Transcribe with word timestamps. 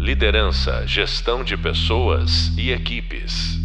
Liderança, 0.00 0.86
gestão 0.86 1.44
de 1.44 1.58
pessoas 1.58 2.56
e 2.56 2.70
equipes. 2.70 3.58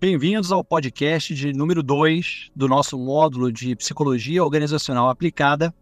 Bem-vindos 0.00 0.50
ao 0.50 0.64
podcast 0.64 1.32
de 1.32 1.52
número 1.52 1.84
2 1.84 2.50
do 2.54 2.66
nosso 2.66 2.98
módulo 2.98 3.52
de 3.52 3.76
Psicologia 3.76 4.42
Organizacional 4.42 5.08
Aplicada. 5.08 5.72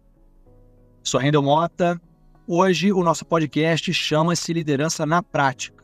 Sou 1.02 1.18
Rendel 1.18 1.40
Mota. 1.42 1.98
Hoje 2.46 2.92
o 2.92 3.02
nosso 3.02 3.24
podcast 3.24 3.90
chama-se 3.94 4.52
Liderança 4.52 5.06
na 5.06 5.22
Prática. 5.22 5.82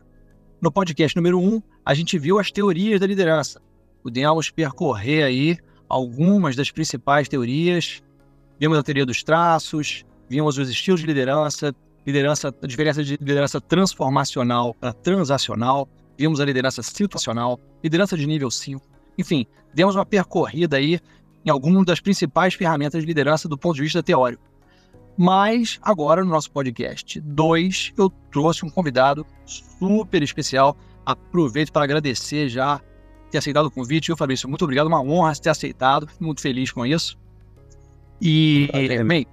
No 0.60 0.70
podcast 0.70 1.16
número 1.16 1.40
1, 1.40 1.54
um, 1.54 1.62
a 1.82 1.94
gente 1.94 2.18
viu 2.18 2.38
as 2.38 2.50
teorias 2.50 3.00
da 3.00 3.06
liderança. 3.06 3.62
Pudemos 4.02 4.50
percorrer 4.50 5.24
aí 5.24 5.56
algumas 5.88 6.54
das 6.54 6.70
principais 6.70 7.30
teorias. 7.30 8.02
Vimos 8.58 8.76
a 8.76 8.82
teoria 8.82 9.06
dos 9.06 9.22
traços, 9.22 10.04
vimos 10.30 10.56
os 10.56 10.70
estilos 10.70 11.00
de 11.00 11.06
liderança, 11.06 11.74
liderança, 12.06 12.54
a 12.62 12.66
diferença 12.66 13.02
de 13.02 13.16
liderança 13.16 13.60
transformacional 13.60 14.72
para 14.72 14.92
transacional, 14.92 15.88
vimos 16.16 16.40
a 16.40 16.44
liderança 16.44 16.82
situacional, 16.82 17.58
liderança 17.82 18.16
de 18.16 18.26
nível 18.26 18.48
5. 18.48 18.80
Enfim, 19.18 19.44
demos 19.74 19.96
uma 19.96 20.06
percorrida 20.06 20.76
aí 20.76 21.00
em 21.44 21.50
algumas 21.50 21.84
das 21.84 22.00
principais 22.00 22.54
ferramentas 22.54 23.00
de 23.00 23.06
liderança 23.06 23.48
do 23.48 23.58
ponto 23.58 23.74
de 23.74 23.82
vista 23.82 24.02
teórico. 24.02 24.42
Mas 25.18 25.78
agora 25.82 26.24
no 26.24 26.30
nosso 26.30 26.50
podcast 26.52 27.20
2, 27.20 27.94
eu 27.98 28.08
trouxe 28.30 28.64
um 28.64 28.70
convidado 28.70 29.26
super 29.44 30.22
especial. 30.22 30.76
Aproveito 31.04 31.72
para 31.72 31.84
agradecer 31.84 32.48
já 32.48 32.80
ter 33.30 33.38
aceitado 33.38 33.66
o 33.66 33.70
convite. 33.70 34.10
Eu, 34.10 34.16
Fabrício, 34.16 34.48
muito 34.48 34.62
obrigado, 34.62 34.86
uma 34.86 35.02
honra 35.02 35.34
ter 35.34 35.50
aceitado. 35.50 36.08
Muito 36.20 36.40
feliz 36.40 36.70
com 36.70 36.86
isso. 36.86 37.18
E, 38.20 38.68
bem, 39.04 39.26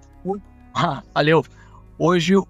valeu. 1.13 1.43
Hoje 1.97 2.35
o, 2.35 2.45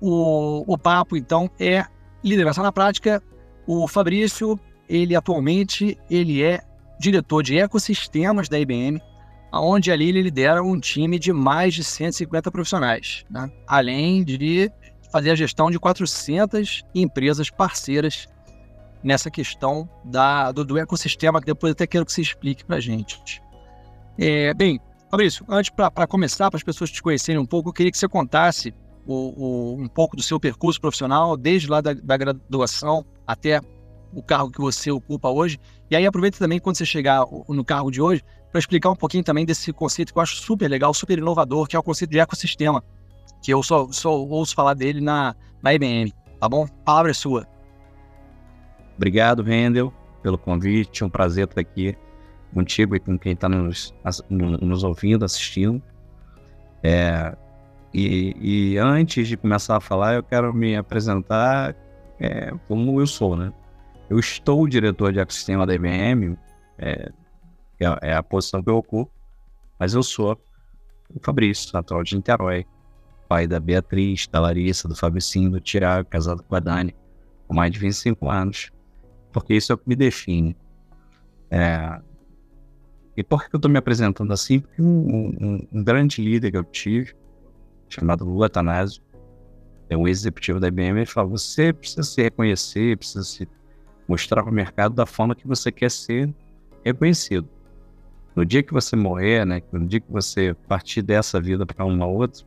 o 0.68 0.78
papo, 0.78 1.16
então, 1.16 1.50
é 1.60 1.86
liderança 2.24 2.62
na 2.62 2.72
prática. 2.72 3.24
O 3.66 3.88
Fabrício, 3.88 4.60
ele 4.90 5.16
atualmente, 5.16 5.98
ele 6.10 6.44
é 6.44 6.62
diretor 7.00 7.44
de 7.44 7.58
ecossistemas 7.58 8.50
da 8.50 8.60
IBM, 8.60 9.02
onde 9.54 9.92
ali 9.92 10.10
ele 10.10 10.22
lidera 10.22 10.64
um 10.64 10.80
time 10.80 11.18
de 11.18 11.32
mais 11.32 11.74
de 11.74 11.84
150 11.84 12.52
profissionais, 12.52 13.24
né? 13.30 13.50
além 13.68 14.24
de 14.24 14.72
fazer 15.12 15.32
a 15.32 15.36
gestão 15.36 15.72
de 15.72 15.80
400 15.80 16.84
empresas 16.94 17.50
parceiras 17.50 18.28
nessa 19.04 19.32
questão 19.32 19.88
da, 20.04 20.52
do, 20.52 20.66
do 20.66 20.78
ecossistema, 20.78 21.40
que 21.40 21.46
depois 21.46 21.72
até 21.72 21.88
quero 21.88 22.06
que 22.06 22.12
você 22.12 22.22
explique 22.22 22.66
para 22.66 22.78
a 22.78 22.82
gente. 22.82 23.42
É, 24.18 24.54
bem, 24.54 24.80
Fabrício, 25.10 25.46
antes 25.48 25.70
para 25.70 26.06
começar, 26.06 26.50
para 26.50 26.58
as 26.58 26.64
pessoas 26.64 26.92
te 26.92 27.02
conhecerem 27.02 27.40
um 27.40 27.46
pouco, 27.46 27.70
eu 27.70 27.74
queria 27.74 27.92
que 27.92 27.98
você 27.98 28.08
contasse 28.08 28.74
o, 29.06 29.14
o, 29.14 29.82
um 29.82 29.88
pouco 29.88 30.18
do 30.18 30.22
seu 30.22 30.40
percurso 30.40 30.82
profissional, 30.82 31.38
desde 31.38 31.70
lá 31.70 31.80
da, 31.80 31.94
da 31.94 32.18
graduação 32.18 33.06
até 33.26 33.62
o 34.14 34.22
cargo 34.22 34.52
que 34.52 34.60
você 34.60 34.92
ocupa 34.92 35.30
hoje. 35.30 35.60
E 35.90 35.96
aí 35.96 36.06
aproveita 36.06 36.38
também 36.38 36.60
quando 36.60 36.78
você 36.78 36.86
chegar 36.86 37.26
no 37.48 37.64
cargo 37.64 37.90
de 37.90 38.02
hoje 38.02 38.22
para 38.52 38.60
explicar 38.60 38.90
um 38.90 38.96
pouquinho 38.96 39.24
também 39.24 39.46
desse 39.46 39.72
conceito 39.72 40.12
que 40.12 40.20
eu 40.20 40.24
acho 40.24 40.36
super 40.36 40.68
legal, 40.68 40.94
super 40.94 41.18
inovador, 41.18 41.68
que 41.68 41.76
é 41.76 41.80
o 41.80 41.84
conceito 41.84 42.12
de 42.12 42.20
ecossistema, 42.20 42.84
que 43.42 43.54
eu 43.54 43.64
só, 43.64 43.88
só 43.92 44.12
ouço 44.12 44.54
falar 44.56 44.74
dele 44.74 45.00
na, 45.00 45.36
na 45.62 45.74
IBM, 45.74 46.14
tá 46.40 46.50
bom? 46.50 46.64
A 46.64 46.84
palavra 46.84 47.12
é 47.12 47.14
sua. 47.14 47.48
Obrigado, 48.98 49.42
Rendel, 49.42 49.94
pelo 50.22 50.38
convite. 50.38 51.04
É 51.04 51.06
um 51.06 51.10
prazer 51.10 51.46
estar 51.46 51.62
aqui 51.62 51.96
contigo 52.54 52.96
e 52.96 53.00
com 53.00 53.18
quem 53.18 53.34
está 53.34 53.48
nos, 53.48 53.94
nos 54.30 54.84
ouvindo, 54.84 55.26
assistindo. 55.26 55.82
É, 56.84 57.36
e, 57.94 58.36
e, 58.74 58.78
antes 58.78 59.28
de 59.28 59.38
começar 59.38 59.78
a 59.78 59.80
falar, 59.80 60.16
eu 60.16 60.24
quero 60.24 60.54
me 60.54 60.76
apresentar 60.76 61.76
é, 62.20 62.52
como 62.68 63.00
eu 63.00 63.08
sou, 63.08 63.36
né? 63.36 63.52
Eu 64.10 64.20
estou 64.20 64.68
diretor 64.68 65.12
de 65.12 65.20
ecossistema 65.20 65.66
da 65.66 65.74
IBM, 65.74 66.38
é, 66.78 67.12
é, 67.80 68.10
é 68.10 68.14
a 68.14 68.24
posição 68.24 68.62
que 68.62 68.70
eu 68.70 68.78
ocupo, 68.78 69.12
mas 69.80 69.94
eu 69.94 70.04
sou 70.04 70.40
o 71.14 71.20
Fabrício, 71.22 71.72
natural 71.74 72.04
de 72.04 72.16
Niterói, 72.16 72.66
pai 73.28 73.48
da 73.48 73.60
Beatriz, 73.60 74.28
da 74.28 74.40
Larissa, 74.40 74.88
do 74.88 74.96
Fabricinho, 74.96 75.52
do 75.52 75.60
Tiago, 75.60 76.10
casado 76.10 76.44
com 76.44 76.56
a 76.56 76.60
Dani, 76.60 76.96
com 77.48 77.56
mais 77.56 77.72
de 77.72 77.80
25 77.80 78.30
anos 78.30 78.72
porque 79.38 79.54
isso 79.54 79.72
é 79.72 79.76
o 79.76 79.78
que 79.78 79.88
me 79.88 79.96
define. 79.96 80.58
É... 81.52 82.02
E 83.18 83.24
por 83.24 83.44
que 83.44 83.56
eu 83.56 83.58
estou 83.58 83.70
me 83.70 83.80
apresentando 83.80 84.32
assim? 84.32 84.60
Porque 84.60 84.80
um, 84.80 85.34
um, 85.42 85.68
um, 85.74 85.84
grande 85.84 86.22
líder 86.22 86.52
que 86.52 86.58
eu 86.58 86.64
tive, 86.64 87.16
chamado 87.90 88.24
Lula 88.24 88.48
Tanásio, 88.48 89.02
é 89.90 89.98
um 89.98 90.08
executivo 90.08 90.60
da 90.60 90.68
IBM, 90.68 91.00
ele 91.00 91.06
falou: 91.08 91.32
você 91.32 91.74
precisa 91.74 92.04
se 92.04 92.22
reconhecer, 92.22 92.96
precisa 92.96 93.24
se 93.24 93.50
mostrar 94.08 94.44
para 94.44 94.52
o 94.52 94.54
mercado 94.54 94.94
da 94.94 95.08
forma 95.08 95.34
que 95.34 95.48
você 95.48 95.72
quer 95.72 95.90
ser 95.90 96.32
reconhecido. 96.86 97.50
No 98.36 98.46
dia 98.46 98.62
que 98.62 98.72
você 98.72 98.96
morrer, 98.96 99.46
né, 99.46 99.64
no 99.72 99.88
dia 99.88 100.00
que 100.00 100.12
você 100.12 100.56
partir 100.68 101.02
dessa 101.02 101.42
vida 101.42 101.66
para 101.66 101.84
uma 101.84 102.06
outra, 102.06 102.46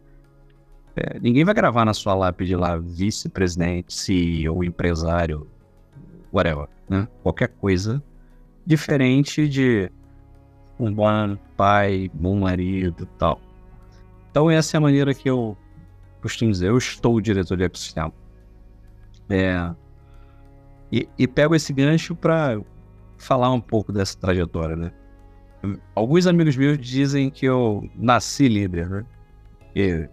é, 0.94 1.19
ninguém 1.19 1.44
vai 1.44 1.53
gravar 1.53 1.84
na 1.84 1.92
sua 1.92 2.14
lápide 2.14 2.54
lá 2.54 2.76
vice-presidente, 2.76 3.92
CEO, 3.92 4.62
empresário, 4.62 5.48
whatever, 6.32 6.69
né? 6.88 7.09
Qualquer 7.25 7.48
coisa 7.48 8.00
diferente 8.64 9.48
de 9.48 9.91
um 10.84 10.92
bom 10.92 11.36
pai, 11.56 12.10
bom 12.14 12.38
marido 12.41 13.04
e 13.04 13.18
tal. 13.18 13.41
Então 14.30 14.50
essa 14.50 14.76
é 14.76 14.78
a 14.78 14.80
maneira 14.80 15.12
que 15.14 15.28
eu 15.28 15.56
costumo 16.20 16.50
dizer, 16.50 16.68
eu 16.68 16.78
estou 16.78 17.20
diretor 17.20 17.56
de 17.56 17.64
ecossistema. 17.64 18.12
É, 19.28 19.72
e, 20.92 21.08
e 21.18 21.28
pego 21.28 21.54
esse 21.54 21.72
gancho 21.72 22.16
para 22.16 22.60
falar 23.16 23.50
um 23.52 23.60
pouco 23.60 23.92
dessa 23.92 24.18
trajetória, 24.18 24.74
né? 24.74 24.92
Alguns 25.94 26.26
amigos 26.26 26.56
meus 26.56 26.78
dizem 26.78 27.30
que 27.30 27.47
eu 27.47 27.88
nasci 27.94 28.48
líder, 28.48 28.88
né? 28.88 29.04
E, 29.76 30.08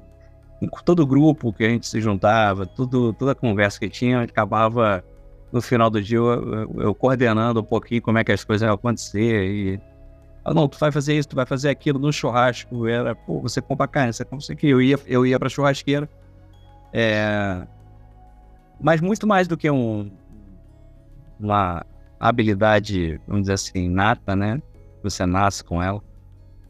todo 0.84 1.06
grupo 1.06 1.54
que 1.54 1.64
a 1.64 1.70
gente 1.70 1.88
se 1.88 2.02
juntava, 2.02 2.66
tudo, 2.66 3.14
toda 3.14 3.32
a 3.32 3.36
conversa 3.36 3.80
que 3.80 3.90
tinha, 3.90 4.22
acabava 4.22 5.04
no 5.52 5.62
final 5.62 5.90
do 5.90 6.02
dia 6.02 6.18
eu, 6.18 6.26
eu, 6.26 6.76
eu, 6.82 6.96
coordenando 6.96 7.62
um 7.62 7.64
pouquinho 7.64 8.02
como 8.02 8.18
é 8.18 8.24
que 8.24 8.32
as 8.32 8.44
coisas 8.44 8.66
iam 8.66 8.74
acontecer 8.74 9.46
e 9.46 9.80
ah, 10.48 10.54
não, 10.54 10.66
tu 10.66 10.80
vai 10.80 10.94
fazer 10.94 11.18
isso, 11.18 11.28
tu 11.28 11.36
vai 11.36 11.46
fazer 11.46 11.68
aquilo 11.68 12.00
no 12.00 12.12
churrasco, 12.12 12.88
era, 12.88 13.14
pô, 13.14 13.42
você 13.42 13.62
compra 13.62 13.86
carne, 13.86 14.14
você 14.14 14.24
compra 14.24 14.40
isso 14.40 14.52
aqui, 14.54 14.70
eu 14.70 14.82
ia, 14.82 14.98
eu 15.06 15.26
ia 15.26 15.38
pra 15.38 15.50
churrasqueira, 15.50 16.10
é... 16.94 17.68
mas 18.80 19.02
muito 19.02 19.28
mais 19.28 19.46
do 19.46 19.58
que 19.58 19.70
um, 19.70 20.10
uma 21.38 21.86
habilidade, 22.18 23.20
vamos 23.28 23.42
dizer 23.42 23.54
assim, 23.56 23.90
nata, 23.90 24.38
né, 24.38 24.62
você 25.04 25.26
nasce 25.26 25.62
com 25.62 25.84
ela, 25.84 26.02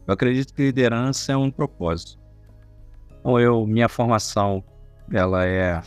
eu 0.07 0.13
acredito 0.15 0.55
que 0.55 0.63
liderança 0.63 1.33
é 1.33 1.37
um 1.37 1.51
propósito. 1.51 2.17
Então 3.19 3.39
eu, 3.39 3.67
minha 3.67 3.87
formação, 3.87 4.63
ela 5.11 5.45
é 5.45 5.79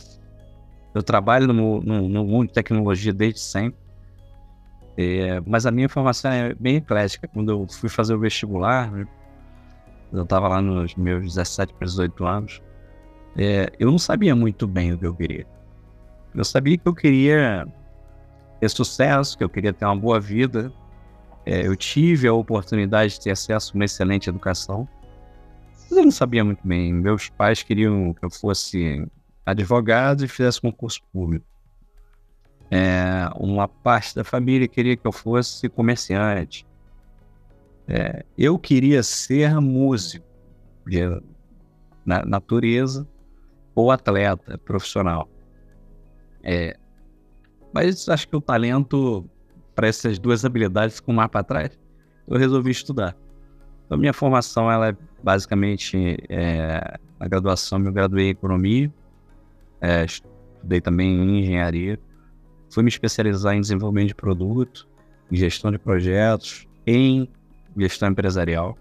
eu 0.93 1.03
trabalho 1.03 1.47
no, 1.47 1.81
no, 1.81 2.07
no 2.07 2.25
mundo 2.25 2.47
de 2.47 2.53
tecnologia 2.53 3.11
desde 3.11 3.41
sempre, 3.41 3.80
é, 5.01 5.41
mas 5.45 5.65
a 5.65 5.71
minha 5.71 5.89
formação 5.89 6.31
é 6.31 6.53
bem 6.53 6.77
eclética. 6.77 7.27
Quando 7.27 7.51
eu 7.51 7.67
fui 7.67 7.89
fazer 7.89 8.13
o 8.13 8.19
vestibular, 8.19 8.91
né, 8.91 9.07
eu 10.11 10.23
estava 10.23 10.47
lá 10.47 10.61
nos 10.61 10.95
meus 10.95 11.23
17 11.23 11.73
para 11.73 11.85
18 11.85 12.25
anos, 12.25 12.61
é, 13.37 13.71
eu 13.79 13.89
não 13.89 13.97
sabia 13.97 14.35
muito 14.35 14.67
bem 14.67 14.93
o 14.93 14.97
que 14.97 15.05
eu 15.05 15.15
queria. 15.15 15.47
Eu 16.33 16.43
sabia 16.43 16.77
que 16.77 16.87
eu 16.87 16.93
queria 16.93 17.67
ter 18.59 18.69
sucesso, 18.69 19.37
que 19.37 19.43
eu 19.43 19.49
queria 19.49 19.73
ter 19.73 19.85
uma 19.85 19.95
boa 19.95 20.19
vida. 20.19 20.71
É, 21.45 21.65
eu 21.65 21.75
tive 21.75 22.27
a 22.27 22.33
oportunidade 22.33 23.13
de 23.13 23.21
ter 23.21 23.31
acesso 23.31 23.71
a 23.73 23.75
uma 23.75 23.85
excelente 23.85 24.29
educação, 24.29 24.87
mas 25.89 25.97
eu 25.97 26.03
não 26.03 26.11
sabia 26.11 26.43
muito 26.43 26.65
bem. 26.65 26.93
Meus 26.93 27.29
pais 27.29 27.63
queriam 27.63 28.13
que 28.13 28.23
eu 28.23 28.29
fosse 28.29 29.05
advogado 29.45 30.23
e 30.23 30.27
fizesse 30.27 30.61
concurso 30.61 31.01
público. 31.11 31.45
É, 32.73 33.29
uma 33.35 33.67
parte 33.67 34.15
da 34.15 34.23
família 34.23 34.65
queria 34.65 34.95
que 34.95 35.05
eu 35.05 35.11
fosse 35.11 35.67
comerciante. 35.67 36.65
É, 37.85 38.25
eu 38.37 38.57
queria 38.57 39.03
ser 39.03 39.59
músico, 39.59 40.25
na 42.05 42.25
natureza, 42.25 43.05
ou 43.75 43.91
atleta 43.91 44.57
profissional. 44.57 45.29
É, 46.43 46.77
mas 47.73 48.07
acho 48.07 48.27
que 48.27 48.35
o 48.35 48.41
talento 48.41 49.29
para 49.75 49.87
essas 49.87 50.17
duas 50.17 50.43
habilidades 50.45 50.97
ficou 50.97 51.13
mais 51.13 51.29
para 51.29 51.43
trás. 51.43 51.79
Eu 52.27 52.37
resolvi 52.37 52.71
estudar. 52.71 53.15
Então, 53.85 53.97
minha 53.97 54.13
formação 54.13 54.71
ela 54.71 54.89
é 54.89 54.97
basicamente 55.21 56.17
é, 56.29 56.97
graduação, 57.19 57.83
eu 57.83 57.91
graduei 57.91 58.27
em 58.27 58.29
economia, 58.29 58.91
é, 59.81 60.05
estudei 60.05 60.79
também 60.79 61.09
em 61.09 61.39
engenharia. 61.39 61.99
Fui 62.71 62.83
me 62.83 62.89
especializar 62.89 63.53
em 63.53 63.61
desenvolvimento 63.61 64.09
de 64.09 64.15
produto, 64.15 64.87
em 65.31 65.35
gestão 65.35 65.71
de 65.71 65.77
projetos, 65.77 66.67
em 66.87 67.27
gestão 67.77 68.09
empresarial. 68.09 68.77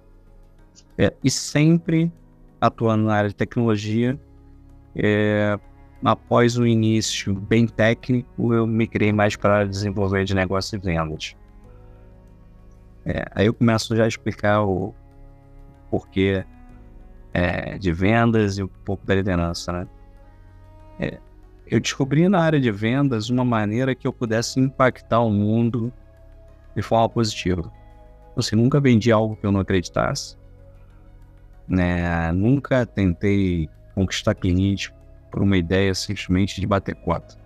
É, 0.97 1.13
e 1.23 1.31
sempre 1.31 2.13
atuando 2.61 3.05
na 3.05 3.15
área 3.15 3.29
de 3.29 3.35
tecnologia 3.35 4.19
é, 4.95 5.59
após 6.05 6.57
o 6.57 6.67
início 6.67 7.35
bem 7.35 7.67
técnico, 7.67 8.53
eu 8.53 8.67
me 8.67 8.87
criei 8.87 9.13
mais 9.13 9.37
para 9.37 9.65
desenvolver 9.65 10.25
de 10.25 10.35
negócio 10.35 10.77
e 10.77 10.79
vendas. 10.79 11.37
É, 13.05 13.25
aí 13.35 13.47
eu 13.47 13.55
começo 13.55 13.95
já 13.97 14.05
a 14.05 14.09
explicar 14.09 14.63
o 14.63 14.95
porquê 15.91 16.45
é, 17.33 17.79
de 17.79 17.93
vendas 17.93 18.59
e 18.59 18.63
um 18.63 18.69
pouco 18.69 19.07
da 19.07 19.15
liderança, 19.15 19.73
né? 19.73 19.89
É, 20.99 21.19
eu 21.71 21.81
descobri 21.81 22.29
na 22.29 22.41
área 22.41 22.61
de 22.61 22.71
vendas 22.71 23.31
uma 23.31 23.45
maneira 23.45 23.95
que 23.95 24.07
eu 24.07 24.13
pudesse 24.13 24.59
impactar 24.59 25.21
o 25.21 25.31
mundo 25.31 25.93
de 26.75 26.83
forma 26.83 27.09
positiva. 27.09 27.73
Assim, 28.37 28.57
nunca 28.57 28.81
vendi 28.81 29.13
algo 29.13 29.37
que 29.37 29.47
eu 29.47 29.53
não 29.53 29.61
acreditasse, 29.61 30.37
né? 31.69 32.33
Nunca 32.33 32.85
tentei 32.85 33.69
conquistar 33.95 34.35
cliente 34.35 34.93
por 35.31 35.43
uma 35.43 35.57
ideia 35.57 35.95
simplesmente 35.95 36.61
de 36.61 36.67
bater 36.67 36.95
cota. 36.97 37.39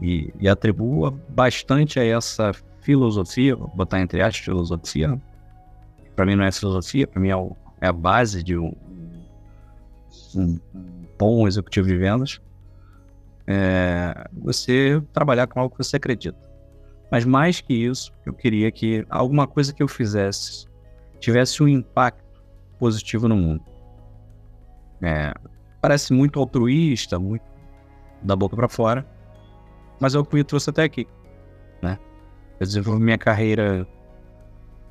E, 0.00 0.32
e 0.38 0.48
atribuo 0.48 1.10
bastante 1.28 2.00
a 2.00 2.04
essa 2.04 2.52
filosofia, 2.80 3.54
vou 3.54 3.68
botar 3.68 4.00
entre 4.00 4.22
aspas 4.22 4.44
filosofia, 4.44 5.20
para 6.16 6.24
mim 6.24 6.36
não 6.36 6.44
é 6.44 6.52
filosofia, 6.52 7.06
para 7.06 7.20
mim 7.20 7.28
é, 7.28 7.36
o, 7.36 7.56
é, 7.80 7.88
a 7.88 7.92
base 7.92 8.42
de 8.42 8.56
um, 8.56 8.72
um, 10.34 10.58
bom 11.18 11.46
executivo 11.46 11.88
de 11.88 11.96
vendas, 11.96 12.40
é 13.50 14.28
você 14.32 15.02
trabalhar 15.12 15.46
com 15.48 15.58
algo 15.58 15.74
que 15.74 15.82
você 15.82 15.96
acredita. 15.96 16.38
Mas 17.10 17.24
mais 17.24 17.60
que 17.60 17.74
isso, 17.74 18.12
eu 18.24 18.32
queria 18.32 18.70
que 18.70 19.04
alguma 19.10 19.46
coisa 19.46 19.74
que 19.74 19.82
eu 19.82 19.88
fizesse 19.88 20.68
tivesse 21.18 21.62
um 21.62 21.68
impacto 21.68 22.42
positivo 22.78 23.28
no 23.28 23.36
mundo. 23.36 23.64
É, 25.02 25.34
parece 25.80 26.12
muito 26.12 26.38
altruísta, 26.38 27.18
muito 27.18 27.44
da 28.22 28.36
boca 28.36 28.54
para 28.54 28.68
fora, 28.68 29.06
mas 29.98 30.14
é 30.14 30.18
o 30.18 30.24
que 30.24 30.36
me 30.36 30.44
trouxe 30.44 30.70
até 30.70 30.84
aqui, 30.84 31.06
né? 31.82 31.98
Eu 32.60 32.66
desenvolvi 32.66 33.02
minha 33.02 33.18
carreira 33.18 33.86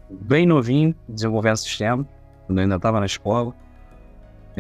bem 0.10 0.46
novinho, 0.46 0.94
desenvolvendo 1.08 1.58
sistema, 1.58 2.08
quando 2.46 2.58
eu 2.58 2.64
ainda 2.64 2.76
estava 2.76 3.00
na 3.00 3.06
escola. 3.06 3.56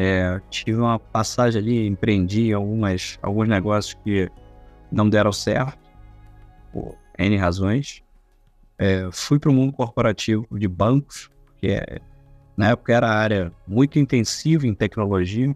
É, 0.01 0.39
tive 0.49 0.79
uma 0.79 0.97
passagem 0.97 1.61
ali, 1.61 1.85
empreendi 1.85 2.53
algumas, 2.53 3.19
alguns 3.21 3.49
negócios 3.49 4.01
que 4.01 4.31
não 4.89 5.09
deram 5.09 5.33
certo, 5.33 5.77
por 6.71 6.97
N 7.17 7.35
razões. 7.35 8.01
É, 8.77 9.09
fui 9.11 9.37
para 9.37 9.49
o 9.49 9.53
mundo 9.53 9.73
corporativo 9.73 10.47
de 10.57 10.69
bancos, 10.69 11.29
que 11.57 11.67
é, 11.67 11.99
na 12.55 12.69
época 12.69 12.93
era 12.93 13.09
área 13.09 13.51
muito 13.67 13.99
intensiva 13.99 14.65
em 14.65 14.73
tecnologia, 14.73 15.53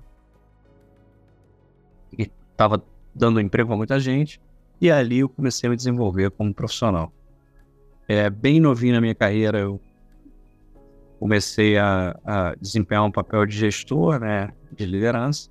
e 2.19 2.29
estava 2.51 2.83
dando 3.15 3.39
emprego 3.39 3.69
para 3.69 3.77
muita 3.77 3.97
gente, 3.97 4.41
e 4.81 4.91
ali 4.91 5.19
eu 5.19 5.29
comecei 5.29 5.67
a 5.67 5.69
me 5.69 5.77
desenvolver 5.77 6.31
como 6.31 6.53
profissional. 6.53 7.13
É, 8.09 8.29
bem 8.29 8.59
novinho 8.59 8.95
na 8.95 8.99
minha 8.99 9.15
carreira, 9.15 9.59
eu 9.59 9.79
comecei 11.23 11.77
a, 11.77 12.19
a, 12.25 12.53
desempenhar 12.59 13.05
um 13.05 13.11
papel 13.11 13.45
de 13.45 13.55
gestor, 13.55 14.19
né, 14.19 14.49
de 14.75 14.85
liderança. 14.85 15.49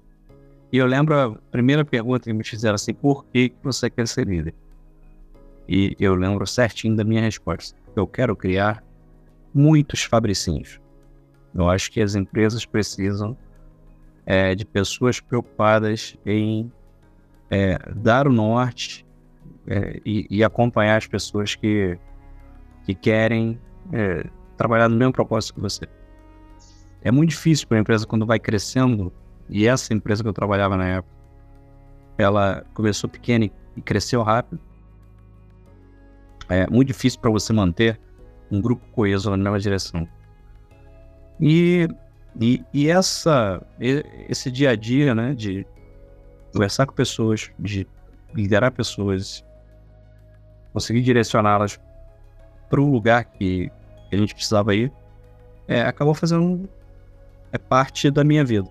E 0.71 0.77
eu 0.77 0.85
lembro 0.85 1.19
a 1.19 1.35
primeira 1.51 1.83
pergunta 1.83 2.25
que 2.25 2.33
me 2.35 2.45
fizeram 2.45 2.75
assim, 2.75 2.93
por 2.93 3.25
que 3.25 3.55
você 3.63 3.89
quer 3.89 4.07
ser 4.07 4.27
líder? 4.27 4.55
E 5.67 5.97
eu 5.99 6.15
lembro 6.15 6.47
certinho 6.47 6.95
da 6.95 7.03
minha 7.03 7.23
resposta. 7.23 7.75
Eu 7.97 8.07
quero 8.07 8.37
criar 8.37 8.85
muitos 9.55 10.03
fabricinhos. 10.03 10.79
Eu 11.55 11.71
acho 11.71 11.91
que 11.91 12.03
as 12.03 12.15
empresas 12.15 12.67
precisam 12.67 13.35
é, 14.27 14.55
de 14.55 14.67
pessoas 14.67 15.21
preocupadas 15.21 16.19
em 16.27 16.71
é, 17.51 17.79
dar 17.95 18.29
o 18.29 18.33
norte 18.33 19.07
é, 19.67 19.99
e, 20.05 20.27
e, 20.29 20.45
acompanhar 20.45 20.99
as 20.99 21.07
pessoas 21.07 21.55
que 21.55 21.99
que 22.85 22.95
querem 22.95 23.59
é, 23.93 24.27
trabalhar 24.63 24.89
no 24.89 24.97
mesmo 24.97 25.13
propósito 25.13 25.55
que 25.55 25.61
você. 25.61 25.89
É 27.03 27.11
muito 27.11 27.31
difícil 27.31 27.67
para 27.67 27.79
a 27.79 27.81
empresa 27.81 28.07
quando 28.07 28.25
vai 28.25 28.39
crescendo, 28.39 29.13
e 29.49 29.67
essa 29.67 29.93
empresa 29.93 30.23
que 30.23 30.29
eu 30.29 30.33
trabalhava 30.33 30.77
na 30.77 30.87
época, 30.87 31.13
ela 32.17 32.65
começou 32.73 33.11
pequena 33.11 33.51
e 33.77 33.83
cresceu 33.83 34.23
rápido. 34.23 34.61
É 36.49 36.69
muito 36.71 36.89
difícil 36.89 37.21
para 37.21 37.31
você 37.31 37.53
manter 37.53 37.99
um 38.51 38.61
grupo 38.61 38.85
coeso 38.93 39.31
na 39.31 39.37
mesma 39.37 39.59
direção. 39.59 40.07
E, 41.41 41.89
e, 42.41 42.65
e 42.73 42.89
essa, 42.89 43.61
esse 44.29 44.49
dia 44.49 44.71
a 44.71 44.77
dia, 44.77 45.13
né, 45.13 45.35
de 45.35 45.67
conversar 46.53 46.87
com 46.87 46.93
pessoas, 46.93 47.51
de 47.59 47.87
liderar 48.33 48.71
pessoas, 48.71 49.45
conseguir 50.73 51.01
direcioná-las 51.03 51.81
para 52.71 52.81
o 52.81 52.91
lugar 52.91 53.25
que 53.25 53.73
a 54.15 54.19
gente 54.19 54.35
precisava 54.35 54.75
ir, 54.75 54.93
é, 55.67 55.83
acabou 55.83 56.15
fazendo 56.15 56.69
é 57.53 57.59
parte 57.59 58.11
da 58.11 58.25
minha 58.25 58.45
vida. 58.45 58.69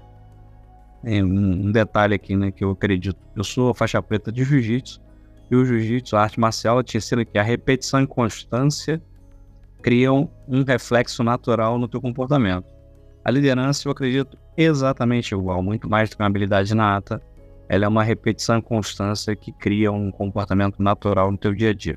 É 1.03 1.23
um, 1.23 1.71
detalhe 1.71 2.15
aqui, 2.15 2.35
né, 2.35 2.51
que 2.51 2.63
eu 2.63 2.71
acredito. 2.71 3.17
Eu 3.35 3.43
sou 3.43 3.73
faixa 3.73 4.01
preta 4.01 4.31
de 4.31 4.43
jiu-jitsu, 4.43 5.01
e 5.49 5.55
o 5.55 5.65
jiu-jitsu, 5.65 6.15
a 6.15 6.23
arte 6.23 6.39
marcial, 6.39 6.81
tinha 6.81 7.01
sido 7.01 7.25
que 7.25 7.37
a 7.37 7.43
repetição 7.43 8.01
e 8.01 8.07
constância 8.07 9.01
criam 9.81 10.29
um 10.47 10.63
reflexo 10.63 11.23
natural 11.23 11.77
no 11.77 11.87
teu 11.87 12.01
comportamento. 12.01 12.65
A 13.23 13.29
liderança, 13.29 13.87
eu 13.87 13.91
acredito, 13.91 14.37
exatamente 14.57 15.33
igual, 15.33 15.61
muito 15.61 15.89
mais 15.89 16.09
do 16.09 16.15
que 16.15 16.23
uma 16.23 16.27
habilidade 16.27 16.73
nata. 16.73 17.21
Ela 17.67 17.85
é 17.85 17.87
uma 17.87 18.03
repetição 18.03 18.57
e 18.57 18.61
constância 18.61 19.35
que 19.35 19.51
cria 19.51 19.91
um 19.91 20.11
comportamento 20.11 20.81
natural 20.81 21.31
no 21.31 21.37
teu 21.37 21.53
dia 21.53 21.69
a 21.69 21.73
dia. 21.73 21.95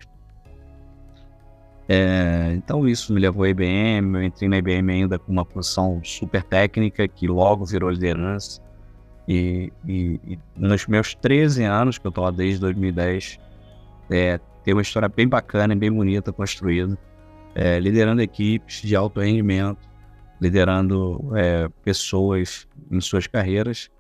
É, 1.89 2.53
então 2.57 2.89
isso 2.89 3.13
me 3.13 3.21
levou 3.21 3.45
à 3.45 3.49
IBM, 3.49 4.15
eu 4.15 4.23
entrei 4.23 4.49
na 4.49 4.57
IBM 4.57 4.91
ainda 4.91 5.19
com 5.19 5.31
uma 5.31 5.45
posição 5.45 6.01
super 6.03 6.43
técnica 6.43 7.07
que 7.07 7.27
logo 7.27 7.65
virou 7.65 7.91
liderança. 7.91 8.63
E, 9.29 9.73
e, 9.87 10.21
e 10.27 10.39
nos 10.57 10.87
meus 10.87 11.15
13 11.15 11.65
anos, 11.65 11.99
que 11.99 12.07
eu 12.07 12.11
estou 12.11 12.25
lá 12.25 12.31
desde 12.31 12.61
2010, 12.61 13.39
é, 14.11 14.39
tem 14.63 14.75
uma 14.75 14.83
história 14.83 15.09
bem 15.09 15.29
bacana 15.29 15.75
e 15.75 15.77
bem 15.77 15.93
bonita 15.93 16.33
construída, 16.33 16.99
é, 17.55 17.79
liderando 17.79 18.21
equipes 18.23 18.83
de 18.83 18.97
alto 18.97 19.21
rendimento, 19.21 19.89
liderando 20.41 21.31
é, 21.35 21.69
pessoas 21.83 22.67
em 22.91 23.01
suas 23.01 23.27
carreiras 23.27 23.91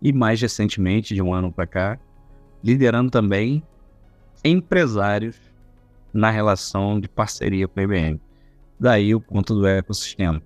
e 0.00 0.12
mais 0.12 0.40
recentemente, 0.40 1.14
de 1.14 1.22
um 1.22 1.32
ano 1.32 1.52
para 1.52 1.66
cá, 1.66 1.98
liderando 2.62 3.10
também 3.10 3.62
empresários 4.44 5.51
na 6.12 6.30
relação 6.30 7.00
de 7.00 7.08
parceria 7.08 7.66
com 7.66 7.80
a 7.80 7.82
IBM. 7.82 8.20
Daí 8.78 9.14
o 9.14 9.20
ponto 9.20 9.54
do 9.54 9.66
ecossistema. 9.66 10.42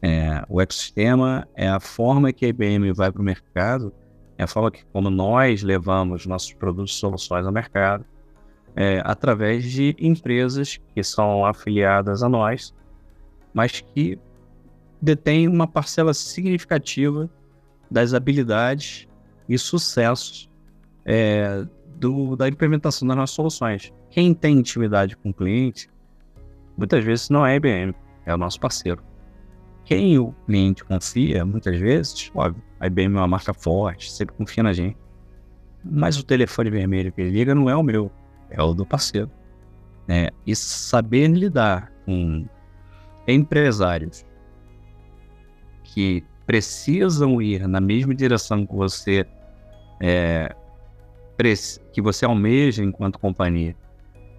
É, 0.00 0.42
o 0.48 0.60
ecossistema 0.60 1.46
é 1.54 1.68
a 1.68 1.78
forma 1.78 2.32
que 2.32 2.44
a 2.44 2.48
IBM 2.48 2.92
vai 2.92 3.12
para 3.12 3.22
o 3.22 3.24
mercado, 3.24 3.92
é 4.36 4.42
a 4.42 4.46
forma 4.46 4.70
que 4.70 4.84
como 4.86 5.10
nós 5.10 5.62
levamos 5.62 6.26
nossos 6.26 6.52
produtos 6.52 6.96
e 6.96 6.98
soluções 6.98 7.46
ao 7.46 7.52
mercado, 7.52 8.04
é, 8.74 9.00
através 9.04 9.64
de 9.64 9.94
empresas 9.98 10.80
que 10.94 11.04
são 11.04 11.44
afiliadas 11.44 12.22
a 12.22 12.28
nós, 12.28 12.74
mas 13.54 13.80
que 13.80 14.18
detêm 15.00 15.46
uma 15.46 15.66
parcela 15.66 16.14
significativa 16.14 17.30
das 17.90 18.14
habilidades 18.14 19.06
e 19.48 19.58
sucessos 19.58 20.48
é, 21.04 21.66
do, 21.96 22.34
da 22.34 22.48
implementação 22.48 23.06
das 23.06 23.16
nossas 23.16 23.34
soluções. 23.34 23.92
Quem 24.12 24.34
tem 24.34 24.58
intimidade 24.58 25.16
com 25.16 25.30
o 25.30 25.34
cliente, 25.34 25.88
muitas 26.76 27.02
vezes 27.02 27.30
não 27.30 27.46
é 27.46 27.52
a 27.52 27.56
IBM, 27.56 27.94
é 28.26 28.34
o 28.34 28.36
nosso 28.36 28.60
parceiro. 28.60 29.02
Quem 29.86 30.18
o 30.18 30.34
cliente 30.44 30.84
confia, 30.84 31.46
muitas 31.46 31.80
vezes, 31.80 32.30
óbvio, 32.34 32.62
a 32.78 32.86
IBM 32.88 33.16
é 33.16 33.20
uma 33.20 33.26
marca 33.26 33.54
forte, 33.54 34.12
sempre 34.12 34.34
confia 34.36 34.62
na 34.62 34.74
gente. 34.74 34.98
Mas 35.82 36.18
o 36.18 36.24
telefone 36.24 36.68
vermelho 36.68 37.10
que 37.10 37.22
ele 37.22 37.30
liga 37.30 37.54
não 37.54 37.70
é 37.70 37.74
o 37.74 37.82
meu, 37.82 38.12
é 38.50 38.62
o 38.62 38.74
do 38.74 38.84
parceiro. 38.84 39.30
É, 40.06 40.30
e 40.46 40.54
saber 40.54 41.28
lidar 41.28 41.90
com 42.04 42.46
empresários 43.26 44.26
que 45.84 46.22
precisam 46.44 47.40
ir 47.40 47.66
na 47.66 47.80
mesma 47.80 48.14
direção 48.14 48.66
que 48.66 48.74
você 48.74 49.26
é, 50.02 50.54
que 51.92 52.02
você 52.02 52.26
almeja 52.26 52.84
enquanto 52.84 53.18
companhia 53.18 53.74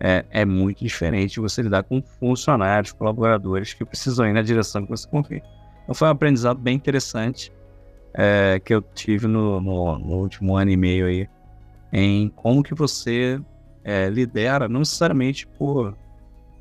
é, 0.04 0.26
é 0.32 0.44
muito 0.44 0.84
diferente 0.84 1.40
você 1.40 1.62
lidar 1.62 1.84
com 1.84 2.02
funcionários, 2.02 2.92
colaboradores 2.92 3.74
que 3.74 3.86
precisam 3.86 4.28
ir 4.28 4.34
na 4.34 4.42
direção 4.42 4.84
que 4.84 4.90
você 4.90 5.08
confia. 5.08 5.42
Então 5.84 5.96
foi 5.96 6.10
um 6.10 6.12
aprendizado 6.12 6.60
bem 6.60 6.76
interessante 6.76 7.54
é, 8.14 8.62
que 8.64 8.74
eu 8.74 8.82
tive 8.82 9.28
no, 9.28 9.62
no, 9.62 9.98
no, 9.98 10.16
último 10.18 10.58
ano 10.58 10.72
e 10.72 10.76
meio 10.76 11.06
aí, 11.06 11.30
em 11.94 12.28
como 12.28 12.62
que 12.62 12.76
você 12.76 13.40
é, 13.82 14.10
lidera, 14.10 14.68
não 14.68 14.82
necessariamente 14.82 15.48
por 15.48 15.98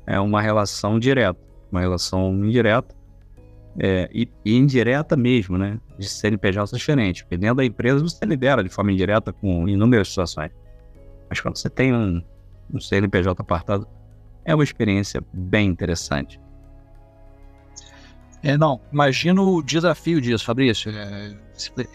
é, 0.07 0.17
uma 0.21 0.41
relação 0.41 0.97
direta, 0.97 1.39
uma 1.69 1.81
relação 1.81 2.33
indireta, 2.45 2.95
é, 3.77 4.09
e, 4.13 4.29
e, 4.45 4.55
indireta 4.55 5.17
mesmo, 5.17 5.57
né? 5.57 5.79
De 5.97 6.07
CNPJ 6.07 6.77
diferente. 6.77 7.23
Porque 7.23 7.37
dentro 7.37 7.55
da 7.57 7.65
empresa 7.65 7.99
você 7.99 8.23
lidera 8.23 8.63
de 8.63 8.69
forma 8.69 8.91
indireta 8.91 9.33
com 9.33 9.67
inúmeras 9.67 10.09
situações. 10.09 10.51
Mas 11.27 11.41
quando 11.41 11.57
você 11.57 11.69
tem 11.69 11.91
um, 11.91 12.21
um 12.71 12.79
CNPJ 12.79 13.41
apartado, 13.41 13.87
é 14.45 14.53
uma 14.53 14.63
experiência 14.63 15.23
bem 15.33 15.69
interessante. 15.69 16.39
É, 18.41 18.57
não, 18.57 18.81
imagino 18.91 19.55
o 19.55 19.63
desafio 19.63 20.19
disso, 20.19 20.43
Fabrício. 20.43 20.91
É, 20.91 21.33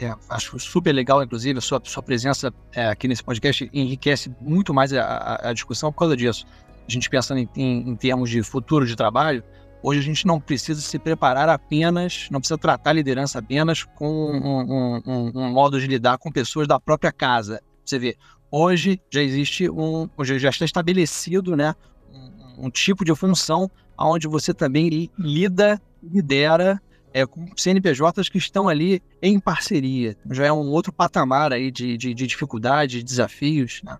é, 0.00 0.14
acho 0.30 0.58
super 0.58 0.92
legal, 0.92 1.22
inclusive, 1.22 1.58
a 1.58 1.62
sua, 1.62 1.80
sua 1.84 2.02
presença 2.02 2.52
é, 2.72 2.88
aqui 2.88 3.06
nesse 3.06 3.22
podcast 3.22 3.68
enriquece 3.72 4.34
muito 4.40 4.72
mais 4.72 4.92
a, 4.94 5.40
a, 5.42 5.52
discussão 5.52 5.92
por 5.92 5.98
causa 5.98 6.16
disso. 6.16 6.46
A 6.88 6.90
gente 6.90 7.10
pensando 7.10 7.38
em, 7.38 7.48
em, 7.54 7.90
em 7.90 7.96
termos 7.96 8.30
de 8.30 8.42
futuro 8.42 8.86
de 8.86 8.96
trabalho, 8.96 9.44
Hoje 9.80 10.00
a 10.00 10.02
gente 10.02 10.26
não 10.26 10.40
precisa 10.40 10.80
se 10.80 10.98
preparar 10.98 11.48
apenas, 11.48 12.28
não 12.30 12.40
precisa 12.40 12.58
tratar 12.58 12.90
a 12.90 12.94
liderança 12.94 13.38
apenas 13.38 13.84
com 13.84 14.08
um, 14.08 15.00
um, 15.06 15.32
um, 15.36 15.52
modo 15.52 15.80
de 15.80 15.86
lidar 15.86 16.18
com 16.18 16.32
pessoas 16.32 16.66
da 16.66 16.80
própria 16.80 17.12
casa. 17.12 17.62
Você 17.84 17.98
vê, 17.98 18.16
hoje 18.50 19.00
já 19.10 19.22
existe 19.22 19.68
um, 19.68 20.08
já 20.22 20.48
está 20.48 20.64
estabelecido, 20.64 21.56
né, 21.56 21.74
um, 22.12 22.66
um 22.66 22.70
tipo 22.70 23.04
de 23.04 23.14
função 23.14 23.70
onde 23.98 24.28
você 24.28 24.54
também 24.54 25.10
lida, 25.18 25.80
lidera 26.02 26.80
é, 27.12 27.26
com 27.26 27.46
CNPJs 27.56 28.28
que 28.28 28.38
estão 28.38 28.68
ali 28.68 29.02
em 29.20 29.40
parceria. 29.40 30.16
Já 30.30 30.46
é 30.46 30.52
um 30.52 30.68
outro 30.68 30.92
patamar 30.92 31.52
aí 31.52 31.70
de, 31.70 31.96
de, 31.96 32.14
de 32.14 32.26
dificuldade, 32.26 32.98
de 32.98 33.04
desafios. 33.04 33.80
Né? 33.82 33.98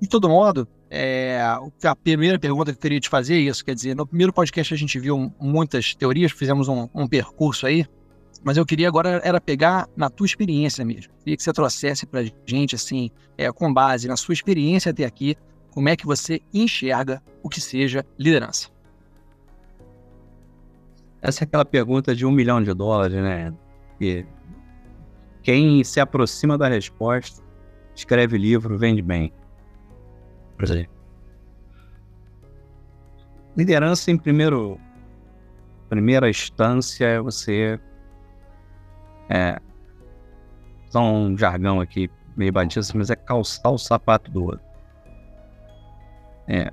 De 0.00 0.08
todo 0.08 0.28
modo, 0.28 0.68
é, 0.90 1.40
a 1.40 1.96
primeira 1.96 2.38
pergunta 2.38 2.72
que 2.72 2.76
eu 2.76 2.82
queria 2.82 3.00
te 3.00 3.08
fazer 3.08 3.34
é 3.34 3.38
isso. 3.38 3.64
Quer 3.64 3.74
dizer, 3.74 3.96
no 3.96 4.06
primeiro 4.06 4.32
podcast 4.32 4.74
a 4.74 4.76
gente 4.76 4.98
viu 4.98 5.32
muitas 5.40 5.94
teorias, 5.94 6.32
fizemos 6.32 6.68
um, 6.68 6.88
um 6.94 7.08
percurso 7.08 7.66
aí, 7.66 7.86
mas 8.44 8.56
eu 8.56 8.66
queria 8.66 8.88
agora 8.88 9.20
era 9.24 9.40
pegar 9.40 9.88
na 9.96 10.10
tua 10.10 10.26
experiência 10.26 10.84
mesmo. 10.84 11.12
Queria 11.20 11.36
que 11.36 11.42
você 11.42 11.52
trouxesse 11.52 12.06
para 12.06 12.24
gente, 12.44 12.74
assim, 12.74 13.10
é, 13.38 13.50
com 13.52 13.72
base 13.72 14.08
na 14.08 14.16
sua 14.16 14.32
experiência 14.32 14.90
até 14.90 15.04
aqui, 15.04 15.36
como 15.70 15.88
é 15.88 15.96
que 15.96 16.04
você 16.04 16.40
enxerga 16.52 17.22
o 17.42 17.48
que 17.48 17.60
seja 17.60 18.04
liderança. 18.18 18.68
Essa 21.20 21.44
é 21.44 21.46
aquela 21.46 21.64
pergunta 21.64 22.14
de 22.14 22.26
um 22.26 22.32
milhão 22.32 22.62
de 22.62 22.74
dólares, 22.74 23.16
né? 23.16 23.54
Que 23.98 24.26
quem 25.42 25.84
se 25.84 26.00
aproxima 26.00 26.58
da 26.58 26.68
resposta 26.68 27.42
escreve 27.94 28.36
livro, 28.36 28.76
vende 28.76 29.02
bem. 29.02 29.32
Liderança 33.56 34.10
em 34.10 34.16
primeiro, 34.16 34.80
primeira 35.88 36.28
instância 36.28 37.04
é 37.04 37.20
você 37.20 37.78
é, 39.32 39.58
só 40.90 41.02
um 41.02 41.36
jargão 41.38 41.80
aqui 41.80 42.10
meio 42.36 42.52
batista, 42.52 42.96
mas 42.96 43.08
é 43.08 43.16
calçar 43.16 43.70
o 43.70 43.78
sapato 43.78 44.30
do 44.30 44.44
outro. 44.44 44.60
É, 46.46 46.70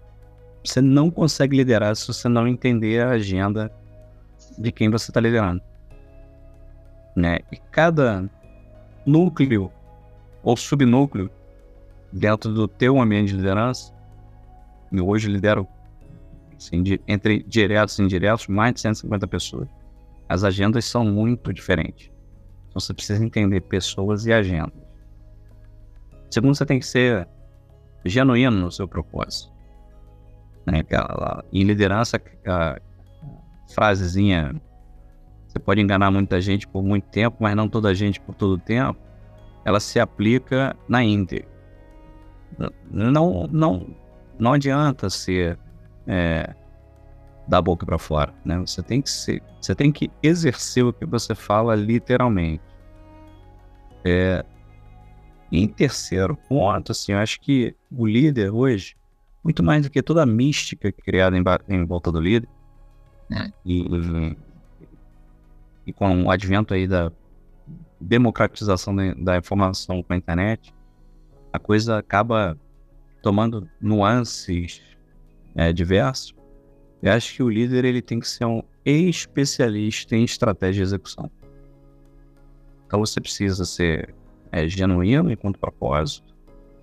você 0.61 0.81
não 0.81 1.09
consegue 1.09 1.55
liderar 1.55 1.95
se 1.95 2.05
você 2.05 2.27
não 2.27 2.45
entender 2.45 3.01
a 3.01 3.11
agenda 3.11 3.71
de 4.57 4.73
quem 4.73 4.89
você 4.89 5.09
está 5.09 5.21
liderando. 5.21 5.61
Né? 7.15 7.39
E 7.49 7.55
cada 7.71 8.29
núcleo 9.05 9.71
ou 10.43 10.57
subnúcleo 10.57 11.29
dentro 12.11 12.53
do 12.53 12.67
teu 12.67 12.99
ambiente 12.99 13.29
de 13.29 13.37
liderança, 13.37 13.93
eu 14.91 15.07
hoje 15.07 15.29
lidero 15.29 15.65
assim, 16.57 16.83
de, 16.83 16.99
entre 17.07 17.41
diretos 17.43 17.97
e 17.99 18.03
indiretos 18.03 18.47
mais 18.47 18.73
de 18.73 18.81
150 18.81 19.27
pessoas. 19.27 19.69
As 20.27 20.43
agendas 20.43 20.83
são 20.83 21.05
muito 21.05 21.53
diferentes. 21.53 22.11
Então 22.69 22.79
você 22.79 22.93
precisa 22.93 23.23
entender 23.23 23.61
pessoas 23.61 24.25
e 24.25 24.33
agendas. 24.33 24.73
Segundo, 26.29 26.55
você 26.55 26.65
tem 26.65 26.79
que 26.79 26.85
ser 26.85 27.27
genuíno 28.05 28.57
no 28.57 28.71
seu 28.71 28.87
propósito. 28.87 29.51
Né? 30.65 30.83
Em 31.51 31.63
liderança, 31.63 32.21
a 32.45 32.79
frasezinha, 33.73 34.53
você 35.47 35.59
pode 35.59 35.81
enganar 35.81 36.11
muita 36.11 36.39
gente 36.39 36.67
por 36.67 36.83
muito 36.83 37.07
tempo, 37.09 37.37
mas 37.39 37.55
não 37.55 37.67
toda 37.67 37.93
gente 37.93 38.21
por 38.21 38.35
todo 38.35 38.57
tempo, 38.57 38.99
ela 39.65 39.79
se 39.79 39.99
aplica 39.99 40.75
na 40.87 41.03
íntegra. 41.03 41.47
Não, 42.91 43.47
não, 43.47 43.95
não 44.37 44.53
adianta 44.53 45.09
ser 45.09 45.57
é, 46.07 46.53
da 47.49 47.59
boca 47.59 47.83
para 47.83 47.97
fora, 47.97 48.31
né? 48.45 48.59
Você 48.59 48.83
tem 48.83 49.01
que 49.01 49.09
ser, 49.09 49.41
você 49.59 49.73
tem 49.73 49.91
que 49.91 50.11
exercer 50.21 50.85
o 50.85 50.93
que 50.93 51.03
você 51.03 51.33
fala 51.33 51.75
literalmente. 51.75 52.61
É, 54.05 54.45
em 55.51 55.67
terceiro 55.67 56.37
ponto, 56.47 56.91
assim, 56.91 57.11
eu 57.11 57.17
acho 57.17 57.41
que 57.41 57.75
o 57.91 58.05
líder 58.05 58.51
hoje, 58.51 58.95
muito 59.43 59.63
mais 59.63 59.83
do 59.83 59.89
que 59.89 60.03
toda 60.03 60.21
a 60.21 60.27
mística 60.27 60.91
criada 60.91 61.35
em, 61.35 61.43
em 61.69 61.85
volta 61.85 62.11
do 62.11 62.21
líder, 62.21 62.47
né? 63.27 63.51
e, 63.65 63.83
e, 65.87 65.91
com 65.91 66.25
o 66.25 66.31
advento 66.31 66.75
aí 66.75 66.87
da 66.87 67.11
democratização 67.99 68.95
da, 68.95 69.13
da 69.15 69.37
informação 69.37 70.03
com 70.03 70.13
a 70.13 70.17
internet, 70.17 70.71
a 71.51 71.57
coisa 71.57 71.97
acaba 71.97 72.55
tomando 73.23 73.67
nuances 73.81 74.83
é, 75.55 75.73
diversos. 75.73 76.38
Eu 77.01 77.13
acho 77.13 77.33
que 77.33 77.43
o 77.43 77.49
líder 77.49 77.85
ele 77.85 78.01
tem 78.01 78.19
que 78.19 78.27
ser 78.27 78.45
um 78.45 78.61
especialista 78.85 80.15
em 80.15 80.23
estratégia 80.23 80.83
de 80.83 80.89
execução. 80.89 81.31
Então 82.85 82.99
você 82.99 83.21
precisa 83.21 83.65
ser 83.65 84.13
é, 84.51 84.67
genuíno 84.67 85.31
enquanto 85.31 85.59
propósito. 85.59 86.35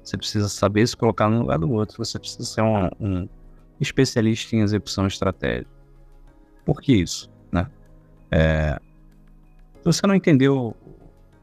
Você 0.02 0.16
precisa 0.16 0.48
saber 0.48 0.86
se 0.86 0.96
colocar 0.96 1.28
no 1.28 1.40
lugar 1.40 1.58
do 1.58 1.70
outro. 1.70 1.96
Você 1.98 2.18
precisa 2.18 2.44
ser 2.44 2.62
um, 2.62 2.88
um 3.00 3.28
especialista 3.80 4.54
em 4.54 4.60
execução 4.60 5.06
estratégica. 5.06 5.70
Por 6.64 6.80
que 6.80 6.94
isso? 6.94 7.30
Né? 7.52 7.68
É, 8.30 8.80
se 9.78 9.84
você 9.84 10.06
não 10.06 10.14
entendeu 10.14 10.74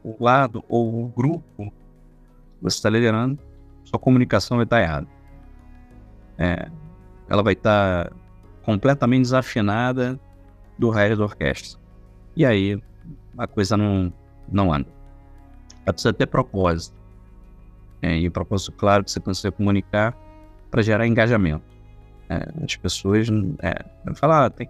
o 0.02 0.16
lado 0.22 0.64
ou 0.68 1.04
o 1.04 1.08
grupo 1.08 1.72
você 2.60 2.76
está 2.78 2.88
liderando, 2.88 3.38
sua 3.84 3.98
comunicação 3.98 4.56
vai 4.56 4.64
estar 4.64 4.80
errada. 4.80 5.06
É, 6.38 6.70
ela 7.28 7.42
vai 7.42 7.52
estar 7.52 8.10
completamente 8.64 9.22
desafinada 9.22 10.18
do 10.78 10.90
resto 10.90 11.18
da 11.18 11.24
orquestra. 11.24 11.80
E 12.36 12.44
aí 12.44 12.82
a 13.36 13.46
coisa 13.46 13.76
não, 13.76 14.12
não 14.50 14.72
anda. 14.72 14.88
Ela 15.84 15.92
precisa 15.92 16.12
ter 16.12 16.26
propósito. 16.26 16.96
É, 18.02 18.18
e 18.18 18.28
o 18.28 18.30
propósito 18.30 18.72
claro 18.72 19.04
que 19.04 19.10
você 19.10 19.20
consegue 19.20 19.56
comunicar 19.56 20.16
para 20.70 20.82
gerar 20.82 21.06
engajamento. 21.06 21.64
É, 22.28 22.64
as 22.64 22.76
pessoas 22.76 23.28
é, 23.60 23.84
falar, 24.14 24.46
ah, 24.46 24.50
tem, 24.50 24.68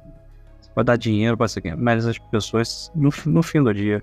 você 0.60 0.70
pode 0.74 0.86
dar 0.86 0.96
dinheiro 0.96 1.36
para 1.36 1.46
isso 1.46 1.60
mas 1.78 2.06
as 2.06 2.18
pessoas, 2.18 2.92
no, 2.94 3.10
no 3.26 3.42
fim 3.42 3.62
do 3.62 3.72
dia, 3.72 4.02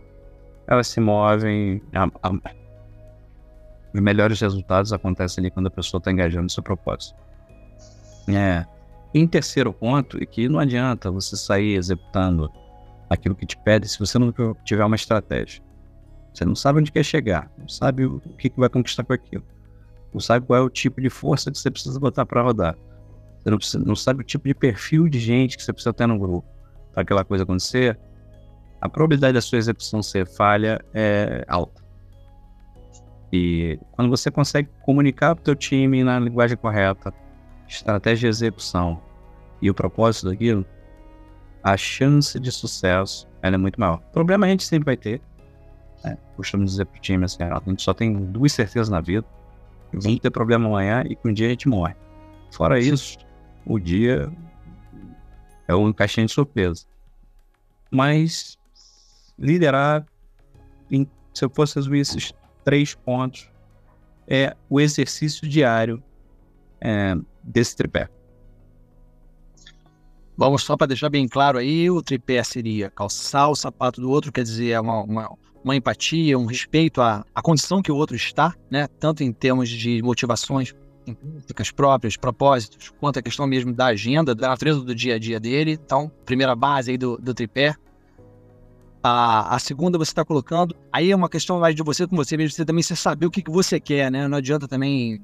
elas 0.68 0.88
se 0.88 1.00
movem. 1.00 1.82
A, 1.94 2.06
a, 2.24 2.52
os 3.94 4.00
melhores 4.00 4.40
resultados 4.40 4.94
acontecem 4.94 5.42
ali 5.42 5.52
quando 5.52 5.68
a 5.68 5.72
pessoa 5.72 6.00
está 6.00 6.12
engajando 6.12 6.44
no 6.44 6.50
seu 6.50 6.64
propósito. 6.64 7.16
É. 8.30 8.66
Em 9.14 9.28
terceiro 9.28 9.74
ponto, 9.74 10.18
é 10.22 10.26
que 10.26 10.48
não 10.48 10.60
adianta 10.60 11.12
você 11.12 11.36
sair 11.36 11.76
executando 11.76 12.50
aquilo 13.10 13.36
que 13.36 13.46
te 13.46 13.58
pede 13.58 13.88
se 13.88 14.00
você 14.00 14.18
não 14.18 14.34
tiver 14.64 14.86
uma 14.86 14.96
estratégia. 14.96 15.62
Você 16.34 16.46
não 16.46 16.56
sabe 16.56 16.80
onde 16.80 16.92
quer 16.92 17.04
chegar, 17.04 17.52
não 17.58 17.68
sabe 17.68 18.06
o 18.06 18.22
que, 18.38 18.52
vai 18.56 18.70
conquistar 18.70 19.04
com 19.04 19.12
aquilo, 19.12 19.44
não 20.14 20.22
sabe 20.22 20.46
qual 20.46 20.60
é 20.60 20.62
o 20.64 20.70
tipo 20.70 21.02
de 21.02 21.10
força 21.10 21.52
que 21.52 21.58
você 21.58 21.70
precisa 21.70 22.00
botar 22.00 22.26
para 22.26 22.42
rodar, 22.42 22.78
você 23.42 23.50
não, 23.50 23.58
precisa, 23.58 23.84
não 23.84 23.96
sabe 23.96 24.22
o 24.22 24.24
tipo 24.24 24.48
de 24.48 24.54
perfil 24.54 25.10
de 25.10 25.20
gente 25.20 25.58
que 25.58 25.64
você 25.64 25.74
precisa 25.74 25.92
ter 25.92 26.08
no 26.08 26.18
grupo 26.18 26.48
para 26.94 27.02
aquela 27.02 27.26
coisa 27.26 27.44
acontecer. 27.44 28.00
A 28.80 28.88
probabilidade 28.88 29.34
da 29.34 29.42
sua 29.42 29.58
execução 29.58 30.02
ser 30.02 30.28
falha 30.28 30.80
é 30.94 31.44
alta. 31.48 31.82
E 33.34 33.80
quando 33.92 34.10
você 34.10 34.30
consegue 34.30 34.70
comunicar 34.84 35.36
para 35.36 35.42
o 35.42 35.46
teu 35.46 35.56
time 35.56 36.04
na 36.04 36.20
linguagem 36.20 36.58
correta, 36.58 37.14
estratégia 37.72 38.30
de 38.30 38.36
execução 38.36 39.02
e 39.62 39.70
o 39.70 39.74
propósito 39.74 40.30
daquilo, 40.30 40.66
a 41.64 41.78
chance 41.78 42.40
de 42.40 42.52
sucesso 42.52 43.28
é 43.42 43.56
muito 43.58 43.80
maior. 43.80 44.00
Problema 44.12 44.46
a 44.46 44.50
gente 44.50 44.64
sempre 44.64 44.86
vai 44.86 44.98
ter. 44.98 45.22
Né? 46.04 46.18
Costumo 46.36 46.66
dizer 46.66 46.86
para 46.86 46.98
o 46.98 47.02
time 47.02 47.26
assim, 47.26 47.44
a 47.44 47.62
gente 47.66 47.82
só 47.82 47.94
tem 47.94 48.14
duas 48.14 48.52
certezas 48.54 48.90
na 48.90 49.00
vida. 49.00 49.26
Vamos 49.94 50.20
ter 50.20 50.32
problema 50.32 50.68
amanhã 50.68 51.04
e 51.08 51.16
que 51.16 51.28
um 51.28 51.34
dia 51.34 51.48
a 51.48 51.50
gente 51.50 51.68
morre. 51.68 51.96
Fora 52.52 52.80
isso, 52.80 53.18
o 53.66 53.80
dia 53.80 54.32
é 55.68 55.76
um 55.76 55.92
caixinha 55.94 56.26
de 56.26 56.32
surpresa. 56.32 56.86
Mas 57.90 58.58
liderar, 59.38 60.06
se 61.34 61.46
eu 61.46 61.50
fosse 61.50 61.76
resumir 61.76 62.00
esses 62.00 62.34
três 62.64 62.94
pontos 62.94 63.50
é 64.28 64.56
o 64.70 64.80
exercício 64.80 65.48
diário 65.48 66.02
é, 66.80 67.16
desse 67.44 67.76
tripé. 67.76 68.10
Vamos 70.38 70.64
só 70.64 70.76
para 70.76 70.88
deixar 70.88 71.10
bem 71.10 71.28
claro 71.28 71.60
aí, 71.60 71.90
o 71.90 72.02
tripé 72.02 72.44
seria 72.44 72.90
calçar 72.90 73.50
o 73.50 73.56
sapato 73.56 74.02
do 74.02 74.10
outro, 74.10 74.32
quer 74.32 74.44
dizer, 74.44 74.70
é 74.72 74.80
uma, 74.80 75.04
uma, 75.04 75.38
uma 75.64 75.76
empatia, 75.76 76.38
um 76.40 76.46
respeito 76.46 77.02
à, 77.02 77.24
à 77.36 77.42
condição 77.42 77.82
que 77.82 77.92
o 77.92 77.96
outro 77.96 78.16
está, 78.16 78.56
né? 78.70 78.88
Tanto 79.00 79.24
em 79.24 79.32
termos 79.32 79.70
de 79.70 80.02
motivações 80.02 80.74
intrínsecas 81.06 81.72
próprias, 81.72 82.16
propósitos, 82.16 82.92
quanto 83.00 83.20
a 83.20 83.22
questão 83.22 83.46
mesmo 83.46 83.74
da 83.74 83.88
agenda, 83.88 84.34
da 84.34 84.50
natureza 84.50 84.82
do 84.82 84.96
dia 84.96 85.16
a 85.16 85.20
dia 85.20 85.40
dele. 85.40 85.74
Então, 85.74 86.12
primeira 86.26 86.56
base 86.56 86.92
aí 86.92 86.98
do, 86.98 87.18
do 87.18 87.34
tripé. 87.34 87.76
A, 89.04 89.56
a 89.56 89.60
segunda 89.60 89.98
você 89.98 90.12
está 90.12 90.24
colocando, 90.24 90.76
aí 90.92 91.12
é 91.12 91.16
uma 91.16 91.28
questão 91.30 91.60
mais 91.60 91.76
de 91.76 91.82
você 91.82 92.06
com 92.06 92.16
você 92.16 92.38
mesmo, 92.38 92.56
você 92.56 92.64
também 92.64 92.84
você 92.84 92.96
saber 92.96 93.26
o 93.26 93.32
que, 93.32 93.42
que 93.42 93.50
você 93.50 93.80
quer, 93.80 94.12
né? 94.12 94.28
Não 94.28 94.38
adianta 94.38 94.68
também 94.68 95.20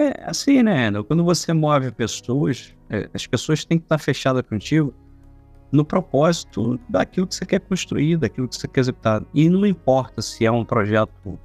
é 0.00 0.14
assim, 0.24 0.62
né? 0.62 0.90
Quando 1.06 1.24
você 1.24 1.52
move 1.52 1.90
pessoas, 1.92 2.74
é, 2.88 3.08
as 3.14 3.26
pessoas 3.26 3.64
têm 3.64 3.78
que 3.78 3.84
estar 3.84 3.98
fechadas 3.98 4.42
contigo 4.42 4.94
no 5.72 5.84
propósito 5.84 6.78
daquilo 6.88 7.26
que 7.26 7.34
você 7.34 7.46
quer 7.46 7.60
construir, 7.60 8.16
daquilo 8.16 8.48
que 8.48 8.56
você 8.56 8.66
quer 8.66 8.80
executar. 8.80 9.22
E 9.32 9.48
não 9.48 9.64
importa 9.64 10.20
se 10.20 10.44
é 10.44 10.50
um 10.50 10.64
projeto 10.64 11.38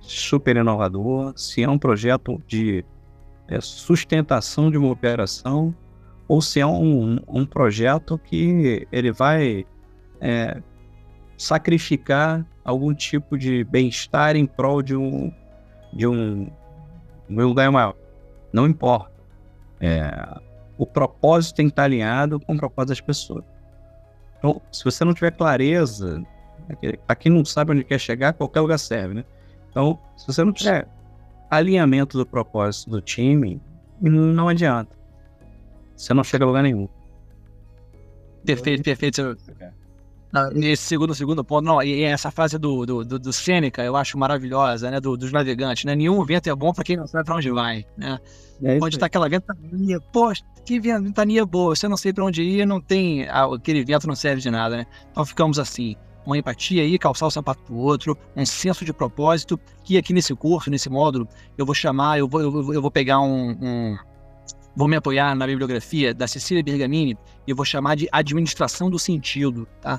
super 0.00 0.56
inovador, 0.56 1.32
se 1.36 1.62
é 1.62 1.68
um 1.68 1.78
projeto 1.78 2.40
de 2.46 2.84
é, 3.48 3.60
sustentação 3.60 4.70
de 4.70 4.76
uma 4.76 4.90
operação, 4.90 5.74
ou 6.28 6.42
se 6.42 6.60
é 6.60 6.66
um, 6.66 7.18
um 7.28 7.46
projeto 7.46 8.18
que 8.18 8.86
ele 8.90 9.12
vai 9.12 9.64
é, 10.20 10.60
sacrificar 11.36 12.44
algum 12.64 12.92
tipo 12.92 13.38
de 13.38 13.64
bem-estar 13.64 14.36
em 14.36 14.44
prol 14.44 14.82
de 14.82 14.96
um, 14.96 15.32
de 15.92 16.06
um 16.06 16.50
o 17.28 17.32
meu 17.32 17.48
lugar 17.48 17.66
é 17.66 17.70
maior. 17.70 17.94
Não 18.52 18.66
importa. 18.66 19.10
É, 19.80 20.10
o 20.78 20.86
propósito 20.86 21.56
tem 21.56 21.66
que 21.66 21.72
estar 21.72 21.84
alinhado 21.84 22.40
com 22.40 22.54
o 22.54 22.56
propósito 22.56 22.90
das 22.90 23.00
pessoas. 23.00 23.44
Então, 24.38 24.60
se 24.70 24.84
você 24.84 25.04
não 25.04 25.14
tiver 25.14 25.32
clareza, 25.32 26.22
para 27.06 27.16
quem 27.16 27.32
não 27.32 27.44
sabe 27.44 27.72
onde 27.72 27.84
quer 27.84 27.98
chegar, 27.98 28.32
qualquer 28.32 28.60
lugar 28.60 28.78
serve, 28.78 29.14
né? 29.14 29.24
Então, 29.70 29.98
se 30.16 30.26
você 30.26 30.44
não 30.44 30.52
tiver 30.52 30.88
alinhamento 31.50 32.18
do 32.18 32.26
propósito 32.26 32.90
do 32.90 33.00
time, 33.00 33.60
não 34.00 34.48
adianta. 34.48 34.96
Você 35.94 36.12
não 36.12 36.24
chega 36.24 36.44
a 36.44 36.46
lugar 36.46 36.62
nenhum. 36.62 36.88
Perfeito, 38.44 38.82
perfeito 38.82 39.36
nesse 40.52 40.84
segundo, 40.84 41.14
segundo 41.14 41.44
ponto, 41.44 41.64
não, 41.64 41.82
e 41.82 42.02
essa 42.02 42.30
frase 42.30 42.58
do, 42.58 42.86
do, 42.86 43.04
do, 43.04 43.18
do 43.18 43.32
Sêneca 43.32 43.82
eu 43.82 43.96
acho 43.96 44.18
maravilhosa, 44.18 44.90
né, 44.90 45.00
do, 45.00 45.16
dos 45.16 45.32
navegantes, 45.32 45.84
né, 45.84 45.94
nenhum 45.94 46.24
vento 46.24 46.48
é 46.48 46.54
bom 46.54 46.72
para 46.72 46.84
quem 46.84 46.96
não 46.96 47.06
sabe 47.06 47.24
para 47.24 47.36
onde 47.36 47.50
vai, 47.50 47.84
né, 47.96 48.18
é 48.62 48.78
onde 48.82 48.96
está 48.96 49.06
aquela 49.06 49.28
ventania, 49.28 50.00
poxa, 50.12 50.42
que 50.64 50.80
ventania 50.80 51.44
boa, 51.44 51.74
você 51.74 51.88
não 51.88 51.96
sei 51.96 52.12
para 52.12 52.24
onde 52.24 52.42
ir, 52.42 52.66
não 52.66 52.80
tem, 52.80 53.28
aquele 53.28 53.84
vento 53.84 54.06
não 54.06 54.14
serve 54.14 54.40
de 54.40 54.50
nada, 54.50 54.76
né, 54.78 54.86
então 55.10 55.24
ficamos 55.24 55.58
assim, 55.58 55.96
uma 56.26 56.36
empatia 56.36 56.82
aí, 56.82 56.98
calçar 56.98 57.26
o 57.26 57.30
sapato 57.30 57.62
do 57.72 57.78
outro, 57.78 58.18
um 58.34 58.44
senso 58.44 58.84
de 58.84 58.92
propósito, 58.92 59.58
que 59.84 59.96
aqui 59.96 60.12
nesse 60.12 60.34
curso, 60.34 60.70
nesse 60.70 60.90
módulo, 60.90 61.28
eu 61.56 61.64
vou 61.64 61.74
chamar, 61.74 62.18
eu 62.18 62.28
vou, 62.28 62.40
eu 62.40 62.50
vou, 62.50 62.74
eu 62.74 62.82
vou 62.82 62.90
pegar 62.90 63.20
um, 63.20 63.50
um 63.50 63.96
vou 64.76 64.86
me 64.86 64.96
apoiar 64.96 65.34
na 65.34 65.46
bibliografia 65.46 66.12
da 66.12 66.28
Cecília 66.28 66.62
Bergamini 66.62 67.16
e 67.46 67.54
vou 67.54 67.64
chamar 67.64 67.96
de 67.96 68.06
administração 68.12 68.90
do 68.90 68.98
sentido, 68.98 69.66
tá? 69.80 69.98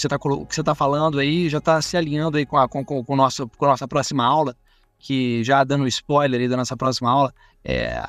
Você 0.00 0.06
está 0.06 0.16
o 0.16 0.46
que 0.46 0.54
você 0.54 0.62
tá 0.62 0.74
falando 0.74 1.18
aí 1.18 1.48
já 1.48 1.58
está 1.58 1.80
se 1.80 1.96
alinhando 1.96 2.36
aí 2.36 2.46
com 2.46 2.56
a, 2.56 2.68
com, 2.68 2.84
com, 2.84 3.04
com, 3.04 3.16
nosso, 3.16 3.48
com 3.48 3.64
a 3.64 3.68
nossa 3.68 3.86
próxima 3.86 4.24
aula, 4.24 4.56
que 4.98 5.42
já 5.44 5.62
dando 5.64 5.86
spoiler 5.86 6.40
aí 6.40 6.48
da 6.48 6.56
nossa 6.56 6.76
próxima 6.76 7.10
aula, 7.10 7.32
é, 7.64 8.02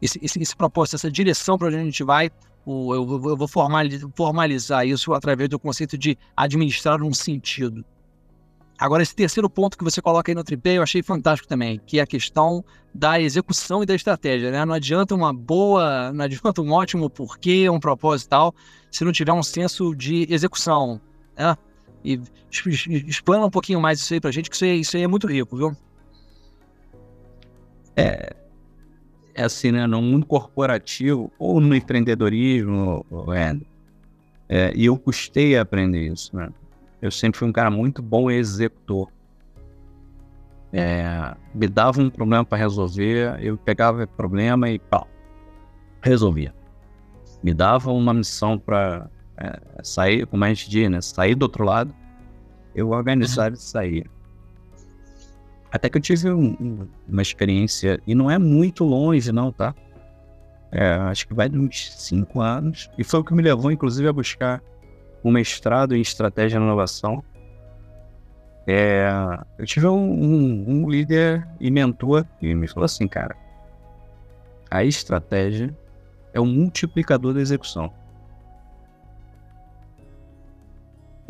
esse, 0.00 0.18
esse, 0.22 0.40
esse 0.40 0.56
propósito, 0.56 0.96
essa 0.96 1.10
direção 1.10 1.56
para 1.56 1.68
onde 1.68 1.76
a 1.76 1.84
gente 1.84 2.02
vai, 2.02 2.30
o, 2.64 2.94
eu, 2.94 3.30
eu, 3.30 3.36
vou 3.36 3.48
formalizar 3.48 4.86
isso 4.86 5.12
através 5.12 5.48
do 5.48 5.58
conceito 5.58 5.96
de 5.96 6.16
administrar 6.36 7.02
um 7.02 7.12
sentido. 7.12 7.84
Agora, 8.78 9.02
esse 9.02 9.14
terceiro 9.14 9.50
ponto 9.50 9.76
que 9.76 9.84
você 9.84 10.00
coloca 10.00 10.30
aí 10.30 10.34
no 10.34 10.42
tripé, 10.42 10.78
eu 10.78 10.82
achei 10.82 11.02
fantástico 11.02 11.46
também, 11.46 11.78
que 11.86 11.98
é 11.98 12.02
a 12.02 12.06
questão 12.06 12.64
da 12.94 13.20
execução 13.20 13.82
e 13.82 13.86
da 13.86 13.94
estratégia, 13.94 14.50
né? 14.50 14.64
Não 14.64 14.72
adianta 14.72 15.14
uma 15.14 15.34
boa, 15.34 16.10
não 16.14 16.24
adianta 16.24 16.62
um 16.62 16.72
ótimo 16.72 17.10
porquê, 17.10 17.68
um 17.68 17.78
propósito 17.78 18.28
e 18.28 18.30
tal, 18.30 18.54
se 18.90 19.04
não 19.04 19.12
tiver 19.12 19.34
um 19.34 19.42
senso 19.42 19.94
de 19.94 20.26
execução, 20.32 20.98
né? 21.40 21.56
E 22.04 22.20
explana 23.06 23.44
um 23.44 23.50
pouquinho 23.50 23.80
mais 23.80 24.00
isso 24.00 24.14
aí 24.14 24.20
pra 24.20 24.30
gente, 24.30 24.48
que 24.48 24.56
isso 24.56 24.64
aí, 24.64 24.80
isso 24.80 24.96
aí 24.96 25.02
é 25.02 25.08
muito 25.08 25.26
rico, 25.26 25.56
viu? 25.56 25.76
É, 27.96 28.34
é 29.34 29.44
assim, 29.44 29.70
né? 29.70 29.86
No 29.86 30.00
mundo 30.00 30.24
corporativo 30.24 31.30
ou 31.38 31.60
no 31.60 31.74
empreendedorismo, 31.74 33.04
é, 33.34 33.56
é, 34.48 34.72
e 34.74 34.86
eu 34.86 34.96
custei 34.96 35.56
a 35.56 35.62
aprender 35.62 36.12
isso, 36.12 36.34
né? 36.34 36.50
Eu 37.02 37.10
sempre 37.10 37.38
fui 37.38 37.48
um 37.48 37.52
cara 37.52 37.70
muito 37.70 38.02
bom 38.02 38.30
executor. 38.30 39.10
É, 40.72 41.34
me 41.54 41.66
dava 41.66 42.00
um 42.00 42.08
problema 42.08 42.44
para 42.44 42.58
resolver, 42.58 43.38
eu 43.40 43.56
pegava 43.56 44.04
o 44.04 44.08
problema 44.08 44.70
e 44.70 44.78
pá, 44.78 45.06
resolvia. 46.02 46.54
Me 47.42 47.52
dava 47.52 47.90
uma 47.90 48.14
missão 48.14 48.58
para 48.58 49.10
é, 49.40 49.58
sair, 49.82 50.26
como 50.26 50.44
a 50.44 50.48
gente 50.48 50.68
diz, 50.68 50.90
né? 50.90 51.00
Sair 51.00 51.34
do 51.34 51.44
outro 51.44 51.64
lado, 51.64 51.94
eu 52.74 52.90
organizar 52.90 53.52
e 53.52 53.56
sair. 53.56 54.10
Até 55.72 55.88
que 55.88 55.98
eu 55.98 56.02
tive 56.02 56.30
um, 56.30 56.56
um, 56.60 56.88
uma 57.08 57.22
experiência, 57.22 58.00
e 58.06 58.14
não 58.14 58.30
é 58.30 58.38
muito 58.38 58.84
longe, 58.84 59.32
não, 59.32 59.52
tá? 59.52 59.74
É, 60.72 60.94
acho 60.94 61.26
que 61.26 61.34
vai 61.34 61.48
de 61.48 61.58
uns 61.58 61.92
cinco 61.96 62.40
anos. 62.40 62.90
E 62.98 63.04
foi 63.04 63.20
o 63.20 63.24
que 63.24 63.34
me 63.34 63.42
levou, 63.42 63.70
inclusive, 63.70 64.08
a 64.08 64.12
buscar 64.12 64.62
um 65.24 65.30
mestrado 65.30 65.94
em 65.94 66.00
estratégia 66.00 66.58
e 66.58 66.60
inovação. 66.60 67.22
É, 68.66 69.08
eu 69.58 69.66
tive 69.66 69.86
um, 69.86 70.64
um, 70.68 70.88
líder 70.88 71.46
e 71.58 71.70
mentor 71.70 72.24
que 72.38 72.54
me 72.54 72.68
falou 72.68 72.84
assim, 72.84 73.08
cara, 73.08 73.34
a 74.70 74.84
estratégia 74.84 75.74
é 76.32 76.40
um 76.40 76.46
multiplicador 76.46 77.34
da 77.34 77.40
execução. 77.40 77.92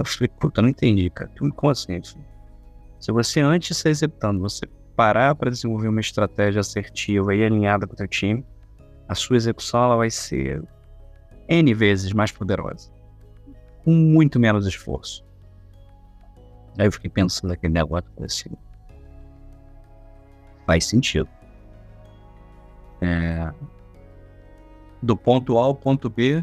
Eu 0.00 0.04
falei, 0.06 0.28
puta, 0.28 0.62
não 0.62 0.70
entendi, 0.70 1.10
cara. 1.10 1.30
Como 1.54 1.70
assim? 1.70 2.00
Se 2.98 3.12
você, 3.12 3.40
antes 3.40 3.68
de 3.68 3.72
estar 3.74 3.90
executando, 3.90 4.40
você 4.40 4.66
parar 4.96 5.34
para 5.34 5.50
desenvolver 5.50 5.88
uma 5.88 6.00
estratégia 6.00 6.60
assertiva 6.60 7.34
e 7.34 7.44
alinhada 7.44 7.86
com 7.86 7.92
o 7.92 7.96
seu 7.96 8.08
time, 8.08 8.44
a 9.06 9.14
sua 9.14 9.36
execução 9.36 9.84
ela 9.84 9.96
vai 9.96 10.10
ser 10.10 10.62
N 11.48 11.74
vezes 11.74 12.14
mais 12.14 12.32
poderosa. 12.32 12.90
Com 13.84 13.90
muito 13.90 14.40
menos 14.40 14.66
esforço. 14.66 15.22
Aí 16.78 16.86
eu 16.86 16.92
fiquei 16.92 17.10
pensando 17.10 17.50
naquele 17.50 17.74
negócio, 17.74 18.08
falei 18.14 18.26
assim, 18.26 18.50
faz 20.66 20.86
sentido. 20.86 21.28
É, 23.02 23.52
do 25.02 25.14
ponto 25.14 25.58
A 25.58 25.64
ao 25.64 25.74
ponto 25.74 26.08
B, 26.08 26.42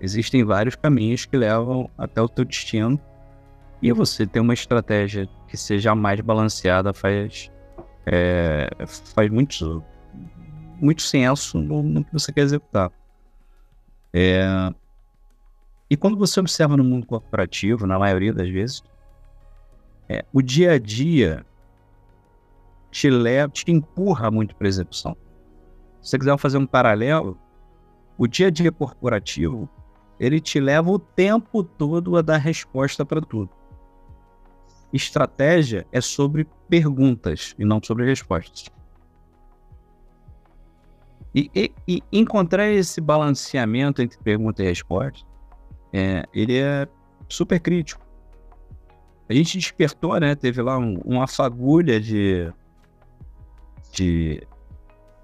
Existem 0.00 0.44
vários 0.44 0.74
caminhos 0.74 1.24
que 1.24 1.36
levam 1.36 1.90
até 1.96 2.20
o 2.20 2.28
teu 2.28 2.44
destino. 2.44 3.00
E 3.80 3.92
você 3.92 4.26
ter 4.26 4.40
uma 4.40 4.54
estratégia 4.54 5.28
que 5.48 5.56
seja 5.56 5.94
mais 5.94 6.20
balanceada 6.20 6.92
faz, 6.92 7.50
é, 8.06 8.68
faz 9.14 9.30
muito, 9.30 9.84
muito 10.80 11.02
senso 11.02 11.58
no, 11.58 11.82
no, 11.82 12.04
que 12.04 12.12
você 12.12 12.32
quer 12.32 12.42
executar. 12.42 12.90
É, 14.12 14.72
e 15.90 15.96
quando 15.96 16.16
você 16.16 16.40
observa 16.40 16.76
no 16.76 16.84
mundo 16.84 17.06
corporativo, 17.06 17.86
na 17.86 17.98
maioria 17.98 18.32
das 18.32 18.48
vezes, 18.48 18.82
é, 20.08 20.24
o 20.32 20.40
dia 20.40 20.72
a 20.72 20.78
dia 20.78 21.44
te 22.90 23.10
leva, 23.10 23.52
te 23.52 23.70
empurra 23.70 24.30
muito 24.30 24.54
para 24.56 24.68
execução. 24.68 25.16
Se 26.00 26.10
você 26.10 26.18
quiser 26.18 26.38
fazer 26.38 26.58
um 26.58 26.66
paralelo, 26.66 27.38
o 28.16 28.26
dia 28.26 28.46
a 28.46 28.50
dia 28.50 28.70
corporativo 28.70 29.68
ele 30.18 30.40
te 30.40 30.60
leva 30.60 30.90
o 30.90 30.98
tempo 30.98 31.62
todo 31.62 32.16
a 32.16 32.22
dar 32.22 32.38
resposta 32.38 33.04
para 33.04 33.20
tudo. 33.20 33.50
Estratégia 34.92 35.86
é 35.90 36.00
sobre 36.00 36.46
perguntas 36.68 37.54
e 37.58 37.64
não 37.64 37.82
sobre 37.82 38.06
respostas. 38.06 38.70
E, 41.34 41.50
e, 41.52 41.72
e 41.88 42.02
encontrar 42.12 42.70
esse 42.70 43.00
balanceamento 43.00 44.00
entre 44.00 44.16
pergunta 44.18 44.62
e 44.62 44.66
resposta, 44.66 45.26
é, 45.92 46.24
ele 46.32 46.56
é 46.58 46.86
super 47.28 47.58
crítico. 47.58 48.04
A 49.28 49.34
gente 49.34 49.58
despertou, 49.58 50.18
né? 50.20 50.36
Teve 50.36 50.62
lá 50.62 50.78
um, 50.78 50.98
uma 51.04 51.26
fagulha 51.26 52.00
de, 52.00 52.52
de 53.90 54.46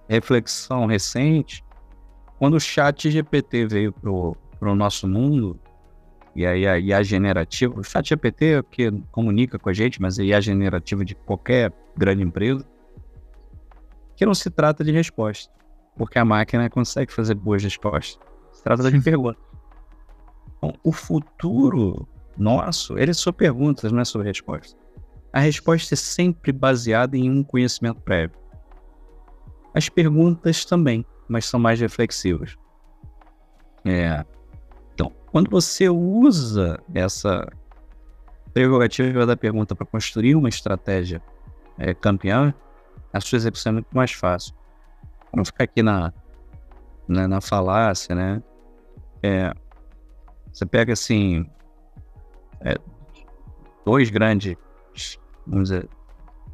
reflexão 0.09 0.87
recente 0.87 1.64
quando 2.38 2.55
o 2.55 2.61
chat 2.61 3.11
GPT 3.11 3.66
veio 3.66 3.92
pro, 3.92 4.35
para 4.61 4.70
o 4.70 4.77
nosso 4.77 5.09
mundo, 5.09 5.59
e 6.37 6.46
aí 6.46 6.66
a 6.66 6.79
IA 6.79 7.03
generativa, 7.03 7.81
o 7.81 7.83
chat 7.83 8.11
GPT 8.11 8.44
é 8.59 8.62
que 8.62 8.92
comunica 9.11 9.59
com 9.59 9.70
a 9.70 9.73
gente, 9.73 10.01
mas 10.01 10.18
a 10.18 10.23
IA 10.23 10.40
generativa 10.40 11.05
de 11.05 11.14
qualquer 11.14 11.73
grande 11.96 12.23
empresa, 12.23 12.64
que 14.14 14.27
não 14.27 14.35
se 14.35 14.51
trata 14.51 14.85
de 14.85 14.92
resposta, 14.92 15.53
porque 15.96 16.18
a 16.18 16.25
máquina 16.25 16.68
consegue 16.68 17.12
fazer 17.12 17.35
boas 17.35 17.64
respostas. 17.64 18.20
Se 18.53 18.62
trata 18.62 18.90
de 18.90 19.01
pergunta. 19.01 19.38
Então, 20.59 20.75
o 20.85 20.92
futuro 20.92 22.07
nosso, 22.37 22.99
ele 22.99 23.11
é 23.11 23.14
só 23.14 23.33
perguntas, 23.33 23.90
não 23.90 24.01
é 24.01 24.05
sobre 24.05 24.29
respostas. 24.29 24.77
A 25.33 25.40
resposta 25.40 25.94
é 25.94 25.96
sempre 25.96 26.53
baseada 26.53 27.16
em 27.16 27.31
um 27.31 27.42
conhecimento 27.42 28.01
prévio. 28.03 28.37
As 29.73 29.88
perguntas 29.88 30.64
também, 30.64 31.05
mas 31.29 31.46
são 31.46 31.59
mais 31.59 31.81
reflexivas. 31.81 32.57
É. 33.85 34.25
Então, 34.94 35.12
quando 35.31 35.50
você 35.50 35.88
usa 35.88 36.81
essa 36.94 37.46
prerrogativa 38.53 39.24
da 39.24 39.37
pergunta 39.37 39.74
para 39.74 39.87
construir 39.87 40.35
uma 40.35 40.48
estratégia 40.48 41.22
é, 41.79 41.94
campeã, 41.94 42.53
a 43.12 43.20
sua 43.20 43.37
execução 43.37 43.70
é 43.70 43.72
muito 43.74 43.88
mais 43.92 44.12
fácil. 44.12 44.55
Não 45.35 45.44
ficar 45.44 45.64
aqui 45.64 45.83
na, 45.83 46.12
na, 47.07 47.29
na 47.29 47.40
falácia, 47.40 48.14
né? 48.14 48.42
É, 49.22 49.53
você 50.53 50.66
pega 50.66 50.92
assim 50.92 51.46
é, 52.61 52.76
dois 53.85 54.11
grandes, 54.11 54.57
vamos 55.46 55.70
dizer, 55.70 55.88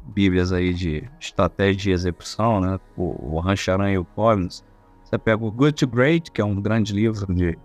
bíblias 0.07 0.51
aí 0.53 0.73
de 0.73 1.09
estratégia 1.19 1.75
de 1.75 1.91
execução, 1.91 2.61
né? 2.61 2.79
O, 2.95 3.35
o 3.35 3.39
Rancharan 3.39 3.91
e 3.91 3.97
o 3.97 4.05
Collins. 4.05 4.63
Você 5.03 5.17
pega 5.17 5.43
o 5.43 5.51
Good 5.51 5.73
to 5.73 5.87
Great, 5.87 6.31
que 6.31 6.41
é 6.41 6.45
um 6.45 6.59
grande 6.61 6.93
livro 6.93 7.33
de, 7.33 7.57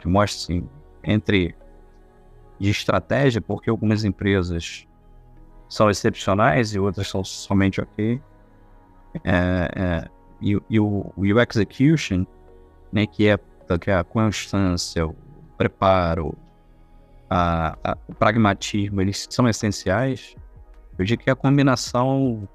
que 0.00 0.08
mostra 0.08 0.54
assim, 0.54 0.68
entre 1.04 1.54
de 2.58 2.70
estratégia, 2.70 3.40
porque 3.40 3.70
algumas 3.70 4.04
empresas 4.04 4.86
são 5.68 5.88
excepcionais 5.88 6.74
e 6.74 6.78
outras 6.78 7.08
são 7.08 7.24
somente 7.24 7.80
ok. 7.80 8.20
É, 9.24 9.70
é, 9.74 10.08
e, 10.40 10.60
e, 10.68 10.80
o, 10.80 11.12
o 11.16 11.24
execution, 11.24 12.26
né, 12.92 13.06
que 13.06 13.28
é, 13.28 13.38
que 13.80 13.90
é 13.90 13.94
a 13.94 14.04
constância, 14.04 15.06
o 15.06 15.14
preparo, 15.56 16.36
a, 17.28 17.76
a, 17.84 17.96
o 18.08 18.14
pragmatismo, 18.14 19.00
eles 19.00 19.26
são 19.30 19.48
essenciais. 19.48 20.34
Eu 20.98 21.04
digo 21.04 21.22
que 21.22 21.30
é 21.30 21.32
a 21.32 21.36
combinação 21.36 22.48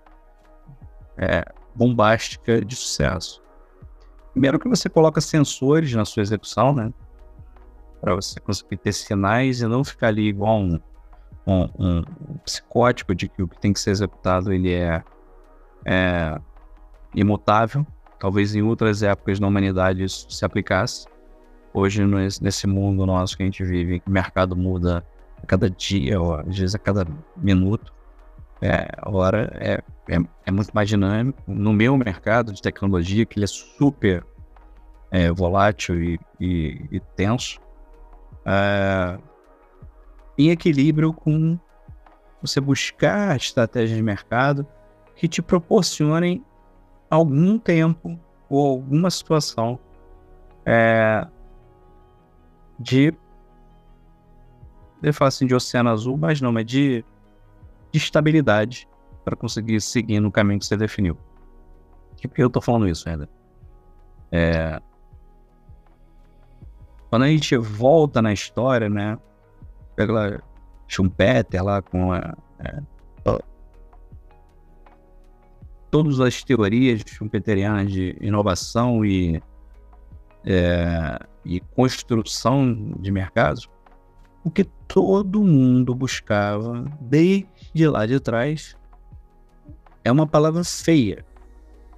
é, 1.17 1.45
bombástica 1.73 2.63
de 2.63 2.75
sucesso. 2.75 3.41
Primeiro 4.34 4.60
que 4.60 4.67
você 4.67 4.89
coloca 4.89 5.21
sensores 5.21 5.93
na 5.93 6.03
sua 6.03 6.21
execução, 6.21 6.73
né? 6.73 6.93
Para 8.01 8.15
você 8.15 8.39
conseguir 8.39 8.77
ter 8.77 8.93
sinais 8.93 9.62
e 9.62 9.67
não 9.67 9.84
ficar 9.84 10.08
ali 10.08 10.27
igual 10.27 10.60
um, 10.60 10.79
um, 11.47 11.69
um, 11.79 12.03
psicótico 12.43 13.15
de 13.15 13.27
que 13.27 13.41
o 13.41 13.47
que 13.47 13.60
tem 13.60 13.73
que 13.73 13.79
ser 13.79 13.91
executado 13.91 14.53
ele 14.53 14.71
é, 14.71 15.03
é 15.86 16.38
imutável. 17.13 17.86
Talvez 18.19 18.55
em 18.55 18.62
outras 18.62 19.03
épocas 19.03 19.39
da 19.39 19.47
humanidade 19.47 20.03
isso 20.03 20.29
se 20.31 20.45
aplicasse. 20.45 21.08
Hoje, 21.73 22.01
nesse 22.41 22.67
mundo 22.67 23.05
nosso 23.05 23.36
que 23.36 23.43
a 23.43 23.45
gente 23.45 23.63
vive, 23.63 24.01
o 24.08 24.10
mercado 24.10 24.55
muda 24.55 25.05
a 25.43 25.45
cada 25.45 25.69
dia, 25.69 26.19
ou 26.21 26.36
às 26.36 26.58
vezes 26.58 26.73
a 26.73 26.79
cada 26.79 27.05
minuto. 27.36 27.93
É, 28.62 28.88
agora 28.97 29.51
é, 29.60 29.84
é, 30.08 30.19
é, 30.45 30.51
muito 30.51 30.71
mais 30.73 30.88
dinâmico. 30.88 31.38
No 31.45 31.73
meu 31.73 31.97
mercado 31.97 32.53
de 32.53 32.62
tecnologia, 32.62 33.25
que 33.25 33.38
ele 33.38 33.43
é 33.43 33.47
super 33.47 34.25
é, 35.12 35.29
volátil 35.31 36.01
e, 36.01 36.19
e, 36.39 36.86
e 36.91 36.99
tenso, 37.15 37.60
é, 38.45 39.17
em 40.38 40.49
equilíbrio 40.49 41.13
com 41.13 41.60
você 42.41 42.62
buscar 42.62 43.36
estratégias 43.36 43.97
de 43.97 44.03
mercado 44.03 44.67
que 45.15 45.27
te 45.27 45.41
proporcionem 45.41 46.43
algum 47.10 47.58
tempo 47.58 48.19
ou 48.49 48.67
alguma 48.67 49.10
situação 49.10 49.79
é, 50.65 51.25
de. 52.79 53.13
Eu 55.01 55.13
falo 55.13 55.27
assim 55.27 55.45
de 55.45 55.53
oceano 55.53 55.89
azul, 55.89 56.17
mas 56.17 56.41
não, 56.41 56.58
é 56.58 56.63
de 56.63 57.03
de 57.95 57.97
estabilidade 57.97 58.89
para 59.23 59.38
conseguir 59.38 59.79
seguir 59.79 60.19
no 60.19 60.29
caminho 60.29 60.60
que 60.60 60.65
você 60.65 60.75
definiu. 60.75 61.15
Por 62.21 62.29
que 62.29 62.41
eu 62.43 62.47
estou 62.47 62.62
falando 62.62 62.89
isso 62.89 63.08
ainda? 63.08 63.29
É... 64.29 64.81
Quando 67.09 67.23
a 67.23 67.27
gente 67.27 67.55
volta 67.57 68.21
na 68.21 68.33
história, 68.33 68.89
né? 68.89 69.17
Pega 69.95 70.13
lá 70.13 70.41
Schumpeter 70.87 71.63
lá 71.63 71.81
com 71.81 72.11
a, 72.11 72.35
é, 72.59 72.81
todas 75.95 76.19
as 76.19 76.43
teorias 76.43 77.01
schumpeterianas 77.07 77.89
de 77.89 78.17
inovação 78.19 79.05
e, 79.05 79.41
é, 80.43 81.17
e 81.45 81.61
construção 81.61 82.93
de 82.99 83.09
mercados, 83.13 83.69
o 84.43 84.51
que 84.51 84.65
todo 84.89 85.41
mundo 85.41 85.95
buscava 85.95 86.83
desde 86.99 87.87
lá 87.87 88.05
de 88.05 88.19
trás 88.19 88.75
é 90.03 90.11
uma 90.11 90.27
palavra 90.27 90.65
feia, 90.65 91.25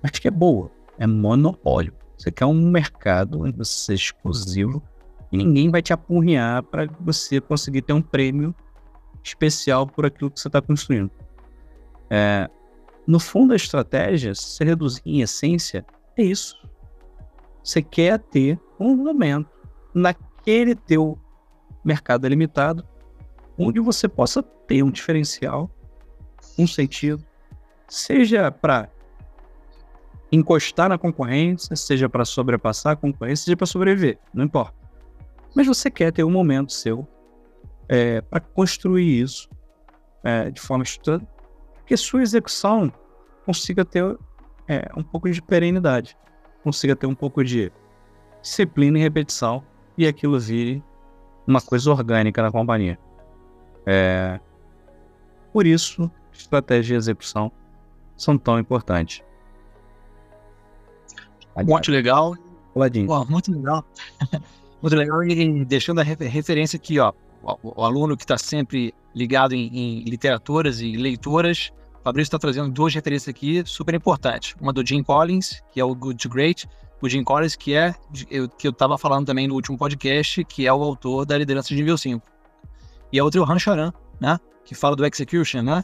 mas 0.01 0.11
que 0.11 0.27
é 0.27 0.31
boa. 0.31 0.69
É 0.99 1.07
monopólio. 1.07 1.93
Você 2.15 2.31
quer 2.31 2.45
um 2.45 2.69
mercado 2.69 3.39
você 3.57 3.73
seja 3.73 4.03
exclusivo 4.03 4.83
e 5.31 5.37
ninguém 5.37 5.69
vai 5.69 5.81
te 5.81 5.93
apurrear 5.93 6.63
para 6.63 6.87
você 6.99 7.41
conseguir 7.41 7.81
ter 7.81 7.93
um 7.93 8.01
prêmio 8.01 8.55
especial 9.23 9.85
por 9.85 10.05
aquilo 10.05 10.31
que 10.31 10.39
você 10.39 10.47
está 10.47 10.61
construindo. 10.61 11.11
É, 12.09 12.49
no 13.05 13.19
fundo, 13.19 13.53
a 13.53 13.55
estratégia, 13.55 14.33
se 14.33 14.63
reduzir 14.63 15.01
em 15.05 15.21
essência, 15.21 15.85
é 16.17 16.23
isso. 16.23 16.57
Você 17.63 17.81
quer 17.81 18.19
ter 18.19 18.59
um 18.79 18.95
momento 18.95 19.49
naquele 19.93 20.75
teu 20.75 21.19
mercado 21.83 22.27
limitado, 22.27 22.85
onde 23.57 23.79
você 23.79 24.07
possa 24.07 24.41
ter 24.41 24.83
um 24.83 24.91
diferencial, 24.91 25.69
um 26.57 26.67
sentido, 26.67 27.23
seja 27.87 28.51
para 28.51 28.89
encostar 30.31 30.89
na 30.89 30.97
concorrência, 30.97 31.75
seja 31.75 32.09
para 32.09 32.25
sobrepassar 32.25 32.93
a 32.93 32.95
concorrência, 32.95 33.45
seja 33.45 33.57
para 33.57 33.65
sobreviver, 33.65 34.19
não 34.33 34.43
importa. 34.43 34.86
Mas 35.57 35.65
você 35.65 35.89
quer 35.89 36.11
ter 36.11 36.23
um 36.23 36.29
momento 36.29 36.71
seu 36.71 37.07
é, 37.89 38.21
para 38.21 38.39
construir 38.39 39.23
isso 39.23 39.49
é, 40.23 40.51
de 40.51 40.61
forma 40.61 40.83
estruturada, 40.83 41.27
que 41.83 41.97
sua 41.97 42.21
execução 42.21 42.93
consiga 43.43 43.83
ter 43.83 44.03
é, 44.67 44.87
um 44.95 45.01
pouco 45.01 45.27
de 45.31 45.41
perenidade, 45.41 46.15
consiga 46.63 46.95
ter 46.95 47.07
um 47.07 47.15
pouco 47.15 47.43
de 47.43 47.71
disciplina 48.39 48.99
e 48.99 49.01
repetição 49.01 49.63
e 49.97 50.05
aquilo 50.05 50.39
vire 50.39 50.83
uma 51.47 51.59
coisa 51.59 51.89
orgânica 51.89 52.39
na 52.43 52.51
companhia. 52.51 52.99
É... 53.83 54.39
Por 55.51 55.65
isso, 55.65 56.11
estratégia 56.31 56.93
e 56.93 56.97
execução 56.97 57.51
são 58.15 58.37
tão 58.37 58.59
importantes. 58.59 59.23
Muito 61.65 61.89
legal. 61.89 62.35
Ladinho. 62.75 63.25
muito 63.27 63.51
legal. 63.51 63.83
muito 64.81 64.95
legal. 64.95 65.23
E 65.23 65.65
deixando 65.65 65.99
a 65.99 66.03
referência 66.03 66.77
aqui, 66.77 66.99
ó, 66.99 67.13
o, 67.63 67.83
aluno 67.83 68.17
que 68.17 68.23
está 68.23 68.37
sempre 68.37 68.93
ligado 69.15 69.53
em, 69.53 69.67
em, 69.73 70.03
literaturas 70.03 70.81
e 70.81 70.95
leitoras, 70.95 71.71
o 71.99 72.03
Fabrício 72.03 72.27
está 72.27 72.39
trazendo 72.39 72.69
duas 72.69 72.93
referências 72.93 73.29
aqui 73.29 73.63
super 73.65 73.95
importantes. 73.95 74.55
Uma 74.59 74.73
do 74.73 74.85
Jim 74.85 75.03
Collins, 75.03 75.61
que 75.71 75.79
é 75.79 75.83
o 75.83 75.93
Good 75.93 76.17
to 76.17 76.29
Great, 76.29 76.67
o 77.01 77.09
Jim 77.09 77.23
Collins, 77.23 77.55
que 77.55 77.73
é 77.73 77.93
que 78.57 78.67
eu 78.67 78.71
estava 78.71 78.97
falando 78.97 79.25
também 79.25 79.47
no 79.47 79.55
último 79.55 79.77
podcast, 79.77 80.43
que 80.45 80.65
é 80.65 80.73
o 80.73 80.81
autor 80.81 81.25
da 81.25 81.37
liderança 81.37 81.69
de 81.69 81.75
nível 81.75 81.97
5. 81.97 82.25
E 83.11 83.19
a 83.19 83.23
outra 83.23 83.39
é 83.39 83.43
o 83.43 83.49
Han 83.49 83.59
Charan, 83.59 83.93
né? 84.19 84.39
Que 84.65 84.75
fala 84.75 84.95
do 84.95 85.05
execution, 85.05 85.61
né? 85.61 85.83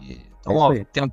E, 0.00 0.20
então, 0.40 0.56
ó, 0.56 0.74
tem, 0.92 1.10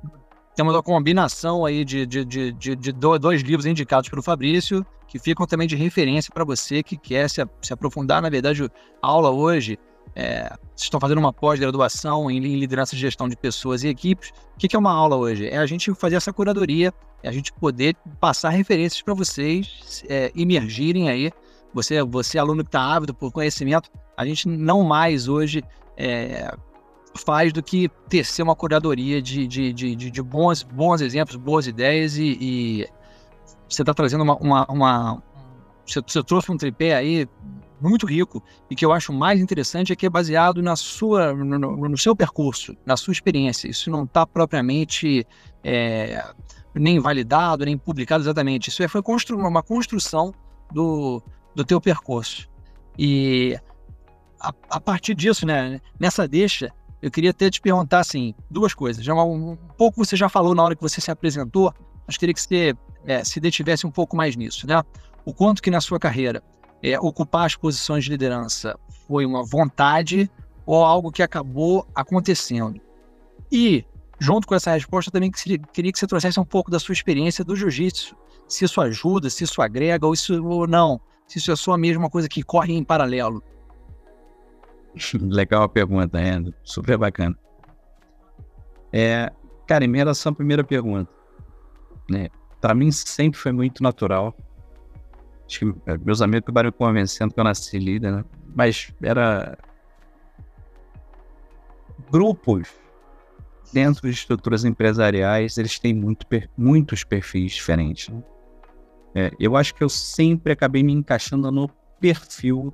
temos 0.54 0.74
uma 0.74 0.82
combinação 0.82 1.64
aí 1.64 1.84
de, 1.84 2.04
de, 2.06 2.24
de, 2.24 2.52
de, 2.52 2.76
de 2.76 2.92
dois 2.92 3.42
livros 3.42 3.66
indicados 3.66 4.08
pelo 4.08 4.22
Fabrício, 4.22 4.84
que 5.06 5.18
ficam 5.18 5.46
também 5.46 5.66
de 5.66 5.76
referência 5.76 6.32
para 6.32 6.44
você 6.44 6.82
que 6.82 6.96
quer 6.96 7.28
se, 7.28 7.44
se 7.62 7.72
aprofundar. 7.72 8.20
Na 8.22 8.28
verdade, 8.28 8.64
a 8.64 8.68
aula 9.06 9.30
hoje 9.30 9.78
é, 10.14 10.48
vocês 10.74 10.82
estão 10.82 11.00
fazendo 11.00 11.18
uma 11.18 11.32
pós-graduação 11.32 12.30
em 12.30 12.40
liderança 12.40 12.94
de 12.94 13.00
gestão 13.00 13.28
de 13.28 13.36
pessoas 13.36 13.84
e 13.84 13.88
equipes. 13.88 14.30
O 14.54 14.58
que, 14.58 14.68
que 14.68 14.76
é 14.76 14.78
uma 14.78 14.92
aula 14.92 15.16
hoje? 15.16 15.48
É 15.48 15.58
a 15.58 15.66
gente 15.66 15.94
fazer 15.94 16.16
essa 16.16 16.32
curadoria, 16.32 16.92
é 17.22 17.28
a 17.28 17.32
gente 17.32 17.52
poder 17.52 17.96
passar 18.18 18.50
referências 18.50 19.02
para 19.02 19.14
vocês 19.14 20.04
é, 20.08 20.32
emergirem 20.34 21.08
aí. 21.08 21.30
Você, 21.72 22.02
você 22.02 22.38
aluno 22.38 22.64
que 22.64 22.68
está 22.68 22.82
ávido 22.82 23.14
por 23.14 23.30
conhecimento, 23.30 23.90
a 24.16 24.24
gente 24.26 24.48
não 24.48 24.82
mais 24.82 25.28
hoje 25.28 25.62
é, 25.96 26.52
faz 27.14 27.52
do 27.52 27.62
que 27.62 27.88
tecer 28.08 28.42
uma 28.42 28.54
curadoria 28.54 29.20
de, 29.20 29.46
de, 29.46 29.72
de, 29.72 29.94
de, 29.94 30.22
bons, 30.22 30.62
bons 30.62 31.00
exemplos, 31.00 31.36
boas 31.36 31.66
ideias 31.66 32.16
e, 32.16 32.38
e 32.40 32.86
você 33.68 33.82
está 33.82 33.92
trazendo 33.92 34.22
uma, 34.22 34.36
uma, 34.36 34.66
uma 34.66 35.22
você, 35.86 36.00
você 36.00 36.22
trouxe 36.22 36.50
um 36.52 36.56
tripé 36.56 36.94
aí 36.94 37.28
muito 37.80 38.06
rico 38.06 38.42
e 38.70 38.76
que 38.76 38.84
eu 38.84 38.92
acho 38.92 39.12
mais 39.12 39.40
interessante 39.40 39.92
é 39.92 39.96
que 39.96 40.06
é 40.06 40.10
baseado 40.10 40.62
na 40.62 40.76
sua, 40.76 41.32
no, 41.32 41.88
no 41.88 41.98
seu 41.98 42.14
percurso, 42.14 42.76
na 42.84 42.96
sua 42.96 43.12
experiência. 43.12 43.68
Isso 43.68 43.90
não 43.90 44.04
está 44.04 44.26
propriamente 44.26 45.26
é, 45.64 46.22
nem 46.74 47.00
validado, 47.00 47.64
nem 47.64 47.76
publicado 47.76 48.22
exatamente. 48.22 48.68
Isso 48.68 48.82
é, 48.82 48.88
foi 48.88 49.02
constru 49.02 49.38
uma 49.38 49.62
construção 49.62 50.32
do, 50.70 51.22
do 51.54 51.64
teu 51.64 51.80
percurso. 51.80 52.48
E 52.98 53.58
a, 54.38 54.52
a, 54.70 54.80
partir 54.80 55.14
disso, 55.14 55.46
né, 55.46 55.80
nessa 55.98 56.28
deixa, 56.28 56.70
eu 57.02 57.10
queria 57.10 57.30
até 57.30 57.48
te 57.50 57.60
perguntar 57.60 58.00
assim, 58.00 58.34
duas 58.50 58.74
coisas. 58.74 59.04
Já 59.04 59.14
um, 59.14 59.52
um 59.52 59.56
pouco 59.76 60.04
você 60.04 60.16
já 60.16 60.28
falou 60.28 60.54
na 60.54 60.62
hora 60.62 60.76
que 60.76 60.82
você 60.82 61.00
se 61.00 61.10
apresentou, 61.10 61.72
mas 62.06 62.16
queria 62.16 62.34
que 62.34 62.40
você 62.40 62.74
é, 63.04 63.24
se 63.24 63.40
detivesse 63.40 63.86
um 63.86 63.90
pouco 63.90 64.16
mais 64.16 64.36
nisso, 64.36 64.66
né? 64.66 64.82
O 65.24 65.32
quanto 65.32 65.62
que 65.62 65.70
na 65.70 65.80
sua 65.80 65.98
carreira 65.98 66.42
é, 66.82 66.98
ocupar 66.98 67.46
as 67.46 67.56
posições 67.56 68.04
de 68.04 68.10
liderança 68.10 68.78
foi 69.06 69.24
uma 69.24 69.44
vontade 69.44 70.30
ou 70.66 70.84
algo 70.84 71.10
que 71.10 71.22
acabou 71.22 71.86
acontecendo? 71.94 72.80
E, 73.50 73.84
junto 74.18 74.46
com 74.46 74.54
essa 74.54 74.72
resposta, 74.72 75.10
também 75.10 75.30
queria 75.30 75.92
que 75.92 75.98
você 75.98 76.06
trouxesse 76.06 76.38
um 76.38 76.44
pouco 76.44 76.70
da 76.70 76.78
sua 76.78 76.92
experiência 76.92 77.44
do 77.44 77.56
jiu-jitsu. 77.56 78.14
Se 78.46 78.64
isso 78.64 78.80
ajuda, 78.80 79.30
se 79.30 79.44
isso 79.44 79.62
agrega 79.62 80.06
ou 80.06 80.12
isso 80.12 80.44
ou 80.44 80.66
não. 80.66 81.00
Se 81.26 81.38
isso 81.38 81.52
é 81.52 81.56
só 81.56 81.72
a 81.72 81.78
mesma 81.78 82.10
coisa 82.10 82.28
que 82.28 82.42
corre 82.42 82.74
em 82.74 82.84
paralelo. 82.84 83.42
Legal 85.20 85.62
a 85.62 85.68
pergunta, 85.68 86.18
André. 86.18 86.52
Super 86.62 86.98
bacana. 86.98 87.36
É, 88.92 89.30
cara, 89.66 89.84
em 89.84 89.96
relação 89.96 90.32
à 90.32 90.34
primeira 90.34 90.64
pergunta, 90.64 91.10
né? 92.10 92.28
Para 92.60 92.74
mim 92.74 92.90
sempre 92.90 93.38
foi 93.38 93.52
muito 93.52 93.82
natural. 93.82 94.36
Acho 95.46 95.72
que 95.72 95.90
é, 95.90 95.96
meus 95.98 96.20
amigos 96.20 96.44
acabaram 96.44 96.72
convencendo 96.72 97.32
que 97.32 97.40
eu 97.40 97.44
nasci 97.44 97.78
líder, 97.78 98.12
né? 98.12 98.24
Mas 98.54 98.92
era 99.02 99.56
grupos 102.10 102.68
dentro 103.72 104.02
de 104.02 104.14
estruturas 104.14 104.64
empresariais, 104.64 105.56
eles 105.56 105.78
têm 105.78 105.94
muito, 105.94 106.26
muitos 106.56 107.04
perfis 107.04 107.52
diferentes. 107.52 108.08
Né? 108.08 108.22
É, 109.14 109.30
eu 109.38 109.56
acho 109.56 109.74
que 109.74 109.82
eu 109.82 109.88
sempre 109.88 110.52
acabei 110.52 110.82
me 110.82 110.92
encaixando 110.92 111.50
no 111.50 111.68
perfil 112.00 112.72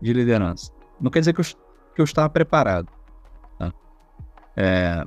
de 0.00 0.12
liderança. 0.12 0.70
Não 1.00 1.10
quer 1.10 1.20
dizer 1.20 1.32
que 1.32 1.40
eu, 1.40 1.44
que 1.94 2.00
eu 2.00 2.04
estava 2.04 2.28
preparado. 2.28 2.88
Tá? 3.58 3.72
É, 4.56 5.04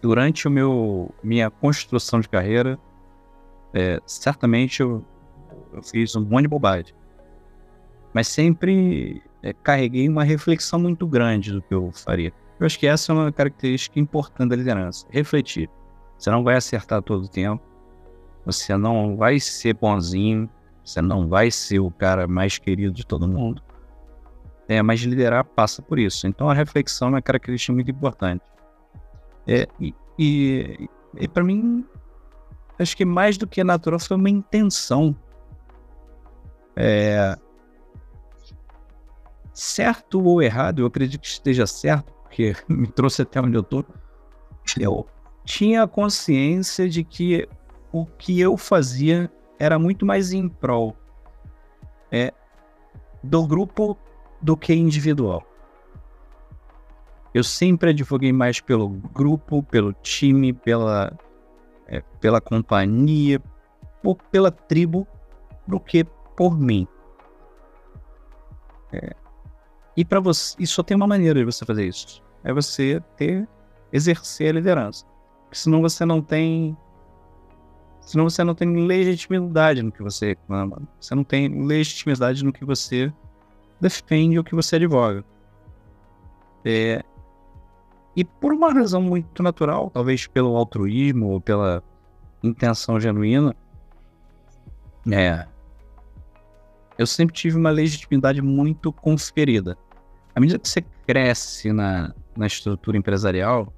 durante 0.00 0.46
o 0.46 0.50
meu 0.50 1.14
minha 1.22 1.50
construção 1.50 2.20
de 2.20 2.28
carreira, 2.28 2.78
é, 3.74 4.00
certamente 4.06 4.80
eu, 4.80 5.04
eu, 5.72 5.82
fiz 5.82 6.14
um 6.16 6.24
monte 6.24 6.42
de 6.42 6.48
bobagem. 6.48 6.94
Mas 8.12 8.28
sempre 8.28 9.22
é, 9.42 9.52
carreguei 9.52 10.08
uma 10.08 10.24
reflexão 10.24 10.78
muito 10.78 11.06
grande 11.06 11.52
do 11.52 11.60
que 11.60 11.74
eu 11.74 11.90
faria. 11.92 12.32
Eu 12.58 12.66
acho 12.66 12.78
que 12.78 12.86
essa 12.86 13.12
é 13.12 13.14
uma 13.14 13.32
característica 13.32 14.00
importante 14.00 14.50
da 14.50 14.56
liderança. 14.56 15.06
Refletir. 15.10 15.68
Você 16.16 16.30
não 16.30 16.42
vai 16.42 16.56
acertar 16.56 17.02
todo 17.02 17.24
o 17.24 17.28
tempo. 17.28 17.62
Você 18.46 18.76
não 18.76 19.16
vai 19.16 19.38
ser 19.38 19.74
bonzinho. 19.74 20.48
Você 20.82 21.02
não 21.02 21.28
vai 21.28 21.50
ser 21.50 21.80
o 21.80 21.90
cara 21.90 22.26
mais 22.26 22.58
querido 22.58 22.94
de 22.94 23.04
todo 23.04 23.28
mundo. 23.28 23.62
É, 24.68 24.82
mas 24.82 25.00
liderar 25.00 25.44
passa 25.44 25.80
por 25.80 25.98
isso. 25.98 26.26
Então 26.26 26.50
a 26.50 26.54
reflexão 26.54 27.08
é 27.08 27.10
uma 27.12 27.22
característica 27.22 27.72
muito 27.72 27.90
importante. 27.90 28.44
É, 29.46 29.68
e 29.78 29.94
e, 30.18 30.88
e 31.18 31.28
para 31.28 31.44
mim, 31.44 31.84
acho 32.78 32.96
que 32.96 33.04
mais 33.04 33.36
do 33.36 33.46
que 33.46 33.62
natural 33.62 33.98
foi 33.98 34.16
uma 34.16 34.30
intenção. 34.30 35.14
É, 36.74 37.36
certo 39.52 40.22
ou 40.22 40.42
errado, 40.42 40.80
eu 40.80 40.86
acredito 40.86 41.22
que 41.22 41.26
esteja 41.26 41.66
certo, 41.66 42.12
porque 42.22 42.54
me 42.68 42.86
trouxe 42.86 43.22
até 43.22 43.40
onde 43.40 43.56
eu 43.56 43.62
tô. 43.62 43.84
Eu 44.78 45.06
tinha 45.44 45.86
consciência 45.86 46.88
de 46.88 47.04
que 47.04 47.48
o 47.92 48.04
que 48.04 48.40
eu 48.40 48.56
fazia 48.56 49.30
era 49.58 49.78
muito 49.78 50.04
mais 50.04 50.32
em 50.32 50.48
prol 50.48 50.94
é, 52.10 52.32
do 53.22 53.46
grupo 53.46 53.96
do 54.46 54.56
que 54.56 54.72
individual. 54.72 55.44
Eu 57.34 57.42
sempre 57.42 57.90
advoguei 57.90 58.32
mais 58.32 58.60
pelo 58.60 58.88
grupo, 58.88 59.60
pelo 59.60 59.92
time, 59.92 60.52
pela, 60.52 61.12
é, 61.88 62.00
pela 62.20 62.40
companhia, 62.40 63.42
por, 64.00 64.14
pela 64.30 64.52
tribo, 64.52 65.04
do 65.66 65.80
que 65.80 66.04
por 66.36 66.56
mim. 66.56 66.86
É, 68.92 69.16
e 69.96 70.04
para 70.04 70.20
você, 70.20 70.54
e 70.60 70.66
só 70.66 70.80
tem 70.84 70.96
uma 70.96 71.08
maneira 71.08 71.40
de 71.40 71.44
você 71.44 71.64
fazer 71.64 71.84
isso. 71.84 72.22
É 72.44 72.52
você 72.52 73.02
ter, 73.16 73.48
exercer 73.92 74.50
a 74.50 74.52
liderança. 74.52 75.04
Porque 75.42 75.58
senão 75.58 75.82
você 75.82 76.04
não 76.04 76.22
tem. 76.22 76.76
Senão 78.00 78.30
você 78.30 78.44
não 78.44 78.54
tem 78.54 78.86
legitimidade 78.86 79.82
no 79.82 79.90
que 79.90 80.04
você 80.04 80.26
reclama. 80.26 80.80
Você 81.00 81.16
não 81.16 81.24
tem 81.24 81.66
legitimidade 81.66 82.44
no 82.44 82.52
que 82.52 82.64
você 82.64 83.12
defende 83.80 84.38
ou 84.38 84.44
que 84.44 84.54
você 84.54 84.76
advoga. 84.76 85.24
É, 86.64 87.04
e 88.16 88.24
por 88.24 88.52
uma 88.52 88.72
razão 88.72 89.02
muito 89.02 89.42
natural, 89.42 89.90
talvez 89.90 90.26
pelo 90.26 90.56
altruísmo 90.56 91.28
ou 91.28 91.40
pela 91.40 91.82
intenção 92.42 92.98
genuína, 92.98 93.54
é, 95.12 95.46
eu 96.98 97.06
sempre 97.06 97.34
tive 97.34 97.56
uma 97.56 97.70
legitimidade 97.70 98.40
muito 98.40 98.90
conferida. 98.92 99.76
À 100.34 100.40
medida 100.40 100.58
que 100.58 100.68
você 100.68 100.82
cresce 101.06 101.72
na, 101.72 102.14
na 102.36 102.46
estrutura 102.46 102.96
empresarial, 102.96 103.72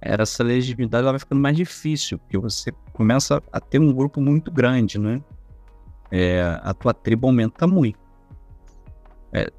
essa 0.00 0.42
legitimidade 0.42 1.02
ela 1.02 1.12
vai 1.12 1.18
ficando 1.18 1.40
mais 1.40 1.56
difícil, 1.56 2.18
porque 2.18 2.38
você 2.38 2.72
começa 2.92 3.42
a 3.52 3.60
ter 3.60 3.78
um 3.78 3.92
grupo 3.92 4.20
muito 4.20 4.50
grande, 4.50 4.98
né? 4.98 5.22
É, 6.10 6.58
a 6.62 6.74
tua 6.74 6.92
tribo 6.92 7.26
aumenta 7.26 7.66
muito. 7.66 7.98
É, 9.32 9.50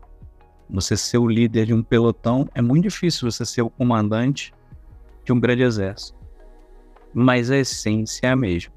você 0.70 0.96
ser 0.96 1.18
o 1.18 1.28
líder 1.28 1.66
de 1.66 1.74
um 1.74 1.84
pelotão 1.84 2.48
é 2.56 2.62
muito 2.62 2.84
difícil 2.84 3.30
você 3.30 3.46
ser 3.46 3.62
o 3.62 3.70
comandante 3.70 4.54
de 5.26 5.34
um 5.34 5.40
grande 5.40 5.64
exército. 5.64 6.18
Mas 7.14 7.52
a 7.52 7.58
essência 7.58 8.28
é 8.28 8.30
a 8.30 8.36
mesma. 8.36 8.74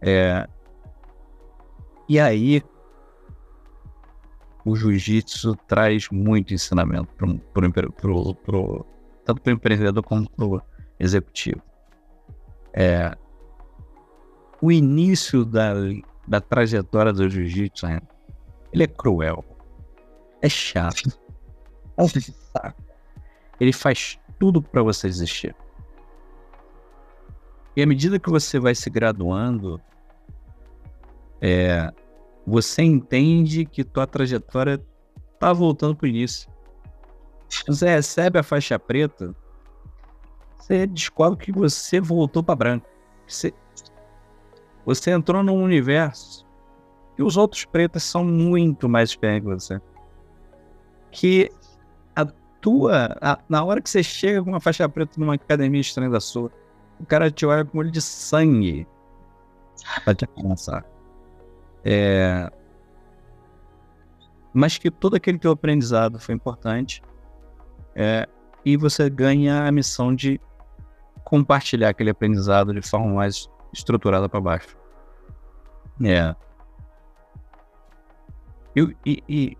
É... 0.00 0.46
E 2.08 2.20
aí, 2.20 2.62
o 4.64 4.76
jiu-jitsu 4.76 5.56
traz 5.66 6.08
muito 6.10 6.52
ensinamento 6.52 7.08
pro, 7.14 7.38
pro, 7.38 7.92
pro, 7.92 8.34
pro, 8.34 8.86
tanto 9.24 9.40
para 9.40 9.50
o 9.50 9.54
empreendedor 9.54 10.02
como 10.02 10.28
para 10.30 10.44
o 10.44 10.62
executivo. 11.00 11.62
É... 12.72 13.16
O 14.60 14.70
início 14.70 15.44
da, 15.44 15.72
da 16.26 16.40
trajetória 16.40 17.12
do 17.12 17.28
jiu-jitsu, 17.28 17.86
ele 18.72 18.84
é 18.84 18.86
cruel 18.86 19.44
é 20.40 20.48
chato. 20.48 21.18
É 21.96 22.02
um 22.02 22.08
saco. 22.08 22.82
Ele 23.60 23.72
faz 23.72 24.18
tudo 24.38 24.62
para 24.62 24.82
você 24.82 25.08
existir. 25.08 25.54
E 27.74 27.82
à 27.82 27.86
medida 27.86 28.18
que 28.18 28.30
você 28.30 28.58
vai 28.58 28.74
se 28.74 28.88
graduando, 28.90 29.80
é, 31.40 31.92
você 32.46 32.82
entende 32.82 33.64
que 33.64 33.84
tua 33.84 34.06
trajetória 34.06 34.84
tá 35.38 35.52
voltando 35.52 35.96
pro 35.96 36.06
início. 36.06 36.50
Você 37.66 37.88
recebe 37.88 38.38
a 38.38 38.42
faixa 38.42 38.78
preta, 38.78 39.34
você 40.58 40.86
descobre 40.86 41.44
que 41.44 41.52
você 41.52 42.00
voltou 42.00 42.42
para 42.42 42.56
branco. 42.56 42.86
Você, 43.26 43.54
você 44.84 45.10
entrou 45.10 45.42
num 45.42 45.62
universo 45.62 46.46
e 47.18 47.22
os 47.22 47.36
outros 47.36 47.64
pretos 47.64 48.02
são 48.04 48.24
muito 48.24 48.88
mais 48.88 49.10
experientes 49.10 49.48
que 49.48 49.54
você 49.54 49.80
que 51.10 51.50
a 52.14 52.24
tua. 52.60 53.16
A, 53.20 53.38
na 53.48 53.64
hora 53.64 53.80
que 53.80 53.90
você 53.90 54.02
chega 54.02 54.42
com 54.42 54.50
uma 54.50 54.60
faixa 54.60 54.88
preta 54.88 55.12
numa 55.18 55.34
academia 55.34 55.80
estranha 55.80 56.10
da 56.10 56.20
sua, 56.20 56.50
o 57.00 57.06
cara 57.06 57.30
te 57.30 57.46
olha 57.46 57.64
com 57.64 57.78
olho 57.78 57.90
de 57.90 58.00
sangue 58.00 58.86
pra 60.04 60.14
te 60.14 60.24
alcançar. 60.24 60.84
É, 61.84 62.50
mas 64.52 64.76
que 64.76 64.90
todo 64.90 65.14
aquele 65.14 65.38
teu 65.38 65.52
aprendizado 65.52 66.18
foi 66.18 66.34
importante. 66.34 67.02
É, 67.94 68.28
e 68.64 68.76
você 68.76 69.08
ganha 69.08 69.66
a 69.66 69.72
missão 69.72 70.14
de 70.14 70.40
compartilhar 71.24 71.90
aquele 71.90 72.10
aprendizado 72.10 72.72
de 72.72 72.82
forma 72.82 73.14
mais 73.14 73.48
estruturada 73.72 74.28
para 74.28 74.40
baixo. 74.40 74.76
É. 76.04 76.34
E, 79.04 79.22
e, 79.28 79.56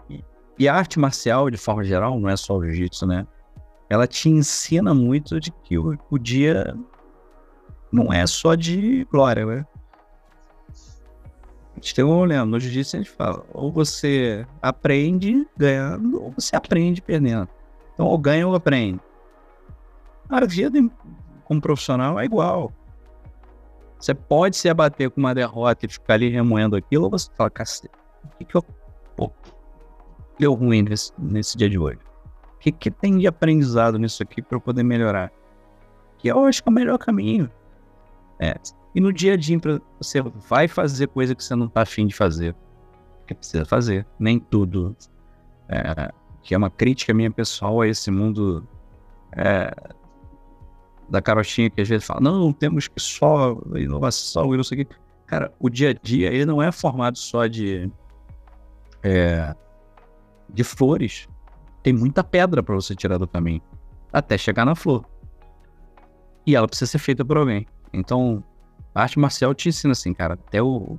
e, 0.59 0.69
a 0.69 0.75
arte 0.75 0.99
marcial, 0.99 1.51
de 1.51 1.57
forma 1.57 1.85
geral, 1.85 2.19
não 2.19 2.29
é 2.29 2.37
só 2.37 2.57
o 2.57 2.65
jiu-jitsu, 2.65 3.07
né? 3.07 3.27
Ela 3.89 4.07
te 4.07 4.29
ensina 4.29 4.93
muito 4.95 5.41
de 5.41 5.51
que 5.51 5.79
o, 5.79 5.99
o 6.11 6.19
dia 6.19 6.77
não 7.91 8.13
é 8.13 8.27
só 8.27 8.55
de 8.55 9.07
glória, 9.11 9.47
né? 9.47 9.67
A 11.73 11.81
gente 11.81 11.95
tem 11.95 12.05
um 12.05 12.19
olhando, 12.19 12.51
no 12.51 12.61
jiu-jitsu 12.61 12.97
a 12.97 12.99
gente 12.99 13.11
fala, 13.11 13.45
ou 13.53 13.71
você 13.71 14.45
aprende 14.61 15.47
ganhando, 15.57 16.23
ou 16.23 16.33
você 16.33 16.57
aprende 16.57 17.01
perdendo. 17.01 17.49
Então, 17.95 18.07
ou 18.07 18.19
ganha 18.19 18.47
ou 18.47 18.55
aprende. 18.55 19.01
A 20.29 20.45
vida 20.45 20.79
como 21.45 21.61
profissional 21.61 22.21
é 22.21 22.25
igual. 22.25 22.73
Você 23.99 24.15
pode 24.15 24.57
se 24.57 24.69
abater 24.69 25.11
com 25.11 25.19
uma 25.19 25.35
derrota 25.35 25.87
e 25.87 25.89
ficar 25.89 26.15
ali 26.15 26.29
remoendo 26.29 26.77
aquilo, 26.77 27.05
ou 27.05 27.11
você 27.11 27.29
fala, 27.37 27.51
cacete, 27.51 27.91
o 28.25 28.29
que, 28.37 28.45
que 28.45 28.55
eu. 28.55 28.65
Pô, 29.19 29.33
deu 30.39 30.55
ruim 30.55 30.83
nesse, 30.83 31.13
nesse 31.19 31.59
dia 31.59 31.69
de 31.69 31.77
hoje? 31.77 31.99
O 32.55 32.59
que, 32.61 32.71
que 32.71 32.89
tem 32.91 33.19
de 33.19 33.27
aprendizado 33.27 33.99
nisso 33.99 34.23
aqui 34.23 34.41
para 34.41 34.57
eu 34.57 34.61
poder 34.61 34.85
melhorar? 34.85 35.33
Que 36.19 36.29
eu 36.29 36.45
acho 36.45 36.63
que 36.63 36.69
é 36.69 36.71
o 36.71 36.75
melhor 36.75 36.99
caminho. 36.99 37.51
É. 38.39 38.55
E 38.95 39.01
no 39.01 39.13
dia 39.13 39.35
a 39.35 39.37
dia, 39.37 39.59
você 40.01 40.23
vai 40.49 40.69
fazer 40.69 41.09
coisa 41.09 41.35
que 41.35 41.43
você 41.43 41.57
não 41.57 41.69
tá 41.69 41.83
afim 41.83 42.07
de 42.07 42.15
fazer. 42.15 42.55
Que 43.27 43.35
precisa 43.35 43.65
fazer. 43.65 44.07
Nem 44.19 44.39
tudo. 44.39 44.97
É, 45.69 46.13
que 46.43 46.55
é 46.55 46.59
uma 46.59 46.71
crítica 46.71 47.13
minha 47.13 47.31
pessoal 47.31 47.81
a 47.81 47.89
esse 47.89 48.11
mundo 48.11 48.67
é, 49.37 49.73
da 51.09 51.21
carochinha 51.21 51.71
que 51.71 51.81
às 51.81 51.89
vezes 51.89 52.07
fala, 52.07 52.21
não, 52.21 52.53
temos 52.53 52.87
que 52.87 53.01
só 53.01 53.61
inovação 53.75 54.55
e 54.55 54.57
não 54.57 54.65
sei 54.65 54.83
o 54.83 54.87
quê. 54.87 54.95
Cara, 55.27 55.53
o 55.59 55.69
dia 55.69 55.91
a 55.91 55.93
dia, 55.93 56.33
ele 56.33 56.47
não 56.47 56.63
é 56.63 56.73
formado 56.73 57.19
só 57.19 57.47
de, 57.47 57.91
é, 59.03 59.55
de 60.49 60.65
flores. 60.65 61.29
Tem 61.83 61.93
muita 61.93 62.25
pedra 62.25 62.63
para 62.63 62.75
você 62.75 62.95
tirar 62.95 63.19
do 63.19 63.29
caminho, 63.29 63.63
até 64.13 64.37
chegar 64.37 64.65
na 64.65 64.75
flor. 64.75 65.05
E 66.47 66.57
ela 66.57 66.67
precisa 66.67 66.91
ser 66.91 66.99
feita 66.99 67.25
por 67.25 67.37
alguém. 67.37 67.67
Então, 67.93 68.43
a 68.95 69.03
arte 69.03 69.19
marcial 69.19 69.55
te 69.55 69.69
ensina 69.69 69.93
assim, 69.93 70.13
cara, 70.13 70.35
até 70.35 70.63
o. 70.63 70.99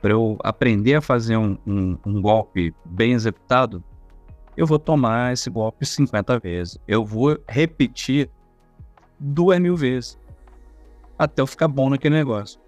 Pra 0.00 0.12
eu 0.12 0.38
aprender 0.44 0.94
a 0.94 1.00
fazer 1.00 1.36
um, 1.36 1.58
um, 1.66 1.98
um 2.06 2.22
golpe 2.22 2.72
bem 2.84 3.12
executado, 3.12 3.82
eu 4.56 4.66
vou 4.66 4.78
tomar 4.78 5.32
esse 5.32 5.50
golpe 5.50 5.84
50 5.84 6.38
vezes. 6.38 6.78
Eu 6.86 7.04
vou 7.04 7.38
repetir 7.48 8.30
duas 9.18 9.58
mil 9.60 9.76
vezes. 9.76 10.18
Até 11.18 11.42
eu 11.42 11.46
ficar 11.46 11.68
bom 11.68 11.90
naquele 11.90 12.14
negócio. 12.14 12.60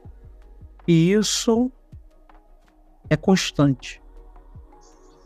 E 0.87 1.12
isso 1.12 1.71
é 3.09 3.16
constante. 3.16 4.03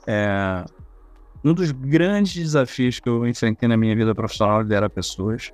É, 0.07 0.65
um 1.45 1.53
dos 1.53 1.71
grandes 1.73 2.35
desafios 2.35 2.99
que 2.99 3.09
eu 3.09 3.27
enfrentei 3.27 3.69
na 3.69 3.77
minha 3.77 3.95
vida 3.95 4.15
profissional 4.15 4.59
de 4.59 4.65
liderar 4.65 4.91
pessoas 4.91 5.53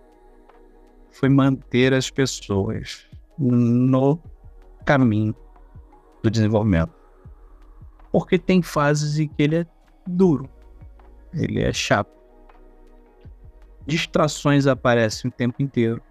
foi 1.10 1.28
manter 1.28 1.92
as 1.92 2.10
pessoas 2.10 3.06
no 3.38 4.18
caminho 4.84 5.34
do 6.22 6.30
desenvolvimento. 6.30 6.92
Porque 8.12 8.38
tem 8.38 8.62
fases 8.62 9.18
em 9.18 9.28
que 9.28 9.42
ele 9.42 9.56
é 9.56 9.66
duro, 10.06 10.48
ele 11.32 11.60
é 11.60 11.72
chato. 11.72 12.10
Distrações 13.86 14.66
aparecem 14.66 15.28
o 15.28 15.32
tempo 15.32 15.62
inteiro. 15.62 16.02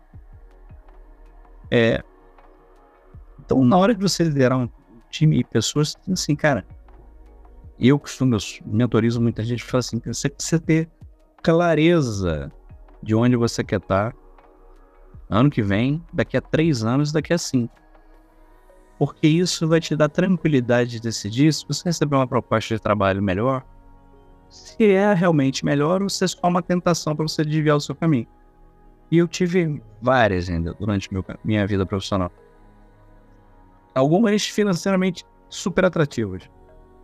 É, 1.71 2.03
então, 3.39 3.63
na 3.63 3.77
hora 3.77 3.95
de 3.95 4.01
você 4.01 4.23
liderar 4.23 4.57
um 4.57 4.69
time 5.09 5.39
e 5.39 5.43
pessoas, 5.43 5.95
assim, 6.11 6.35
cara, 6.35 6.65
eu 7.79 7.97
costumo, 7.97 8.35
eu 8.35 8.39
mentorizo 8.65 9.21
muita 9.21 9.43
gente, 9.43 9.63
fala 9.63 9.79
assim, 9.79 10.01
você 10.05 10.29
precisa 10.29 10.59
ter 10.59 10.89
clareza 11.41 12.51
de 13.01 13.15
onde 13.15 13.35
você 13.35 13.63
quer 13.63 13.79
estar 13.79 14.13
ano 15.29 15.49
que 15.49 15.61
vem, 15.61 16.03
daqui 16.11 16.35
a 16.35 16.41
três 16.41 16.83
anos, 16.83 17.11
daqui 17.11 17.33
a 17.33 17.37
cinco. 17.37 17.73
Porque 18.97 19.27
isso 19.27 19.67
vai 19.67 19.79
te 19.79 19.95
dar 19.95 20.09
tranquilidade 20.09 20.91
de 20.91 21.01
decidir 21.01 21.53
se 21.53 21.65
você 21.67 21.83
receber 21.85 22.15
uma 22.15 22.27
proposta 22.27 22.75
de 22.75 22.81
trabalho 22.81 23.23
melhor, 23.23 23.63
se 24.49 24.83
é 24.85 25.13
realmente 25.13 25.63
melhor 25.63 26.01
ou 26.01 26.09
se 26.09 26.25
é 26.25 26.27
só 26.27 26.47
uma 26.47 26.61
tentação 26.61 27.15
para 27.15 27.27
você 27.27 27.45
desviar 27.45 27.77
o 27.77 27.81
seu 27.81 27.95
caminho. 27.95 28.27
E 29.09 29.17
eu 29.17 29.27
tive 29.27 29.81
várias 30.01 30.49
ainda 30.49 30.73
durante 30.73 31.11
meu, 31.13 31.23
minha 31.43 31.65
vida 31.65 31.85
profissional 31.85 32.31
algumas 33.99 34.45
financeiramente 34.47 35.25
super 35.49 35.85
atrativas. 35.85 36.49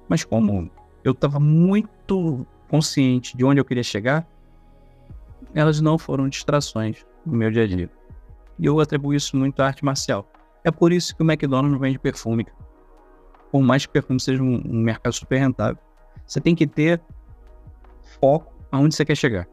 Mas 0.07 0.23
como 0.23 0.69
eu 1.03 1.11
estava 1.11 1.39
muito 1.39 2.45
consciente 2.69 3.35
de 3.35 3.45
onde 3.45 3.59
eu 3.59 3.65
queria 3.65 3.83
chegar, 3.83 4.27
elas 5.53 5.79
não 5.79 5.97
foram 5.97 6.27
distrações 6.27 7.05
no 7.25 7.37
meu 7.37 7.51
dia 7.51 7.63
a 7.63 7.67
dia. 7.67 7.89
E 8.57 8.65
eu 8.65 8.79
atribuo 8.79 9.13
isso 9.13 9.35
muito 9.35 9.61
à 9.61 9.67
arte 9.67 9.83
marcial. 9.83 10.29
É 10.63 10.71
por 10.71 10.91
isso 10.91 11.15
que 11.15 11.21
o 11.21 11.25
McDonald's 11.29 11.79
vende 11.79 11.99
perfume. 11.99 12.47
Por 13.51 13.61
mais 13.61 13.85
que 13.85 13.91
perfume 13.91 14.19
seja 14.19 14.41
um, 14.41 14.61
um 14.65 14.81
mercado 14.81 15.13
super 15.13 15.37
rentável, 15.37 15.77
você 16.25 16.41
tem 16.41 16.55
que 16.55 16.65
ter 16.65 17.01
foco 18.19 18.53
aonde 18.71 18.95
você 18.95 19.05
quer 19.05 19.15
chegar. 19.15 19.47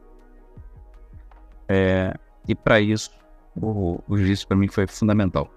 É, 1.68 2.14
e 2.48 2.54
para 2.54 2.80
isso, 2.80 3.10
o, 3.56 4.02
o 4.08 4.16
juízo 4.16 4.46
para 4.46 4.56
mim 4.56 4.68
foi 4.68 4.86
fundamental. 4.86 5.50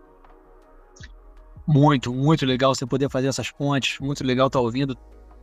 Muito, 1.68 2.14
muito 2.14 2.46
legal 2.46 2.76
você 2.76 2.86
poder 2.86 3.10
fazer 3.10 3.28
essas 3.28 3.52
pontes, 3.52 4.00
muito 4.00 4.24
legal 4.24 4.48
estar 4.48 4.60
tá 4.60 4.64
ouvindo 4.64 4.98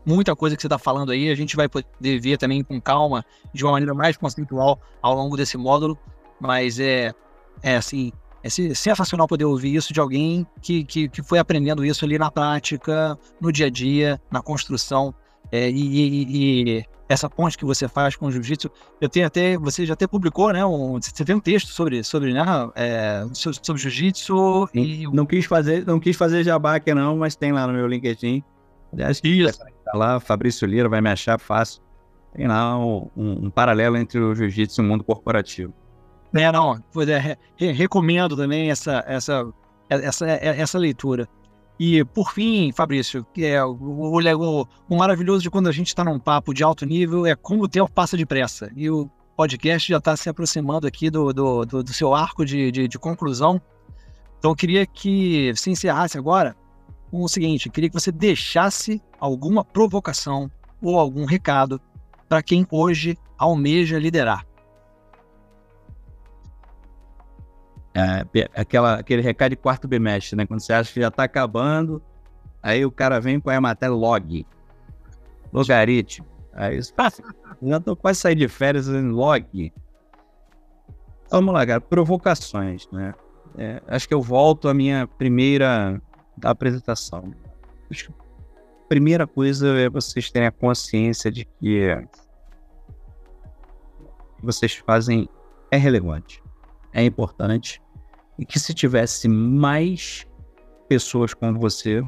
muita 0.05 0.35
coisa 0.35 0.57
que 0.57 0.63
você 0.63 0.67
está 0.67 0.79
falando 0.79 1.11
aí. 1.11 1.31
A 1.31 1.35
gente 1.35 1.57
vai 1.57 1.69
poder 1.69 2.21
ver 2.21 2.39
também 2.39 2.63
com 2.63 2.81
calma, 2.81 3.25
de 3.53 3.65
uma 3.65 3.73
maneira 3.73 3.95
mais 3.95 4.17
conceitual 4.17 4.81
ao 5.01 5.15
longo 5.15 5.37
desse 5.37 5.57
módulo, 5.57 5.99
mas 6.41 6.79
é, 6.79 7.13
é 7.63 7.77
assim, 7.77 8.13
é 8.43 8.49
sensacional 8.49 9.29
poder 9.29 9.45
ouvir 9.45 9.75
isso 9.75 9.93
de 9.93 10.01
alguém 10.01 10.47
que, 10.61 10.85
que, 10.85 11.09
que 11.09 11.23
foi 11.23 11.39
aprendendo 11.39 11.85
isso 11.85 12.05
ali 12.05 12.19
na 12.19 12.31
prática, 12.31 13.19
no 13.41 13.53
dia 13.53 13.67
a 13.67 13.71
dia, 13.71 14.21
na 14.31 14.43
construção. 14.43 15.15
É, 15.51 15.71
e, 15.71 15.75
e, 15.75 16.79
e, 16.79 16.85
essa 17.13 17.29
ponte 17.29 17.57
que 17.59 17.65
você 17.65 17.87
faz 17.87 18.17
com 18.17 18.27
o 18.27 18.33
jiu-jitsu, 18.33 18.71
eu 19.01 19.09
tenho 19.09 19.27
até, 19.27 19.57
você 19.57 19.85
já 19.85 19.95
até 19.95 20.07
publicou, 20.07 20.53
né? 20.53 20.65
Um, 20.65 21.01
você 21.01 21.25
tem 21.25 21.37
um 21.37 21.41
texto 21.41 21.69
sobre, 21.69 22.03
sobre, 22.03 22.33
né? 22.33 22.43
É, 22.75 23.25
sobre, 23.33 23.59
sobre 23.63 23.83
jiu-jitsu 23.83 24.69
e 24.75 25.07
não 25.13 25.27
quis 25.27 25.45
fazer, 25.45 25.87
não 25.87 26.01
quis 26.01 26.17
fazer 26.17 26.43
jabá 26.43 26.77
aqui 26.77 26.95
não, 26.95 27.19
mas 27.19 27.37
tem 27.37 27.53
lá 27.53 27.67
no 27.67 27.73
meu 27.73 27.87
LinkedIn. 27.87 28.43
Aliás, 28.93 29.21
Isso. 29.23 29.59
Tá 29.85 29.97
lá, 29.97 30.21
Fabrício 30.21 30.67
Lira 30.67 30.89
vai 30.89 31.01
me 31.01 31.11
achar 31.11 31.39
fácil. 31.39 31.83
Tem 32.35 32.47
lá 32.47 32.79
um, 32.79 33.11
um, 33.17 33.51
paralelo 33.51 33.97
entre 33.97 34.19
o 34.19 34.35
jiu-jitsu 34.35 34.81
e 34.81 34.85
o 34.85 34.89
mundo 34.89 35.05
corporativo. 35.05 35.73
É, 36.35 36.51
não, 36.51 36.83
é, 37.07 37.37
re, 37.57 37.73
recomendo 37.73 38.35
também 38.35 38.71
essa, 38.71 39.05
essa, 39.07 39.47
essa, 39.89 40.27
essa 40.27 40.79
leitura. 40.79 41.29
E, 41.79 42.05
por 42.05 42.33
fim, 42.33 42.71
Fabrício, 42.73 43.27
é, 43.39 43.63
o, 43.65 43.73
o, 43.73 44.69
o 44.89 44.97
maravilhoso 44.97 45.43
de 45.43 45.51
quando 45.51 45.69
a 45.69 45.73
gente 45.73 45.89
está 45.89 46.05
num 46.05 46.19
papo 46.19 46.55
de 46.55 46.63
alto 46.63 46.87
nível 46.87 47.27
é 47.27 47.35
como 47.35 47.65
o 47.65 47.69
tempo 47.69 47.91
passa 47.91 48.17
depressa. 48.17 48.71
E 48.77 48.89
o 48.91 49.11
podcast 49.37 49.89
já 49.89 49.99
está 49.99 50.17
se 50.17 50.29
aproximando 50.29 50.87
aqui 50.87 51.11
do, 51.11 51.33
do, 51.33 51.65
do, 51.65 51.83
do 51.83 51.93
seu 51.93 52.15
arco 52.15 52.45
de, 52.45 52.71
de, 52.71 52.87
de, 52.87 52.99
conclusão. 52.99 53.61
Então, 54.39 54.51
eu 54.53 54.57
queria 54.57 54.87
que 54.87 55.53
você 55.55 55.71
encerrasse 55.71 56.19
agora 56.19 56.55
com 57.11 57.23
o 57.23 57.29
seguinte: 57.29 57.71
queria 57.71 57.89
que 57.89 57.99
você 57.99 58.13
deixasse 58.13 59.03
alguma 59.19 59.65
provocação 59.65 60.51
ou 60.81 60.99
algum 60.99 61.25
recado 61.25 61.81
para 62.29 62.43
quem 62.43 62.67
hoje 62.71 63.17
almeja 63.39 63.99
liderar. 63.99 64.47
É, 67.95 68.25
aquela, 68.55 68.95
aquele 68.95 69.21
recado 69.21 69.51
de 69.51 69.57
quarto 69.57 69.87
bimestre, 69.87 70.37
né? 70.37 70.47
Quando 70.47 70.61
você 70.61 70.73
acha 70.73 70.93
que 70.93 71.01
já 71.01 71.09
está 71.09 71.25
acabando, 71.25 72.03
aí 72.63 72.87
o 72.87 72.91
cara 72.91 73.21
vem 73.21 73.39
com 73.39 73.51
a 73.51 73.61
matéria 73.61 73.95
log. 73.95 74.47
Logaritmo. 75.53 76.27
Aí 76.55 76.83
você 76.83 76.93
já 77.63 77.81
tô 77.81 77.95
quase 77.95 78.21
saindo 78.21 78.39
de 78.39 78.49
férias 78.49 78.89
em 78.89 79.11
log. 79.11 79.73
Vamos 81.31 81.53
lá, 81.53 81.67
cara. 81.67 81.81
Provocações, 81.81 82.89
né? 82.91 83.15
É, 83.59 83.83
acho 83.87 84.09
que 84.09 84.15
eu 84.15 84.23
volto 84.23 84.69
à 84.69 84.75
minha 84.75 85.07
primeira 85.07 86.01
apresentação. 86.43 87.35
Acho 87.91 88.07
que 88.07 88.13
a 88.13 88.89
primeira 88.89 89.27
coisa 89.27 89.69
é 89.79 89.91
vocês 89.91 90.31
terem 90.31 90.49
a 90.49 90.53
consciência 90.53 91.31
de 91.31 91.45
que 91.45 91.93
o 94.01 94.37
que 94.37 94.47
vocês 94.47 94.75
fazem 94.75 95.29
é 95.71 95.77
relevante, 95.77 96.43
é 96.93 97.05
importante 97.05 97.82
e 98.43 98.45
que 98.45 98.59
se 98.59 98.75
tivesse 98.75 99.29
mais 99.29 100.27
pessoas 100.89 101.33
como 101.33 101.61
você, 101.61 102.03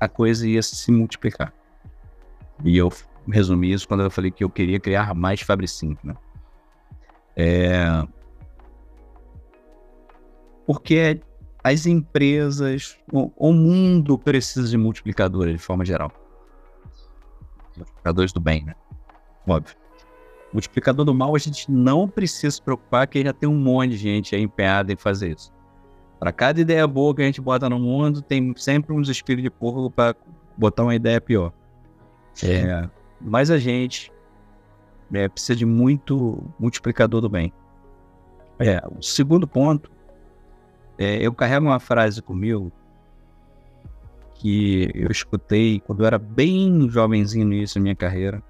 a 0.00 0.08
coisa 0.08 0.48
ia 0.48 0.60
se 0.60 0.90
multiplicar. 0.90 1.54
E 2.64 2.76
eu 2.76 2.92
resumi 3.30 3.72
isso 3.72 3.86
quando 3.86 4.02
eu 4.02 4.10
falei 4.10 4.32
que 4.32 4.42
eu 4.42 4.50
queria 4.50 4.80
criar 4.80 5.14
mais 5.14 5.40
Fabricink, 5.40 6.04
né? 6.04 6.16
É... 7.36 8.04
Porque 10.66 11.20
as 11.62 11.86
empresas, 11.86 12.98
o, 13.12 13.30
o 13.36 13.52
mundo 13.52 14.18
precisa 14.18 14.68
de 14.68 14.76
multiplicadores 14.76 15.52
de 15.52 15.58
forma 15.60 15.84
geral. 15.84 16.10
Multiplicadores 17.76 18.32
do 18.32 18.40
bem, 18.40 18.64
né? 18.64 18.74
Óbvio. 19.46 19.76
Multiplicador 20.52 21.04
do 21.04 21.14
mal, 21.14 21.34
a 21.34 21.38
gente 21.38 21.70
não 21.70 22.08
precisa 22.08 22.50
se 22.50 22.62
preocupar, 22.62 23.06
que 23.06 23.22
já 23.22 23.32
tem 23.32 23.48
um 23.48 23.58
monte 23.58 23.90
de 23.90 23.96
gente 23.98 24.36
empenhada 24.36 24.92
em 24.92 24.96
fazer 24.96 25.36
isso. 25.36 25.52
Para 26.18 26.32
cada 26.32 26.60
ideia 26.60 26.86
boa 26.86 27.14
que 27.14 27.22
a 27.22 27.24
gente 27.24 27.40
bota 27.40 27.68
no 27.68 27.78
mundo, 27.78 28.22
tem 28.22 28.52
sempre 28.56 28.92
uns 28.92 29.08
espíritos 29.08 29.44
de 29.44 29.50
porco 29.50 29.90
para 29.90 30.16
botar 30.56 30.82
uma 30.82 30.94
ideia 30.94 31.20
pior. 31.20 31.52
É, 32.42 32.88
mas 33.20 33.50
a 33.50 33.58
gente 33.58 34.12
é, 35.12 35.28
precisa 35.28 35.56
de 35.56 35.66
muito 35.66 36.42
multiplicador 36.58 37.20
do 37.20 37.28
bem. 37.28 37.52
É, 38.58 38.82
o 38.98 39.02
segundo 39.02 39.46
ponto, 39.46 39.90
é, 40.98 41.16
eu 41.24 41.32
carrego 41.32 41.66
uma 41.66 41.78
frase 41.78 42.20
comigo 42.20 42.72
que 44.34 44.90
eu 44.94 45.10
escutei 45.10 45.80
quando 45.80 46.00
eu 46.00 46.06
era 46.06 46.18
bem 46.18 46.88
jovenzinho 46.88 47.46
no 47.46 47.54
início 47.54 47.76
da 47.76 47.82
minha 47.82 47.94
carreira. 47.96 48.42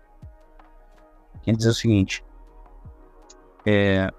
Que 1.43 1.53
dizer 1.53 1.71
o 1.71 1.75
seguinte: 1.75 2.25
é, 3.67 4.11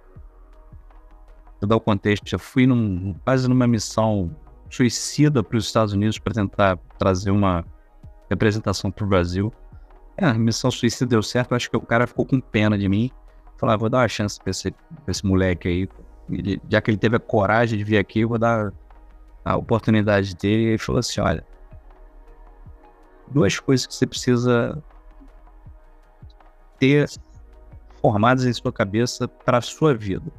Vou 1.60 1.68
dar 1.68 1.76
o 1.76 1.82
contexto, 1.82 2.32
eu 2.32 2.40
fui 2.40 2.66
num, 2.66 3.14
quase 3.26 3.48
numa 3.48 3.68
missão 3.68 4.34
suicida 4.70 5.44
para 5.44 5.58
os 5.58 5.66
Estados 5.66 5.94
Unidos 5.94 6.18
para 6.18 6.34
tentar 6.34 6.78
trazer 6.98 7.32
uma 7.32 7.66
representação 8.30 8.90
para 8.90 9.04
o 9.04 9.08
Brasil. 9.08 9.54
É, 10.16 10.26
a 10.26 10.34
missão 10.34 10.72
suicida 10.72 11.10
deu 11.10 11.22
certo, 11.22 11.54
acho 11.54 11.70
que 11.70 11.76
o 11.76 11.82
cara 11.82 12.08
ficou 12.08 12.26
com 12.26 12.40
pena 12.40 12.78
de 12.78 12.88
mim. 12.88 13.12
Falei, 13.58 13.76
ah, 13.76 13.78
vou 13.78 13.90
dar 13.90 14.00
uma 14.00 14.08
chance 14.08 14.40
para 14.40 14.52
esse, 14.52 14.74
esse 15.06 15.26
moleque 15.26 15.68
aí. 15.68 15.90
Ele, 16.30 16.62
já 16.70 16.80
que 16.80 16.92
ele 16.92 16.98
teve 16.98 17.18
a 17.18 17.20
coragem 17.20 17.78
de 17.78 17.84
vir 17.84 17.98
aqui, 17.98 18.22
eu 18.22 18.30
vou 18.30 18.38
dar 18.38 18.72
a 19.44 19.58
oportunidade 19.58 20.34
dele. 20.36 20.64
E 20.64 20.68
ele 20.68 20.78
falou 20.78 21.00
assim: 21.00 21.20
olha, 21.20 21.46
duas 23.28 23.60
coisas 23.60 23.86
que 23.86 23.94
você 23.94 24.08
precisa 24.08 24.82
ter 26.80 27.10
formadas 28.02 28.46
em 28.46 28.54
sua 28.54 28.72
cabeça 28.72 29.28
para 29.28 29.58
a 29.58 29.62
sua 29.62 29.94
vida. 29.94 30.32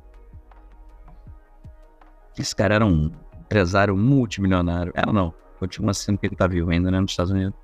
Esse 2.38 2.56
cara 2.56 2.76
era 2.76 2.86
um 2.86 3.10
empresário 3.38 3.96
multimilionário. 3.96 4.92
Era 4.94 5.12
não, 5.12 5.34
continua 5.58 5.92
sendo 5.92 6.18
que 6.18 6.26
ele 6.26 6.34
está 6.34 6.46
vivo 6.46 6.70
ainda, 6.70 6.90
né, 6.90 7.00
nos 7.00 7.12
Estados 7.12 7.32
Unidos. 7.32 7.54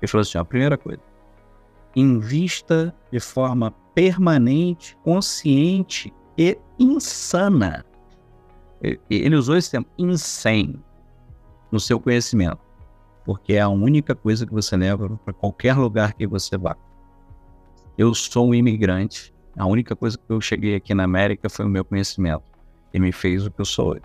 Ele 0.00 0.08
falou 0.08 0.22
assim: 0.22 0.38
ó, 0.38 0.42
a 0.42 0.44
primeira 0.44 0.76
coisa, 0.76 1.00
invista 1.96 2.94
de 3.10 3.20
forma 3.20 3.70
permanente, 3.94 4.96
consciente 5.02 6.12
e 6.36 6.58
insana. 6.78 7.84
Ele 9.10 9.34
usou 9.34 9.56
esse 9.56 9.72
termo, 9.72 9.86
insane, 9.98 10.80
no 11.72 11.80
seu 11.80 11.98
conhecimento, 11.98 12.60
porque 13.24 13.54
é 13.54 13.60
a 13.60 13.68
única 13.68 14.14
coisa 14.14 14.46
que 14.46 14.52
você 14.52 14.76
leva 14.76 15.08
para 15.24 15.34
qualquer 15.34 15.76
lugar 15.76 16.12
que 16.12 16.26
você 16.26 16.56
vá. 16.56 16.76
Eu 17.98 18.14
sou 18.14 18.48
um 18.48 18.54
imigrante, 18.54 19.34
a 19.56 19.66
única 19.66 19.96
coisa 19.96 20.16
que 20.16 20.32
eu 20.32 20.40
cheguei 20.40 20.76
aqui 20.76 20.94
na 20.94 21.02
América 21.02 21.50
foi 21.50 21.66
o 21.66 21.68
meu 21.68 21.84
conhecimento 21.84 22.44
e 22.94 23.00
me 23.00 23.10
fez 23.10 23.44
o 23.44 23.50
que 23.50 23.60
eu 23.60 23.64
sou 23.64 23.90
hoje. 23.90 24.02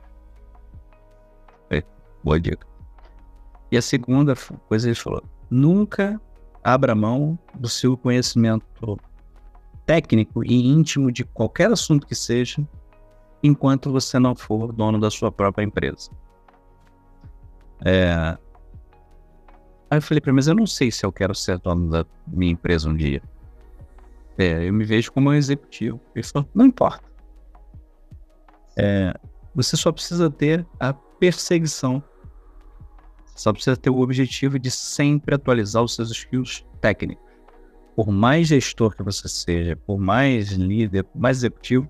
É, 1.69 1.83
boa 2.23 2.39
dica. 2.39 2.65
E 3.71 3.77
a 3.77 3.81
segunda 3.83 4.33
coisa 4.67 4.87
ele 4.87 4.95
falou: 4.95 5.23
nunca 5.47 6.19
abra 6.63 6.95
mão 6.95 7.37
do 7.53 7.69
seu 7.69 7.95
conhecimento 7.95 8.99
técnico 9.85 10.43
e 10.43 10.67
íntimo 10.67 11.11
de 11.11 11.23
qualquer 11.23 11.71
assunto 11.71 12.07
que 12.07 12.15
seja, 12.15 12.67
enquanto 13.43 13.91
você 13.91 14.17
não 14.17 14.35
for 14.35 14.73
dono 14.73 14.99
da 14.99 15.11
sua 15.11 15.31
própria 15.31 15.63
empresa. 15.63 16.09
É... 17.85 18.35
Aí 19.91 19.99
eu 19.99 20.01
falei 20.01 20.19
para 20.19 20.33
mas 20.33 20.47
eu 20.47 20.55
não 20.55 20.65
sei 20.65 20.89
se 20.89 21.05
eu 21.05 21.11
quero 21.11 21.35
ser 21.35 21.59
dono 21.59 21.91
da 21.91 22.05
minha 22.25 22.53
empresa 22.53 22.89
um 22.89 22.95
dia. 22.95 23.21
É, 24.37 24.67
eu 24.67 24.73
me 24.73 24.83
vejo 24.83 25.11
como 25.11 25.29
um 25.29 25.33
executivo. 25.33 25.99
Não 26.53 26.65
importa. 26.65 27.03
É, 28.77 29.13
você 29.53 29.77
só 29.77 29.91
precisa 29.91 30.29
ter 30.29 30.65
a 30.79 30.93
perseguição. 30.93 32.03
Só 33.35 33.51
precisa 33.51 33.77
ter 33.77 33.89
o 33.89 33.99
objetivo 33.99 34.59
de 34.59 34.69
sempre 34.69 35.35
atualizar 35.35 35.83
os 35.83 35.95
seus 35.95 36.11
skills 36.11 36.65
técnicos. 36.81 37.23
Por 37.95 38.09
mais 38.09 38.47
gestor 38.47 38.95
que 38.95 39.03
você 39.03 39.27
seja, 39.27 39.75
por 39.75 39.99
mais 39.99 40.51
líder, 40.51 41.03
por 41.03 41.19
mais 41.19 41.37
executivo, 41.37 41.89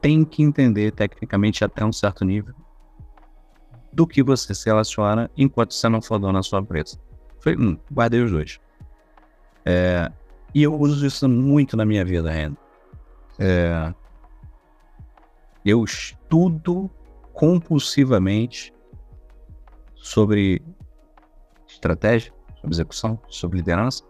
tem 0.00 0.24
que 0.24 0.42
entender 0.42 0.92
tecnicamente 0.92 1.64
até 1.64 1.84
um 1.84 1.92
certo 1.92 2.24
nível 2.24 2.54
do 3.92 4.06
que 4.06 4.22
você 4.22 4.54
se 4.54 4.66
relaciona 4.66 5.30
enquanto 5.36 5.74
você 5.74 5.88
não 5.88 6.00
for 6.00 6.18
dono 6.18 6.34
da 6.34 6.42
sua 6.42 6.60
empresa. 6.60 6.98
Foi, 7.40 7.56
hum, 7.56 7.76
guardei 7.92 8.22
os 8.22 8.30
dois. 8.30 8.60
É, 9.64 10.10
e 10.54 10.62
eu 10.62 10.78
uso 10.78 11.06
isso 11.06 11.28
muito 11.28 11.76
na 11.76 11.84
minha 11.84 12.04
vida, 12.04 12.30
Renan. 12.30 12.56
É, 13.38 13.94
eu 15.64 15.82
estudo 15.84 16.90
compulsivamente 17.32 18.72
sobre 19.94 20.62
estratégia, 21.66 22.32
sobre 22.56 22.74
execução, 22.74 23.18
sobre 23.28 23.58
liderança 23.58 24.02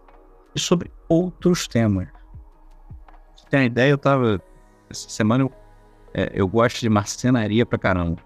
e 0.55 0.59
sobre 0.59 0.91
outros 1.07 1.67
temas. 1.67 2.07
Você 3.35 3.45
tem 3.49 3.61
uma 3.61 3.65
ideia? 3.65 3.91
Eu 3.91 3.97
tava. 3.97 4.41
Essa 4.89 5.09
semana 5.09 5.43
eu, 5.43 5.51
é, 6.13 6.31
eu 6.33 6.47
gosto 6.47 6.81
de 6.81 6.89
marcenaria 6.89 7.65
pra 7.65 7.79
caramba. 7.79 8.21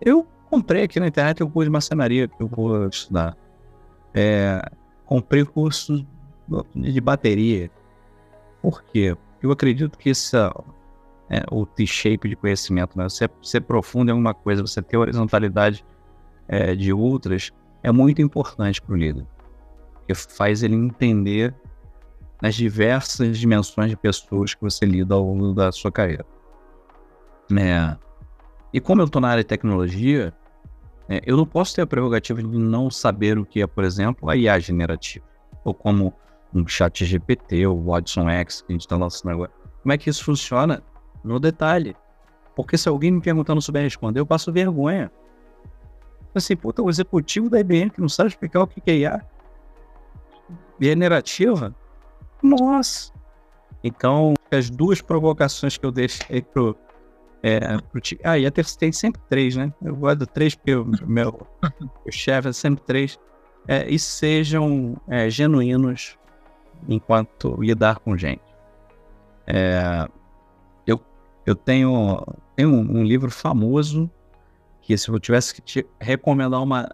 Eu 0.00 0.26
comprei 0.50 0.84
aqui 0.84 1.00
na 1.00 1.06
internet 1.06 1.42
o 1.42 1.48
curso 1.48 1.66
de 1.66 1.72
marcenaria 1.72 2.28
que 2.28 2.42
eu 2.42 2.48
vou 2.48 2.86
estudar. 2.88 3.36
É, 4.12 4.60
comprei 5.04 5.44
curso 5.44 6.06
de 6.74 7.00
bateria. 7.00 7.70
Por 8.60 8.82
quê? 8.82 9.16
Eu 9.42 9.50
acredito 9.50 9.98
que 9.98 10.10
essa, 10.10 10.52
é, 11.28 11.42
o 11.50 11.66
T-shape 11.66 12.28
de 12.28 12.36
conhecimento. 12.36 12.96
Né? 12.96 13.04
Você 13.04 13.28
ser 13.42 13.60
profundo 13.62 14.08
em 14.08 14.12
alguma 14.12 14.34
coisa, 14.34 14.62
você 14.62 14.80
ter 14.82 14.96
horizontalidade 14.96 15.84
é, 16.48 16.74
de 16.74 16.92
outras, 16.92 17.50
é 17.82 17.90
muito 17.90 18.22
importante 18.22 18.80
para 18.80 18.94
o 18.94 18.96
líder. 18.96 19.26
Porque 19.94 20.14
faz 20.14 20.62
ele 20.62 20.74
entender 20.74 21.54
as 22.42 22.54
diversas 22.54 23.38
dimensões 23.38 23.90
de 23.90 23.96
pessoas 23.96 24.54
que 24.54 24.60
você 24.60 24.84
lida 24.84 25.14
ao 25.14 25.24
longo 25.24 25.52
da 25.52 25.72
sua 25.72 25.90
carreira. 25.90 26.26
É, 27.58 27.96
e 28.72 28.80
como 28.80 29.00
eu 29.00 29.06
estou 29.06 29.20
na 29.20 29.28
área 29.28 29.42
de 29.42 29.48
tecnologia, 29.48 30.34
é, 31.08 31.22
eu 31.24 31.36
não 31.36 31.46
posso 31.46 31.74
ter 31.74 31.82
a 31.82 31.86
prerrogativa 31.86 32.42
de 32.42 32.48
não 32.48 32.90
saber 32.90 33.38
o 33.38 33.44
que 33.44 33.62
é, 33.62 33.66
por 33.66 33.84
exemplo, 33.84 34.28
a 34.28 34.36
IA 34.36 34.58
generativa. 34.58 35.24
Ou 35.64 35.72
como 35.72 36.12
um 36.54 36.66
chat 36.66 37.04
GPT, 37.04 37.66
o 37.66 37.84
Watson 37.84 38.28
X, 38.28 38.62
que 38.62 38.72
a 38.72 38.74
gente 38.74 38.82
está 38.82 38.96
lançando 38.96 39.32
agora. 39.32 39.50
Como 39.82 39.92
é 39.92 39.98
que 39.98 40.08
isso 40.08 40.24
funciona 40.24 40.82
no 41.24 41.40
detalhe. 41.40 41.96
Porque 42.54 42.78
se 42.78 42.88
alguém 42.88 43.10
me 43.10 43.20
perguntar 43.20 43.54
não 43.54 43.60
souber 43.60 43.82
responder, 43.82 44.20
eu 44.20 44.26
passo 44.26 44.52
vergonha. 44.52 45.10
Assim, 46.34 46.54
puta, 46.54 46.82
o 46.82 46.90
executivo 46.90 47.48
da 47.48 47.58
IBM 47.58 47.90
que 47.90 48.00
não 48.00 48.08
sabe 48.08 48.28
explicar 48.28 48.62
o 48.62 48.66
que 48.66 48.82
é 48.90 48.96
IA 48.96 49.26
generativa? 50.80 51.74
Nossa! 52.42 53.12
Então, 53.82 54.34
as 54.50 54.70
duas 54.70 55.00
provocações 55.00 55.76
que 55.76 55.86
eu 55.86 55.92
deixei 55.92 56.42
pro, 56.42 56.76
é, 57.42 57.78
pro 57.78 58.00
time. 58.00 58.20
Ah, 58.24 58.38
e 58.38 58.46
a 58.46 58.50
terceira 58.50 58.80
tem 58.80 58.92
sempre 58.92 59.20
três, 59.28 59.56
né? 59.56 59.72
Eu 59.82 59.94
guardo 59.94 60.26
três 60.26 60.54
porque 60.54 60.74
o 60.74 60.84
meu, 61.06 61.46
meu 61.62 62.12
chefe 62.12 62.48
é 62.48 62.52
sempre 62.52 62.84
três. 62.84 63.18
É, 63.66 63.88
e 63.88 63.98
sejam 63.98 64.96
é, 65.08 65.30
genuínos 65.30 66.18
enquanto 66.88 67.60
lidar 67.60 67.98
com 67.98 68.16
gente. 68.16 68.42
É, 69.46 70.08
eu 71.46 71.54
tenho, 71.54 72.24
tenho 72.56 72.70
um, 72.70 73.00
um, 73.00 73.04
livro 73.04 73.30
famoso 73.30 74.10
que 74.80 74.96
se 74.96 75.08
eu 75.08 75.20
tivesse 75.20 75.54
que 75.54 75.60
te 75.60 75.86
recomendar 76.00 76.62
uma 76.62 76.88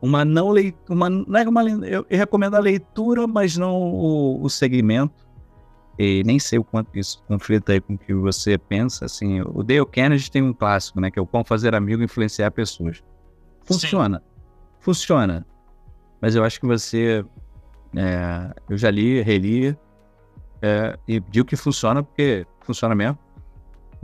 uma 0.00 0.22
não 0.22 0.50
leitura, 0.50 0.94
uma, 0.94 1.08
não 1.08 1.36
é 1.36 1.48
uma, 1.48 1.62
eu, 1.86 2.04
eu 2.10 2.18
recomendo 2.18 2.56
a 2.56 2.58
leitura, 2.58 3.26
mas 3.26 3.56
não 3.56 3.74
o, 3.74 4.42
o 4.42 4.50
segmento. 4.50 5.24
E 5.98 6.22
nem 6.24 6.38
sei 6.38 6.58
o 6.58 6.64
quanto 6.64 6.98
isso 6.98 7.22
conflita 7.26 7.72
aí 7.72 7.80
com 7.80 7.94
o 7.94 7.98
que 7.98 8.12
você 8.12 8.58
pensa. 8.58 9.06
Assim, 9.06 9.40
o 9.40 9.62
Dale 9.62 9.86
Kennedy 9.86 10.30
tem 10.30 10.42
um 10.42 10.52
clássico, 10.52 11.00
né? 11.00 11.10
Que 11.10 11.18
é 11.18 11.22
o 11.22 11.26
Como 11.26 11.44
Fazer 11.44 11.74
Amigo 11.74 12.02
Influenciar 12.02 12.50
Pessoas. 12.50 13.02
Funciona. 13.62 14.18
Sim. 14.18 14.24
Funciona. 14.80 15.46
Mas 16.20 16.34
eu 16.34 16.44
acho 16.44 16.60
que 16.60 16.66
você. 16.66 17.24
É, 17.96 18.54
eu 18.68 18.76
já 18.76 18.90
li, 18.90 19.22
reli. 19.22 19.76
É, 20.62 20.98
e 21.06 21.20
digo 21.20 21.46
que 21.46 21.56
funciona 21.56 22.02
porque 22.02 22.46
funciona 22.62 22.94
mesmo 22.94 23.18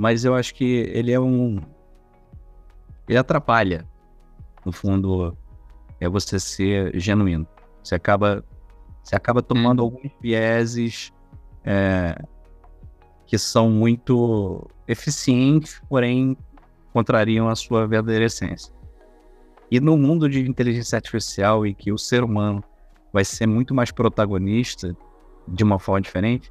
mas 0.01 0.25
eu 0.25 0.35
acho 0.35 0.55
que 0.55 0.65
ele 0.95 1.13
é 1.13 1.21
um. 1.21 1.61
Ele 3.07 3.19
atrapalha, 3.19 3.87
no 4.65 4.73
fundo, 4.73 5.37
é 6.01 6.09
você 6.09 6.41
ser 6.41 6.99
genuíno. 6.99 7.47
Você 7.83 7.97
acaba, 7.97 8.43
você 9.05 9.15
acaba 9.15 9.43
tomando 9.43 9.81
hum. 9.81 9.85
alguns 9.85 10.11
vieses 10.19 11.13
é, 11.67 12.17
que 13.27 13.37
são 13.37 13.69
muito 13.69 14.67
eficientes, 14.89 15.83
porém 15.87 16.35
contrariam 16.95 17.51
a 17.51 17.55
sua 17.55 17.87
verdadeira 17.87 18.25
essência. 18.25 18.73
E 19.71 19.79
no 19.81 19.99
mundo 19.99 20.31
de 20.31 20.49
inteligência 20.49 20.97
artificial, 20.97 21.67
em 21.67 21.75
que 21.75 21.93
o 21.93 21.99
ser 21.99 22.25
humano 22.25 22.65
vai 23.13 23.25
ser 23.25 23.47
muito 23.47 23.75
mais 23.75 23.91
protagonista 23.91 24.97
de 25.49 25.65
uma 25.65 25.79
forma 25.79 26.01
diferente, 26.01 26.51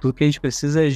tudo 0.00 0.14
que 0.14 0.24
a 0.24 0.26
gente 0.26 0.40
precisa 0.40 0.84
é 0.84 0.90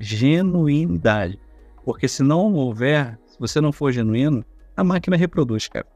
genuinidade. 0.00 1.38
Porque 1.84 2.08
se 2.08 2.22
não 2.22 2.54
houver, 2.54 3.18
se 3.26 3.38
você 3.38 3.60
não 3.60 3.70
for 3.70 3.92
genuíno, 3.92 4.42
a 4.76 4.82
máquina 4.82 5.16
reproduz, 5.16 5.68
cara. 5.68 5.86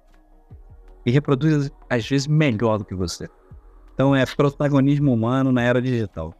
E 1.07 1.11
reproduz, 1.11 1.71
às 1.89 2.07
vezes, 2.07 2.27
melhor 2.27 2.77
do 2.79 2.85
que 2.85 2.95
você. 2.95 3.29
Então 3.95 4.15
é 4.15 4.27
protagonismo 4.27 5.13
humano 5.13 5.51
na 5.51 5.63
era 5.63 5.81
digital. 5.81 6.35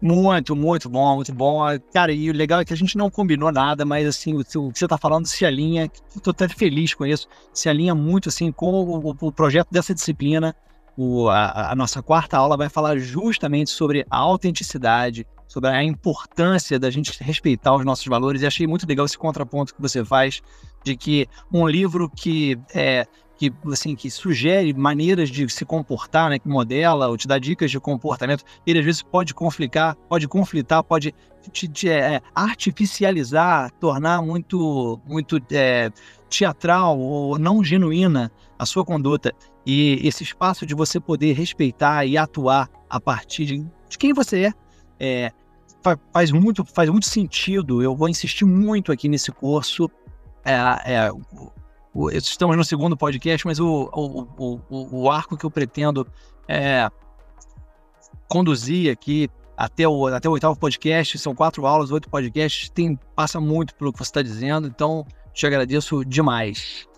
Muito, 0.00 0.54
muito 0.54 0.88
bom, 0.90 1.14
muito 1.16 1.32
bom. 1.32 1.60
Cara, 1.92 2.12
e 2.12 2.28
o 2.28 2.32
legal 2.34 2.60
é 2.60 2.64
que 2.64 2.74
a 2.74 2.76
gente 2.76 2.98
não 2.98 3.08
combinou 3.08 3.50
nada, 3.50 3.86
mas 3.86 4.06
assim, 4.06 4.34
o, 4.34 4.44
que 4.44 4.78
você 4.78 4.84
está 4.84 4.98
falando 4.98 5.24
se 5.24 5.46
alinha, 5.46 5.90
estou 6.14 6.30
até 6.30 6.46
feliz 6.46 6.92
com 6.92 7.06
isso, 7.06 7.26
se 7.54 7.70
alinha 7.70 7.94
muito 7.94 8.28
assim 8.28 8.52
com 8.52 8.70
o, 8.70 9.16
o 9.18 9.32
projeto 9.32 9.68
dessa 9.70 9.94
disciplina. 9.94 10.54
O, 10.96 11.28
a, 11.28 11.72
a, 11.72 11.74
nossa 11.74 12.02
quarta 12.02 12.36
aula 12.36 12.56
vai 12.56 12.68
falar 12.68 12.98
justamente 12.98 13.70
sobre 13.70 14.06
a 14.08 14.16
autenticidade, 14.16 15.26
sobre 15.48 15.70
a 15.70 15.82
importância 15.82 16.78
da 16.78 16.90
gente 16.90 17.12
respeitar 17.22 17.74
os 17.74 17.84
nossos 17.84 18.06
valores. 18.06 18.42
E 18.42 18.46
achei 18.46 18.66
muito 18.66 18.86
legal 18.86 19.04
esse 19.04 19.18
contraponto 19.18 19.74
que 19.74 19.82
você 19.82 20.04
faz 20.04 20.40
de 20.84 20.96
que 20.96 21.26
um 21.52 21.66
livro 21.66 22.08
que 22.08 22.58
é, 22.72 23.06
que, 23.36 23.52
assim, 23.70 23.94
que 23.96 24.10
sugere 24.10 24.72
maneiras 24.72 25.28
de 25.28 25.48
se 25.48 25.64
comportar, 25.64 26.30
né, 26.30 26.38
que 26.38 26.48
modela 26.48 27.08
ou 27.08 27.16
te 27.16 27.26
dá 27.26 27.38
dicas 27.38 27.70
de 27.70 27.80
comportamento, 27.80 28.44
ele 28.66 28.78
às 28.78 28.84
vezes 28.84 29.02
pode 29.02 29.34
conflitar, 29.34 29.96
pode 30.08 30.28
conflitar, 30.28 30.82
pode 30.82 31.14
te, 31.52 31.68
te 31.68 31.88
é, 31.88 32.20
artificializar, 32.34 33.70
tornar 33.72 34.22
muito, 34.22 35.00
muito 35.06 35.38
é, 35.50 35.90
teatral 36.28 36.98
ou 36.98 37.38
não 37.38 37.62
genuína 37.62 38.30
a 38.58 38.64
sua 38.64 38.84
conduta. 38.84 39.32
E 39.66 40.00
esse 40.06 40.22
espaço 40.22 40.66
de 40.66 40.74
você 40.74 41.00
poder 41.00 41.32
respeitar 41.32 42.04
e 42.04 42.16
atuar 42.18 42.68
a 42.88 43.00
partir 43.00 43.46
de, 43.46 43.66
quem 43.98 44.12
você 44.12 44.46
é, 44.46 44.52
é 45.00 45.32
faz 46.12 46.30
muito, 46.30 46.64
faz 46.64 46.88
muito 46.88 47.06
sentido. 47.06 47.82
Eu 47.82 47.94
vou 47.94 48.08
insistir 48.08 48.44
muito 48.44 48.90
aqui 48.92 49.08
nesse 49.08 49.30
curso. 49.30 49.90
É, 50.44 50.54
é, 50.84 51.10
estamos 52.12 52.56
no 52.56 52.64
segundo 52.64 52.96
podcast, 52.96 53.46
mas 53.46 53.60
o, 53.60 53.90
o, 53.92 54.60
o, 54.70 55.02
o 55.02 55.10
arco 55.10 55.36
que 55.36 55.44
eu 55.44 55.50
pretendo 55.50 56.06
é, 56.48 56.88
conduzir 58.28 58.90
aqui 58.90 59.28
até 59.56 59.86
o, 59.86 60.06
até 60.06 60.28
o 60.28 60.32
oitavo 60.32 60.58
podcast, 60.58 61.18
são 61.18 61.34
quatro 61.34 61.66
aulas, 61.66 61.90
oito 61.90 62.10
podcasts, 62.10 62.68
tem, 62.70 62.98
passa 63.14 63.40
muito 63.40 63.74
pelo 63.76 63.92
que 63.92 63.98
você 63.98 64.08
está 64.08 64.22
dizendo, 64.22 64.66
então 64.66 65.06
te 65.32 65.46
agradeço 65.46 66.04
demais. 66.04 66.88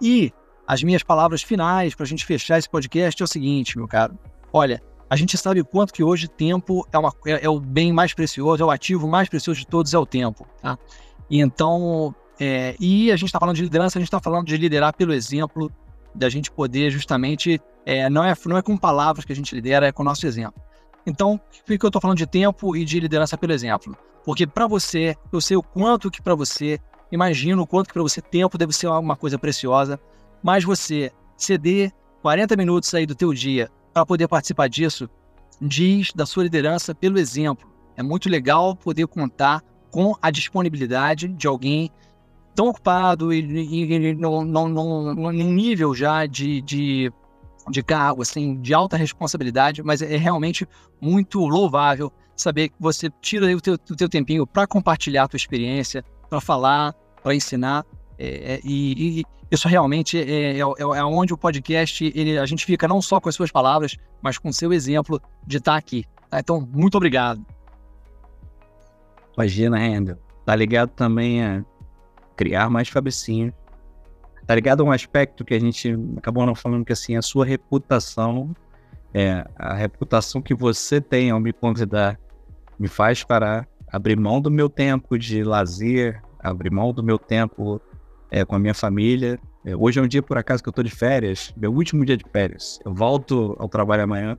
E 0.00 0.32
as 0.66 0.82
minhas 0.82 1.02
palavras 1.02 1.42
finais 1.42 1.94
para 1.94 2.04
a 2.04 2.06
gente 2.06 2.24
fechar 2.24 2.58
esse 2.58 2.68
podcast 2.68 3.22
é 3.22 3.24
o 3.24 3.28
seguinte, 3.28 3.76
meu 3.76 3.86
caro. 3.86 4.18
Olha, 4.52 4.82
a 5.08 5.14
gente 5.14 5.38
sabe 5.38 5.62
quanto 5.62 5.92
que 5.92 6.02
hoje 6.02 6.26
tempo 6.26 6.86
é, 6.92 6.98
uma, 6.98 7.12
é, 7.26 7.44
é 7.44 7.48
o 7.48 7.60
bem 7.60 7.92
mais 7.92 8.12
precioso, 8.12 8.62
é 8.62 8.66
o 8.66 8.70
ativo 8.70 9.06
mais 9.06 9.28
precioso 9.28 9.60
de 9.60 9.66
todos, 9.66 9.94
é 9.94 9.98
o 9.98 10.04
tempo. 10.04 10.46
Tá? 10.60 10.76
E 11.30 11.40
então, 11.40 12.14
é, 12.40 12.74
e 12.80 13.12
a 13.12 13.16
gente 13.16 13.28
está 13.28 13.38
falando 13.38 13.56
de 13.56 13.62
liderança, 13.62 13.98
a 13.98 14.00
gente 14.00 14.08
está 14.08 14.20
falando 14.20 14.46
de 14.46 14.56
liderar 14.56 14.94
pelo 14.94 15.12
exemplo, 15.12 15.70
da 16.14 16.28
gente 16.28 16.50
poder 16.50 16.90
justamente, 16.90 17.60
é, 17.84 18.08
não, 18.10 18.24
é, 18.24 18.34
não 18.46 18.56
é 18.56 18.62
com 18.62 18.76
palavras 18.76 19.24
que 19.24 19.32
a 19.32 19.36
gente 19.36 19.54
lidera, 19.54 19.86
é 19.86 19.92
com 19.92 20.02
o 20.02 20.04
nosso 20.04 20.26
exemplo. 20.26 20.60
Então, 21.06 21.40
por 21.64 21.78
que 21.78 21.84
eu 21.84 21.88
estou 21.88 22.02
falando 22.02 22.18
de 22.18 22.26
tempo 22.26 22.76
e 22.76 22.84
de 22.84 22.98
liderança 22.98 23.38
pelo 23.38 23.52
exemplo? 23.52 23.96
Porque 24.24 24.44
para 24.44 24.66
você, 24.66 25.16
eu 25.32 25.40
sei 25.40 25.56
o 25.56 25.62
quanto 25.62 26.10
que 26.10 26.20
para 26.20 26.34
você, 26.34 26.80
imagino 27.12 27.62
o 27.62 27.66
quanto 27.66 27.86
que 27.86 27.92
para 27.92 28.02
você 28.02 28.20
tempo 28.20 28.58
deve 28.58 28.72
ser 28.72 28.88
uma 28.88 29.14
coisa 29.14 29.38
preciosa, 29.38 30.00
mas 30.42 30.64
você 30.64 31.10
ceder 31.36 31.92
40 32.22 32.56
minutos 32.56 32.92
aí 32.94 33.06
do 33.06 33.14
teu 33.14 33.32
dia 33.32 33.70
para 33.92 34.04
poder 34.04 34.28
participar 34.28 34.68
disso, 34.68 35.08
diz 35.60 36.12
da 36.14 36.26
sua 36.26 36.44
liderança 36.44 36.94
pelo 36.94 37.18
exemplo. 37.18 37.70
É 37.96 38.02
muito 38.02 38.28
legal 38.28 38.76
poder 38.76 39.06
contar 39.06 39.62
com 39.90 40.14
a 40.20 40.30
disponibilidade 40.30 41.28
de 41.28 41.46
alguém 41.46 41.90
tão 42.54 42.68
ocupado 42.68 43.32
e, 43.32 43.40
e, 43.40 44.10
e 44.10 44.14
num 44.14 45.52
nível 45.52 45.94
já 45.94 46.26
de, 46.26 46.60
de, 46.62 47.12
de 47.70 47.82
cargo, 47.82 48.22
assim, 48.22 48.60
de 48.60 48.74
alta 48.74 48.96
responsabilidade, 48.96 49.82
mas 49.82 50.02
é 50.02 50.16
realmente 50.16 50.66
muito 51.00 51.46
louvável 51.46 52.12
saber 52.34 52.68
que 52.68 52.74
você 52.78 53.10
tira 53.20 53.46
o 53.54 53.60
teu, 53.60 53.74
o 53.74 53.96
teu 53.96 54.08
tempinho 54.08 54.46
para 54.46 54.66
compartilhar 54.66 55.24
a 55.24 55.28
tua 55.28 55.36
experiência, 55.36 56.04
para 56.28 56.40
falar, 56.40 56.94
para 57.22 57.34
ensinar, 57.34 57.84
é, 58.18 58.54
é, 58.54 58.60
e, 58.64 59.24
isso 59.50 59.68
realmente 59.68 60.18
é, 60.18 60.58
é, 60.58 60.60
é, 60.60 61.04
onde 61.04 61.32
o 61.32 61.38
podcast, 61.38 62.12
ele, 62.14 62.38
a 62.38 62.46
gente 62.46 62.64
fica 62.64 62.88
não 62.88 63.00
só 63.00 63.20
com 63.20 63.28
as 63.28 63.34
suas 63.34 63.50
palavras, 63.50 63.96
mas 64.20 64.38
com 64.38 64.48
o 64.48 64.52
seu 64.52 64.72
exemplo 64.72 65.20
de 65.46 65.58
estar 65.58 65.72
tá 65.72 65.78
aqui. 65.78 66.04
Tá? 66.28 66.40
Então, 66.40 66.68
muito 66.72 66.96
obrigado. 66.96 67.44
Imagina, 69.36 69.78
Randall. 69.78 70.18
Tá 70.44 70.54
ligado 70.54 70.90
também 70.90 71.44
a 71.44 71.64
criar 72.36 72.68
mais 72.70 72.90
cabecinhas. 72.90 73.52
Tá 74.46 74.54
ligado 74.54 74.80
a 74.80 74.84
um 74.84 74.92
aspecto 74.92 75.44
que 75.44 75.54
a 75.54 75.60
gente 75.60 75.94
acabou 76.16 76.46
não 76.46 76.54
falando 76.54 76.84
que 76.84 76.92
assim, 76.92 77.16
a 77.16 77.22
sua 77.22 77.44
reputação, 77.44 78.54
é, 79.12 79.44
a 79.56 79.74
reputação 79.74 80.40
que 80.40 80.54
você 80.54 81.00
tem 81.00 81.30
ao 81.30 81.40
me 81.40 81.52
convidar, 81.52 82.18
me 82.78 82.86
faz 82.86 83.24
parar, 83.24 83.68
abrir 83.88 84.16
mão 84.16 84.40
do 84.40 84.50
meu 84.50 84.68
tempo 84.68 85.18
de 85.18 85.42
lazer, 85.42 86.22
abrir 86.38 86.70
mão 86.70 86.92
do 86.92 87.02
meu 87.02 87.18
tempo 87.18 87.80
é, 88.30 88.44
com 88.44 88.54
a 88.54 88.58
minha 88.58 88.74
família. 88.74 89.38
É, 89.64 89.76
hoje 89.76 89.98
é 89.98 90.02
um 90.02 90.08
dia, 90.08 90.22
por 90.22 90.38
acaso, 90.38 90.62
que 90.62 90.68
eu 90.68 90.72
tô 90.72 90.82
de 90.82 90.90
férias, 90.90 91.52
meu 91.56 91.72
último 91.72 92.04
dia 92.04 92.16
de 92.16 92.24
férias. 92.32 92.78
Eu 92.84 92.94
volto 92.94 93.56
ao 93.58 93.68
trabalho 93.68 94.04
amanhã. 94.04 94.38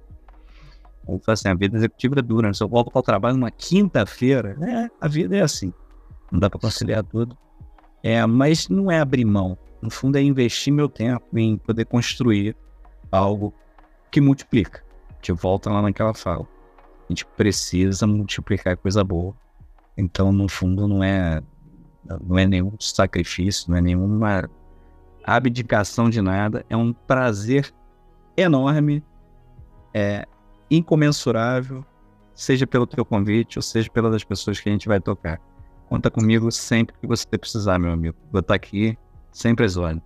Então, 1.07 1.33
assim, 1.33 1.47
a 1.47 1.53
vida 1.53 1.77
executiva 1.77 2.19
é 2.19 2.21
dura. 2.21 2.47
Né? 2.47 2.53
Se 2.53 2.63
eu 2.63 2.67
volto 2.67 2.91
ao 2.93 3.01
trabalho 3.01 3.37
numa 3.37 3.51
quinta-feira, 3.51 4.57
é, 4.61 4.89
a 4.99 5.07
vida 5.07 5.35
é 5.35 5.41
assim. 5.41 5.73
Não 6.31 6.39
dá 6.39 6.49
para 6.49 6.59
conciliar 6.59 7.03
tudo. 7.03 7.37
É, 8.03 8.25
mas 8.25 8.67
não 8.69 8.91
é 8.91 8.99
abrir 8.99 9.25
mão. 9.25 9.57
No 9.81 9.89
fundo, 9.89 10.17
é 10.17 10.21
investir 10.21 10.73
meu 10.73 10.89
tempo 10.89 11.25
em 11.37 11.57
poder 11.57 11.85
construir 11.85 12.55
algo 13.11 13.53
que 14.11 14.19
multiplica. 14.19 14.83
A 15.09 15.13
gente 15.13 15.31
volta 15.33 15.69
lá 15.69 15.81
naquela 15.81 16.13
fala. 16.13 16.45
A 17.09 17.13
gente 17.13 17.25
precisa 17.25 18.05
multiplicar 18.05 18.75
coisa 18.77 19.03
boa. 19.03 19.33
Então, 19.97 20.31
no 20.31 20.47
fundo, 20.49 20.87
não 20.87 21.03
é, 21.03 21.41
não 22.25 22.37
é 22.37 22.45
nenhum 22.45 22.73
sacrifício, 22.79 23.69
não 23.69 23.77
é 23.77 23.81
nenhuma 23.81 24.49
abdicação 25.23 26.09
de 26.09 26.21
nada. 26.21 26.65
É 26.69 26.77
um 26.77 26.93
prazer 26.93 27.73
enorme, 28.35 29.03
é 29.93 30.25
incomensurável, 30.69 31.85
seja 32.33 32.67
pelo 32.67 32.85
teu 32.85 33.03
convite 33.03 33.57
ou 33.57 33.61
seja 33.61 33.89
pelas 33.89 34.23
pessoas 34.23 34.59
que 34.59 34.69
a 34.69 34.71
gente 34.71 34.87
vai 34.87 34.99
tocar. 34.99 35.39
Conta 35.89 36.11
comigo 36.11 36.51
sempre 36.51 36.95
que 36.99 37.07
você 37.07 37.25
precisar, 37.37 37.79
meu 37.79 37.91
amigo. 37.91 38.17
Vou 38.31 38.41
estar 38.41 38.55
aqui 38.55 38.97
sempre 39.31 39.65
às 39.65 39.77
ordens. 39.77 40.03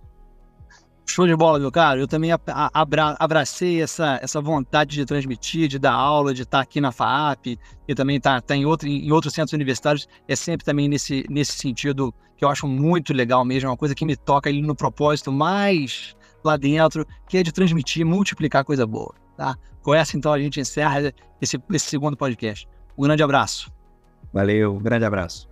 Show 1.04 1.26
de 1.26 1.34
bola, 1.34 1.58
meu 1.58 1.70
caro. 1.70 2.00
Eu 2.00 2.06
também 2.06 2.30
abra 2.32 3.16
abracei 3.18 3.82
essa, 3.82 4.18
essa 4.22 4.40
vontade 4.40 4.94
de 4.94 5.04
transmitir, 5.04 5.68
de 5.68 5.78
dar 5.78 5.92
aula, 5.92 6.32
de 6.32 6.42
estar 6.42 6.60
aqui 6.60 6.80
na 6.80 6.92
FAAP 6.92 7.58
e 7.88 7.94
também 7.94 8.16
estar 8.16 8.40
tá, 8.40 8.48
tá 8.48 8.56
em, 8.56 8.64
outro, 8.64 8.88
em 8.88 9.10
outros 9.10 9.34
centros 9.34 9.52
universitários. 9.52 10.08
É 10.28 10.36
sempre 10.36 10.64
também 10.64 10.88
nesse, 10.88 11.24
nesse 11.28 11.52
sentido 11.52 12.14
que 12.36 12.44
eu 12.44 12.48
acho 12.48 12.66
muito 12.66 13.12
legal 13.12 13.44
mesmo, 13.44 13.68
é 13.68 13.70
uma 13.70 13.76
coisa 13.76 13.94
que 13.94 14.04
me 14.04 14.16
toca 14.16 14.50
ali 14.50 14.62
no 14.62 14.74
propósito 14.74 15.30
mais 15.30 16.16
lá 16.44 16.56
dentro, 16.56 17.06
que 17.28 17.38
é 17.38 17.42
de 17.42 17.52
transmitir, 17.52 18.04
multiplicar 18.04 18.64
coisa 18.64 18.84
boa. 18.84 19.14
Tá? 19.36 19.56
Com 19.80 19.94
essa, 19.94 20.16
então, 20.16 20.32
a 20.32 20.38
gente 20.38 20.58
encerra 20.58 21.12
esse, 21.40 21.60
esse 21.70 21.86
segundo 21.86 22.16
podcast. 22.16 22.66
Um 22.98 23.02
grande 23.02 23.22
abraço. 23.22 23.72
Valeu, 24.32 24.74
um 24.74 24.80
grande 24.80 25.04
abraço. 25.04 25.51